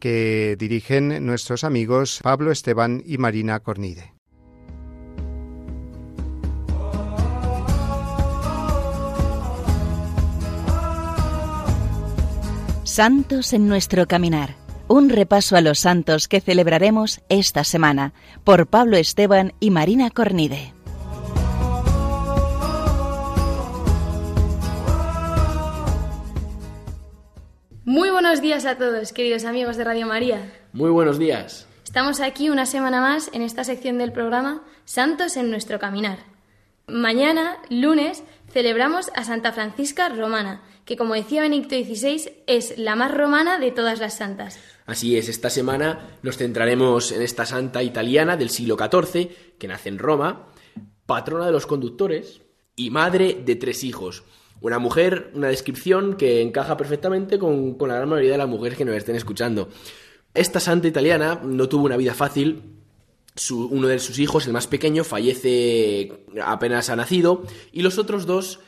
que 0.00 0.56
dirigen 0.58 1.24
nuestros 1.24 1.64
amigos 1.64 2.20
Pablo 2.22 2.50
Esteban 2.50 3.02
y 3.06 3.18
Marina 3.18 3.60
Cornide. 3.60 4.15
Santos 12.96 13.52
en 13.52 13.68
nuestro 13.68 14.06
caminar. 14.06 14.54
Un 14.88 15.10
repaso 15.10 15.54
a 15.54 15.60
los 15.60 15.80
santos 15.80 16.28
que 16.28 16.40
celebraremos 16.40 17.20
esta 17.28 17.62
semana 17.62 18.14
por 18.42 18.68
Pablo 18.68 18.96
Esteban 18.96 19.52
y 19.60 19.70
Marina 19.70 20.08
Cornide. 20.08 20.72
Muy 27.84 28.08
buenos 28.08 28.40
días 28.40 28.64
a 28.64 28.78
todos, 28.78 29.12
queridos 29.12 29.44
amigos 29.44 29.76
de 29.76 29.84
Radio 29.84 30.06
María. 30.06 30.50
Muy 30.72 30.88
buenos 30.88 31.18
días. 31.18 31.68
Estamos 31.84 32.20
aquí 32.20 32.48
una 32.48 32.64
semana 32.64 33.02
más 33.02 33.28
en 33.34 33.42
esta 33.42 33.64
sección 33.64 33.98
del 33.98 34.12
programa 34.12 34.62
Santos 34.86 35.36
en 35.36 35.50
nuestro 35.50 35.78
caminar. 35.78 36.20
Mañana, 36.88 37.58
lunes, 37.68 38.24
celebramos 38.48 39.10
a 39.14 39.24
Santa 39.24 39.52
Francisca 39.52 40.08
Romana, 40.08 40.62
que 40.86 40.96
como 40.96 41.14
decía 41.14 41.42
Benedicto 41.42 41.74
XVI 41.74 42.32
es 42.46 42.78
la 42.78 42.94
más 42.94 43.12
romana 43.12 43.58
de 43.58 43.72
todas 43.72 43.98
las 43.98 44.16
santas. 44.16 44.58
Así 44.86 45.18
es, 45.18 45.28
esta 45.28 45.50
semana 45.50 46.18
nos 46.22 46.38
centraremos 46.38 47.10
en 47.10 47.22
esta 47.22 47.44
santa 47.44 47.82
italiana 47.82 48.36
del 48.36 48.50
siglo 48.50 48.76
XIV, 48.78 49.28
que 49.58 49.68
nace 49.68 49.88
en 49.88 49.98
Roma, 49.98 50.46
patrona 51.04 51.46
de 51.46 51.52
los 51.52 51.66
conductores 51.66 52.40
y 52.76 52.90
madre 52.90 53.42
de 53.44 53.56
tres 53.56 53.82
hijos. 53.82 54.22
Una 54.60 54.78
mujer, 54.78 55.32
una 55.34 55.48
descripción 55.48 56.16
que 56.16 56.40
encaja 56.40 56.76
perfectamente 56.76 57.38
con, 57.38 57.74
con 57.74 57.88
la 57.88 57.96
gran 57.96 58.08
mayoría 58.08 58.32
de 58.32 58.38
las 58.38 58.48
mujeres 58.48 58.78
que 58.78 58.84
nos 58.84 58.94
estén 58.94 59.16
escuchando. 59.16 59.68
Esta 60.34 60.60
santa 60.60 60.86
italiana 60.86 61.40
no 61.42 61.68
tuvo 61.68 61.84
una 61.84 61.96
vida 61.96 62.14
fácil, 62.14 62.62
uno 63.50 63.88
de 63.88 63.98
sus 63.98 64.18
hijos, 64.20 64.46
el 64.46 64.52
más 64.52 64.66
pequeño, 64.68 65.02
fallece 65.02 66.24
apenas 66.42 66.90
ha 66.90 66.96
nacido 66.96 67.42
y 67.72 67.82
los 67.82 67.98
otros 67.98 68.24
dos, 68.24 68.60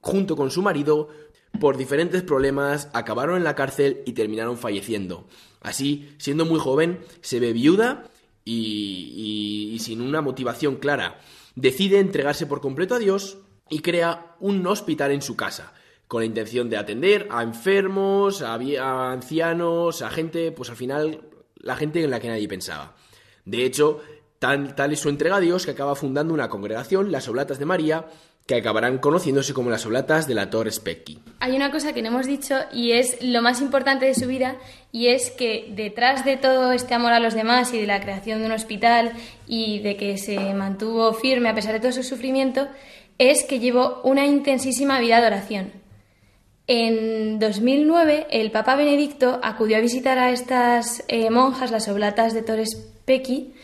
junto 0.00 0.36
con 0.36 0.50
su 0.50 0.62
marido, 0.62 1.10
por 1.58 1.76
diferentes 1.76 2.22
problemas, 2.22 2.88
acabaron 2.92 3.36
en 3.36 3.44
la 3.44 3.54
cárcel 3.54 4.02
y 4.06 4.12
terminaron 4.12 4.56
falleciendo. 4.56 5.26
Así, 5.60 6.14
siendo 6.18 6.44
muy 6.46 6.58
joven, 6.60 7.00
se 7.20 7.40
ve 7.40 7.52
viuda 7.52 8.04
y, 8.44 9.72
y- 9.74 9.78
sin 9.80 10.00
una 10.00 10.20
motivación 10.22 10.76
clara. 10.76 11.18
Decide 11.54 11.98
entregarse 11.98 12.46
por 12.46 12.60
completo 12.60 12.94
a 12.94 12.98
Dios 12.98 13.38
y 13.68 13.80
crea 13.80 14.36
un 14.40 14.66
hospital 14.66 15.10
en 15.10 15.22
su 15.22 15.36
casa 15.36 15.72
con 16.08 16.22
la 16.22 16.26
intención 16.26 16.68
de 16.70 16.76
atender 16.76 17.28
a 17.30 17.42
enfermos, 17.42 18.42
a 18.42 19.12
ancianos, 19.12 20.02
a 20.02 20.10
gente, 20.10 20.50
pues 20.50 20.68
al 20.70 20.76
final, 20.76 21.20
la 21.56 21.76
gente 21.76 22.02
en 22.02 22.10
la 22.10 22.18
que 22.18 22.28
nadie 22.28 22.48
pensaba. 22.48 22.96
De 23.44 23.64
hecho, 23.64 24.00
tal, 24.40 24.74
tal 24.74 24.92
es 24.92 24.98
su 25.00 25.08
entrega 25.08 25.36
a 25.36 25.40
Dios 25.40 25.64
que 25.66 25.70
acaba 25.70 25.94
fundando 25.94 26.34
una 26.34 26.48
congregación, 26.48 27.12
las 27.12 27.28
Oblatas 27.28 27.58
de 27.60 27.66
María, 27.66 28.06
que 28.46 28.56
acabarán 28.56 28.98
conociéndose 28.98 29.54
como 29.54 29.70
las 29.70 29.86
Oblatas 29.86 30.26
de 30.26 30.34
la 30.34 30.50
Torre 30.50 30.72
Specchi. 30.72 31.20
Hay 31.38 31.54
una 31.54 31.70
cosa 31.70 31.92
que 31.92 32.02
no 32.02 32.08
hemos 32.08 32.26
dicho 32.26 32.56
y 32.72 32.92
es 32.92 33.22
lo 33.22 33.42
más 33.42 33.60
importante 33.60 34.06
de 34.06 34.14
su 34.14 34.26
vida 34.26 34.56
y 34.90 35.06
es 35.08 35.30
que 35.30 35.72
detrás 35.74 36.24
de 36.24 36.36
todo 36.36 36.72
este 36.72 36.94
amor 36.94 37.12
a 37.12 37.20
los 37.20 37.34
demás 37.34 37.72
y 37.72 37.80
de 37.80 37.86
la 37.86 38.00
creación 38.00 38.40
de 38.40 38.46
un 38.46 38.52
hospital 38.52 39.12
y 39.46 39.78
de 39.80 39.96
que 39.96 40.18
se 40.18 40.52
mantuvo 40.54 41.12
firme 41.12 41.48
a 41.48 41.54
pesar 41.54 41.74
de 41.74 41.80
todo 41.80 41.92
su 41.92 42.02
sufrimiento, 42.02 42.66
es 43.18 43.44
que 43.44 43.60
llevó 43.60 44.00
una 44.02 44.26
intensísima 44.26 44.98
vida 44.98 45.20
de 45.20 45.26
oración. 45.28 45.72
En 46.66 47.38
2009 47.38 48.28
el 48.30 48.50
Papa 48.50 48.76
Benedicto 48.76 49.40
acudió 49.42 49.76
a 49.76 49.80
visitar 49.80 50.18
a 50.18 50.30
estas 50.30 51.04
eh, 51.08 51.28
monjas, 51.30 51.70
las 51.70 51.88
oblatas 51.88 52.32
de 52.32 52.42
Torres 52.42 52.76
Pequi, 53.04 53.54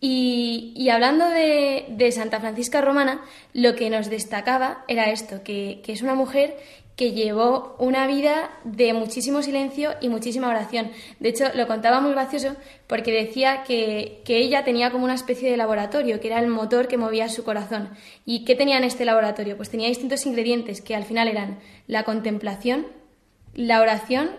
y, 0.00 0.88
hablando 0.90 1.28
de, 1.28 2.12
Santa 2.12 2.40
Francisca 2.40 2.80
Romana, 2.80 3.22
lo 3.52 3.74
que 3.74 3.90
nos 3.90 4.10
destacaba 4.10 4.84
era 4.88 5.10
esto, 5.10 5.42
que, 5.42 5.80
que 5.84 5.92
es 5.92 6.02
una 6.02 6.14
mujer 6.14 6.56
que 6.96 7.12
llevó 7.12 7.76
una 7.78 8.06
vida 8.06 8.50
de 8.64 8.94
muchísimo 8.94 9.42
silencio 9.42 9.94
y 10.00 10.08
muchísima 10.08 10.48
oración. 10.48 10.90
De 11.20 11.28
hecho, 11.28 11.44
lo 11.54 11.66
contaba 11.66 12.00
muy 12.00 12.12
gracioso 12.12 12.56
porque 12.86 13.12
decía 13.12 13.64
que, 13.64 14.22
que 14.24 14.38
ella 14.38 14.64
tenía 14.64 14.90
como 14.90 15.04
una 15.04 15.14
especie 15.14 15.50
de 15.50 15.58
laboratorio, 15.58 16.20
que 16.20 16.28
era 16.28 16.40
el 16.40 16.48
motor 16.48 16.88
que 16.88 16.96
movía 16.96 17.28
su 17.28 17.44
corazón. 17.44 17.90
¿Y 18.24 18.44
qué 18.44 18.54
tenía 18.54 18.78
en 18.78 18.84
este 18.84 19.04
laboratorio? 19.04 19.58
Pues 19.58 19.68
tenía 19.68 19.88
distintos 19.88 20.24
ingredientes 20.24 20.80
que 20.80 20.96
al 20.96 21.04
final 21.04 21.28
eran 21.28 21.58
la 21.86 22.04
contemplación, 22.04 22.86
la 23.54 23.82
oración, 23.82 24.30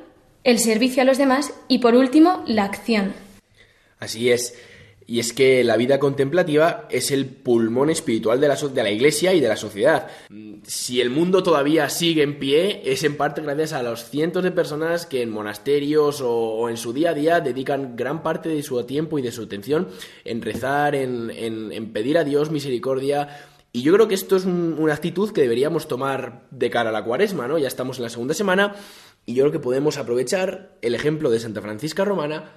el 0.43 0.57
servicio 0.57 1.03
a 1.03 1.05
los 1.05 1.19
demás 1.19 1.53
y 1.67 1.77
por 1.79 1.93
último 1.93 2.43
la 2.47 2.63
acción. 2.63 3.13
Así 3.99 4.31
es. 4.31 4.55
Y 5.09 5.19
es 5.21 5.31
que 5.31 5.63
la 5.63 5.77
vida 5.77 5.99
contemplativa 5.99 6.85
es 6.91 7.11
el 7.11 7.27
pulmón 7.27 7.89
espiritual 7.89 8.41
de 8.41 8.49
la, 8.49 8.55
de 8.55 8.83
la 8.83 8.91
Iglesia 8.91 9.33
y 9.33 9.39
de 9.39 9.47
la 9.47 9.55
sociedad. 9.55 10.07
Si 10.63 10.99
el 10.99 11.09
mundo 11.09 11.43
todavía 11.43 11.89
sigue 11.89 12.23
en 12.23 12.37
pie, 12.39 12.81
es 12.83 13.05
en 13.05 13.15
parte 13.15 13.41
gracias 13.41 13.71
a 13.71 13.83
los 13.83 14.09
cientos 14.09 14.43
de 14.43 14.51
personas 14.51 15.05
que 15.05 15.21
en 15.21 15.29
monasterios 15.29 16.19
o, 16.21 16.67
en 16.69 16.75
su 16.75 16.91
día 16.91 17.11
a 17.11 17.13
día 17.13 17.39
dedican 17.39 17.95
gran 17.95 18.21
parte 18.21 18.49
de 18.49 18.61
su 18.63 18.83
tiempo 18.83 19.17
y 19.17 19.21
de 19.21 19.31
su 19.31 19.43
atención 19.43 19.87
en 20.25 20.41
rezar, 20.41 20.93
en, 20.93 21.31
en- 21.31 21.93
pedir 21.93 22.17
a 22.17 22.25
Dios 22.25 22.51
misericordia. 22.51 23.29
Y 23.71 23.83
yo 23.83 23.93
creo 23.93 24.09
que 24.09 24.15
esto 24.15 24.35
es 24.35 24.43
un- 24.43 24.75
una 24.77 24.93
actitud 24.93 25.31
que 25.31 25.39
deberíamos 25.39 25.87
tomar 25.87 26.47
de 26.51 26.69
cara 26.69 26.89
a 26.89 26.93
la 26.93 27.05
cuaresma, 27.05 27.47
¿no? 27.47 27.57
Ya 27.57 27.69
estamos 27.69 27.95
en 27.97 28.03
la 28.03 28.09
segunda 28.09 28.33
semana 28.33 28.75
y 29.25 29.35
yo 29.35 29.43
creo 29.43 29.53
que 29.53 29.59
podemos 29.59 29.97
aprovechar 29.97 30.71
el 30.81 30.95
ejemplo 30.95 31.29
de 31.29 31.39
Santa 31.39 31.61
Francisca 31.61 32.03
Romana 32.03 32.51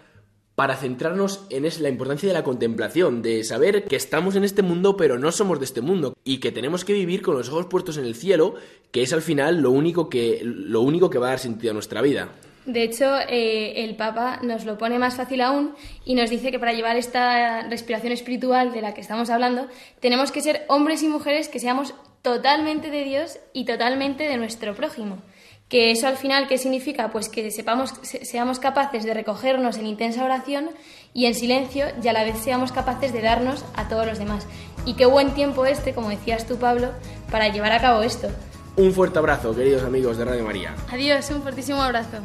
para 0.60 0.76
centrarnos 0.76 1.46
en 1.48 1.64
es- 1.64 1.80
la 1.80 1.88
importancia 1.88 2.28
de 2.28 2.34
la 2.34 2.44
contemplación, 2.44 3.22
de 3.22 3.44
saber 3.44 3.84
que 3.84 3.96
estamos 3.96 4.36
en 4.36 4.44
este 4.44 4.60
mundo 4.60 4.94
pero 4.94 5.18
no 5.18 5.32
somos 5.32 5.58
de 5.58 5.64
este 5.64 5.80
mundo 5.80 6.12
y 6.22 6.36
que 6.36 6.52
tenemos 6.52 6.84
que 6.84 6.92
vivir 6.92 7.22
con 7.22 7.34
los 7.34 7.48
ojos 7.48 7.64
puestos 7.64 7.96
en 7.96 8.04
el 8.04 8.14
cielo, 8.14 8.56
que 8.92 9.00
es 9.00 9.14
al 9.14 9.22
final 9.22 9.62
lo 9.62 9.70
único 9.70 10.10
que, 10.10 10.42
lo 10.44 10.82
único 10.82 11.08
que 11.08 11.18
va 11.18 11.28
a 11.28 11.30
dar 11.30 11.38
sentido 11.38 11.70
a 11.70 11.72
nuestra 11.72 12.02
vida. 12.02 12.28
De 12.66 12.82
hecho, 12.82 13.06
eh, 13.26 13.84
el 13.84 13.96
Papa 13.96 14.40
nos 14.42 14.66
lo 14.66 14.76
pone 14.76 14.98
más 14.98 15.16
fácil 15.16 15.40
aún 15.40 15.72
y 16.04 16.14
nos 16.14 16.28
dice 16.28 16.50
que 16.50 16.58
para 16.58 16.74
llevar 16.74 16.98
esta 16.98 17.66
respiración 17.70 18.12
espiritual 18.12 18.70
de 18.70 18.82
la 18.82 18.92
que 18.92 19.00
estamos 19.00 19.30
hablando, 19.30 19.66
tenemos 20.00 20.30
que 20.30 20.42
ser 20.42 20.66
hombres 20.68 21.02
y 21.02 21.08
mujeres 21.08 21.48
que 21.48 21.58
seamos 21.58 21.94
totalmente 22.20 22.90
de 22.90 23.04
Dios 23.04 23.38
y 23.54 23.64
totalmente 23.64 24.24
de 24.24 24.36
nuestro 24.36 24.74
prójimo. 24.74 25.22
Que 25.70 25.90
eso 25.92 26.06
al 26.08 26.16
final, 26.18 26.48
¿qué 26.48 26.58
significa? 26.58 27.10
Pues 27.12 27.28
que 27.30 27.50
sepamos, 27.50 27.94
se- 28.02 28.24
seamos 28.26 28.58
capaces 28.58 29.04
de 29.04 29.14
recogernos 29.14 29.78
en 29.78 29.86
intensa 29.86 30.24
oración 30.24 30.68
y 31.14 31.24
en 31.26 31.34
silencio 31.34 31.86
y 32.02 32.08
a 32.08 32.12
la 32.12 32.24
vez 32.24 32.36
seamos 32.38 32.72
capaces 32.72 33.12
de 33.12 33.22
darnos 33.22 33.64
a 33.74 33.88
todos 33.88 34.04
los 34.06 34.18
demás. 34.18 34.46
Y 34.84 34.94
qué 34.94 35.06
buen 35.06 35.32
tiempo 35.32 35.64
este, 35.66 35.94
como 35.94 36.10
decías 36.10 36.44
tú, 36.46 36.56
Pablo, 36.56 36.90
para 37.30 37.48
llevar 37.48 37.72
a 37.72 37.80
cabo 37.80 38.02
esto. 38.02 38.28
Un 38.76 38.92
fuerte 38.92 39.18
abrazo, 39.20 39.54
queridos 39.54 39.82
amigos 39.84 40.18
de 40.18 40.24
Radio 40.24 40.44
María. 40.44 40.74
Adiós, 40.92 41.30
un 41.30 41.42
fortísimo 41.42 41.80
abrazo. 41.82 42.18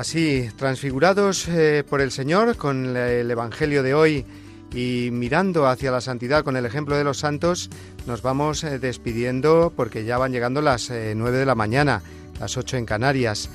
Así, 0.00 0.48
transfigurados 0.56 1.46
eh, 1.46 1.84
por 1.86 2.00
el 2.00 2.10
Señor 2.10 2.56
con 2.56 2.96
el 2.96 3.30
Evangelio 3.30 3.82
de 3.82 3.92
hoy 3.92 4.24
y 4.72 5.10
mirando 5.12 5.66
hacia 5.66 5.90
la 5.90 6.00
santidad 6.00 6.42
con 6.42 6.56
el 6.56 6.64
ejemplo 6.64 6.96
de 6.96 7.04
los 7.04 7.18
santos, 7.18 7.68
nos 8.06 8.22
vamos 8.22 8.64
eh, 8.64 8.78
despidiendo 8.78 9.74
porque 9.76 10.06
ya 10.06 10.16
van 10.16 10.32
llegando 10.32 10.62
las 10.62 10.88
eh, 10.88 11.12
9 11.14 11.36
de 11.36 11.44
la 11.44 11.54
mañana, 11.54 12.00
las 12.40 12.56
8 12.56 12.78
en 12.78 12.86
Canarias. 12.86 13.50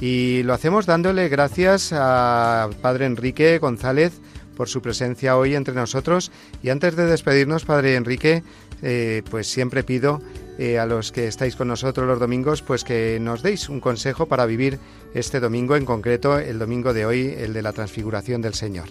Y 0.00 0.42
lo 0.44 0.54
hacemos 0.54 0.86
dándole 0.86 1.28
gracias 1.28 1.92
a 1.92 2.70
Padre 2.80 3.04
Enrique 3.04 3.58
González 3.58 4.22
por 4.60 4.68
su 4.68 4.82
presencia 4.82 5.38
hoy 5.38 5.54
entre 5.54 5.72
nosotros. 5.72 6.30
Y 6.62 6.68
antes 6.68 6.94
de 6.94 7.06
despedirnos, 7.06 7.64
Padre 7.64 7.94
Enrique, 7.94 8.42
eh, 8.82 9.22
pues 9.30 9.46
siempre 9.46 9.84
pido 9.84 10.20
eh, 10.58 10.78
a 10.78 10.84
los 10.84 11.12
que 11.12 11.26
estáis 11.26 11.56
con 11.56 11.68
nosotros 11.68 12.06
los 12.06 12.20
domingos, 12.20 12.60
pues 12.60 12.84
que 12.84 13.16
nos 13.22 13.42
deis 13.42 13.70
un 13.70 13.80
consejo 13.80 14.26
para 14.26 14.44
vivir 14.44 14.78
este 15.14 15.40
domingo, 15.40 15.76
en 15.76 15.86
concreto 15.86 16.38
el 16.38 16.58
domingo 16.58 16.92
de 16.92 17.06
hoy, 17.06 17.34
el 17.38 17.54
de 17.54 17.62
la 17.62 17.72
transfiguración 17.72 18.42
del 18.42 18.52
Señor. 18.52 18.90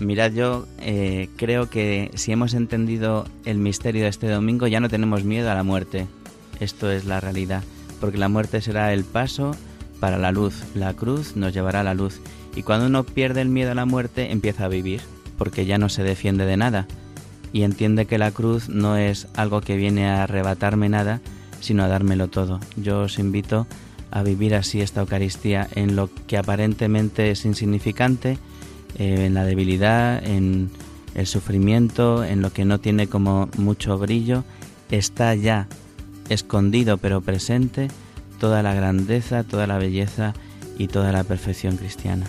Mirad, 0.00 0.32
yo 0.32 0.66
eh, 0.80 1.28
creo 1.36 1.68
que 1.68 2.10
si 2.14 2.32
hemos 2.32 2.54
entendido 2.54 3.26
el 3.44 3.58
misterio 3.58 4.04
de 4.04 4.08
este 4.08 4.30
domingo, 4.30 4.66
ya 4.66 4.80
no 4.80 4.88
tenemos 4.88 5.24
miedo 5.24 5.50
a 5.50 5.54
la 5.54 5.62
muerte. 5.62 6.06
Esto 6.58 6.90
es 6.90 7.04
la 7.04 7.20
realidad, 7.20 7.62
porque 8.00 8.16
la 8.16 8.30
muerte 8.30 8.62
será 8.62 8.94
el 8.94 9.04
paso 9.04 9.54
para 10.00 10.16
la 10.16 10.32
luz. 10.32 10.54
La 10.74 10.94
cruz 10.94 11.36
nos 11.36 11.52
llevará 11.52 11.80
a 11.80 11.84
la 11.84 11.92
luz. 11.92 12.18
Y 12.56 12.62
cuando 12.62 12.86
uno 12.86 13.04
pierde 13.04 13.42
el 13.42 13.48
miedo 13.48 13.70
a 13.70 13.74
la 13.74 13.84
muerte, 13.84 14.32
empieza 14.32 14.64
a 14.64 14.68
vivir, 14.68 15.02
porque 15.38 15.66
ya 15.66 15.78
no 15.78 15.88
se 15.88 16.02
defiende 16.02 16.46
de 16.46 16.56
nada. 16.56 16.88
Y 17.52 17.62
entiende 17.62 18.06
que 18.06 18.18
la 18.18 18.32
cruz 18.32 18.68
no 18.68 18.96
es 18.96 19.28
algo 19.36 19.60
que 19.60 19.76
viene 19.76 20.08
a 20.08 20.24
arrebatarme 20.24 20.88
nada, 20.88 21.20
sino 21.60 21.84
a 21.84 21.88
dármelo 21.88 22.28
todo. 22.28 22.58
Yo 22.76 23.02
os 23.02 23.18
invito 23.18 23.66
a 24.10 24.22
vivir 24.22 24.54
así 24.54 24.80
esta 24.80 25.02
Eucaristía 25.02 25.68
en 25.74 25.94
lo 25.94 26.10
que 26.26 26.38
aparentemente 26.38 27.30
es 27.30 27.44
insignificante, 27.44 28.38
eh, 28.98 29.26
en 29.26 29.34
la 29.34 29.44
debilidad, 29.44 30.24
en 30.24 30.70
el 31.14 31.26
sufrimiento, 31.26 32.24
en 32.24 32.40
lo 32.40 32.52
que 32.52 32.64
no 32.64 32.78
tiene 32.78 33.06
como 33.06 33.48
mucho 33.58 33.98
brillo, 33.98 34.44
está 34.90 35.34
ya 35.34 35.68
escondido 36.28 36.98
pero 36.98 37.20
presente 37.20 37.88
toda 38.38 38.62
la 38.62 38.74
grandeza, 38.74 39.44
toda 39.44 39.66
la 39.66 39.78
belleza 39.78 40.34
y 40.78 40.88
toda 40.88 41.12
la 41.12 41.24
perfección 41.24 41.76
cristiana. 41.76 42.26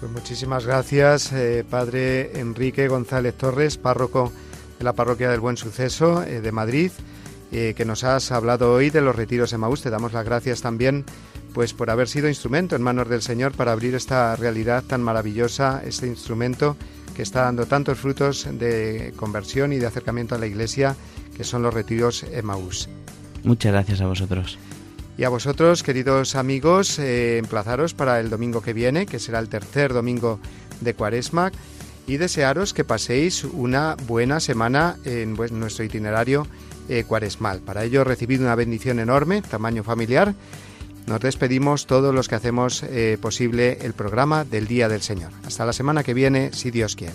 Pues 0.00 0.12
muchísimas 0.12 0.64
gracias, 0.64 1.32
eh, 1.32 1.64
Padre 1.68 2.38
Enrique 2.38 2.86
González 2.86 3.34
Torres, 3.34 3.76
párroco 3.76 4.32
de 4.78 4.84
la 4.84 4.92
Parroquia 4.92 5.28
del 5.28 5.40
Buen 5.40 5.56
Suceso 5.56 6.22
eh, 6.22 6.40
de 6.40 6.52
Madrid, 6.52 6.92
eh, 7.50 7.74
que 7.76 7.84
nos 7.84 8.04
has 8.04 8.30
hablado 8.30 8.72
hoy 8.72 8.90
de 8.90 9.00
los 9.00 9.16
retiros 9.16 9.52
en 9.52 9.60
Maús. 9.60 9.82
Te 9.82 9.90
damos 9.90 10.12
las 10.12 10.24
gracias 10.24 10.60
también 10.60 11.04
pues 11.52 11.72
por 11.72 11.90
haber 11.90 12.06
sido 12.06 12.28
instrumento 12.28 12.76
en 12.76 12.82
manos 12.82 13.08
del 13.08 13.22
Señor 13.22 13.52
para 13.52 13.72
abrir 13.72 13.96
esta 13.96 14.36
realidad 14.36 14.84
tan 14.84 15.02
maravillosa, 15.02 15.82
este 15.84 16.06
instrumento 16.06 16.76
que 17.16 17.22
está 17.22 17.42
dando 17.42 17.66
tantos 17.66 17.98
frutos 17.98 18.46
de 18.52 19.12
conversión 19.16 19.72
y 19.72 19.78
de 19.78 19.86
acercamiento 19.86 20.36
a 20.36 20.38
la 20.38 20.46
Iglesia, 20.46 20.94
que 21.36 21.42
son 21.42 21.62
los 21.62 21.74
retiros 21.74 22.24
Maús. 22.44 22.88
Muchas 23.42 23.72
gracias 23.72 24.00
a 24.00 24.06
vosotros. 24.06 24.58
Y 25.18 25.24
a 25.24 25.28
vosotros, 25.28 25.82
queridos 25.82 26.36
amigos, 26.36 27.00
eh, 27.00 27.38
emplazaros 27.38 27.92
para 27.92 28.20
el 28.20 28.30
domingo 28.30 28.62
que 28.62 28.72
viene, 28.72 29.04
que 29.04 29.18
será 29.18 29.40
el 29.40 29.48
tercer 29.48 29.92
domingo 29.92 30.38
de 30.80 30.94
Cuaresma, 30.94 31.50
y 32.06 32.18
desearos 32.18 32.72
que 32.72 32.84
paséis 32.84 33.42
una 33.42 33.96
buena 34.06 34.38
semana 34.38 34.96
en 35.04 35.34
nuestro 35.34 35.84
itinerario 35.84 36.46
eh, 36.88 37.04
cuaresmal. 37.06 37.60
Para 37.60 37.84
ello, 37.84 38.04
recibid 38.04 38.40
una 38.40 38.54
bendición 38.54 39.00
enorme, 39.00 39.42
tamaño 39.42 39.82
familiar. 39.82 40.34
Nos 41.06 41.20
despedimos 41.20 41.86
todos 41.86 42.14
los 42.14 42.28
que 42.28 42.36
hacemos 42.36 42.84
eh, 42.84 43.18
posible 43.20 43.78
el 43.82 43.94
programa 43.94 44.44
del 44.44 44.68
Día 44.68 44.88
del 44.88 45.02
Señor. 45.02 45.32
Hasta 45.44 45.66
la 45.66 45.72
semana 45.72 46.04
que 46.04 46.14
viene, 46.14 46.52
si 46.52 46.70
Dios 46.70 46.94
quiere. 46.96 47.14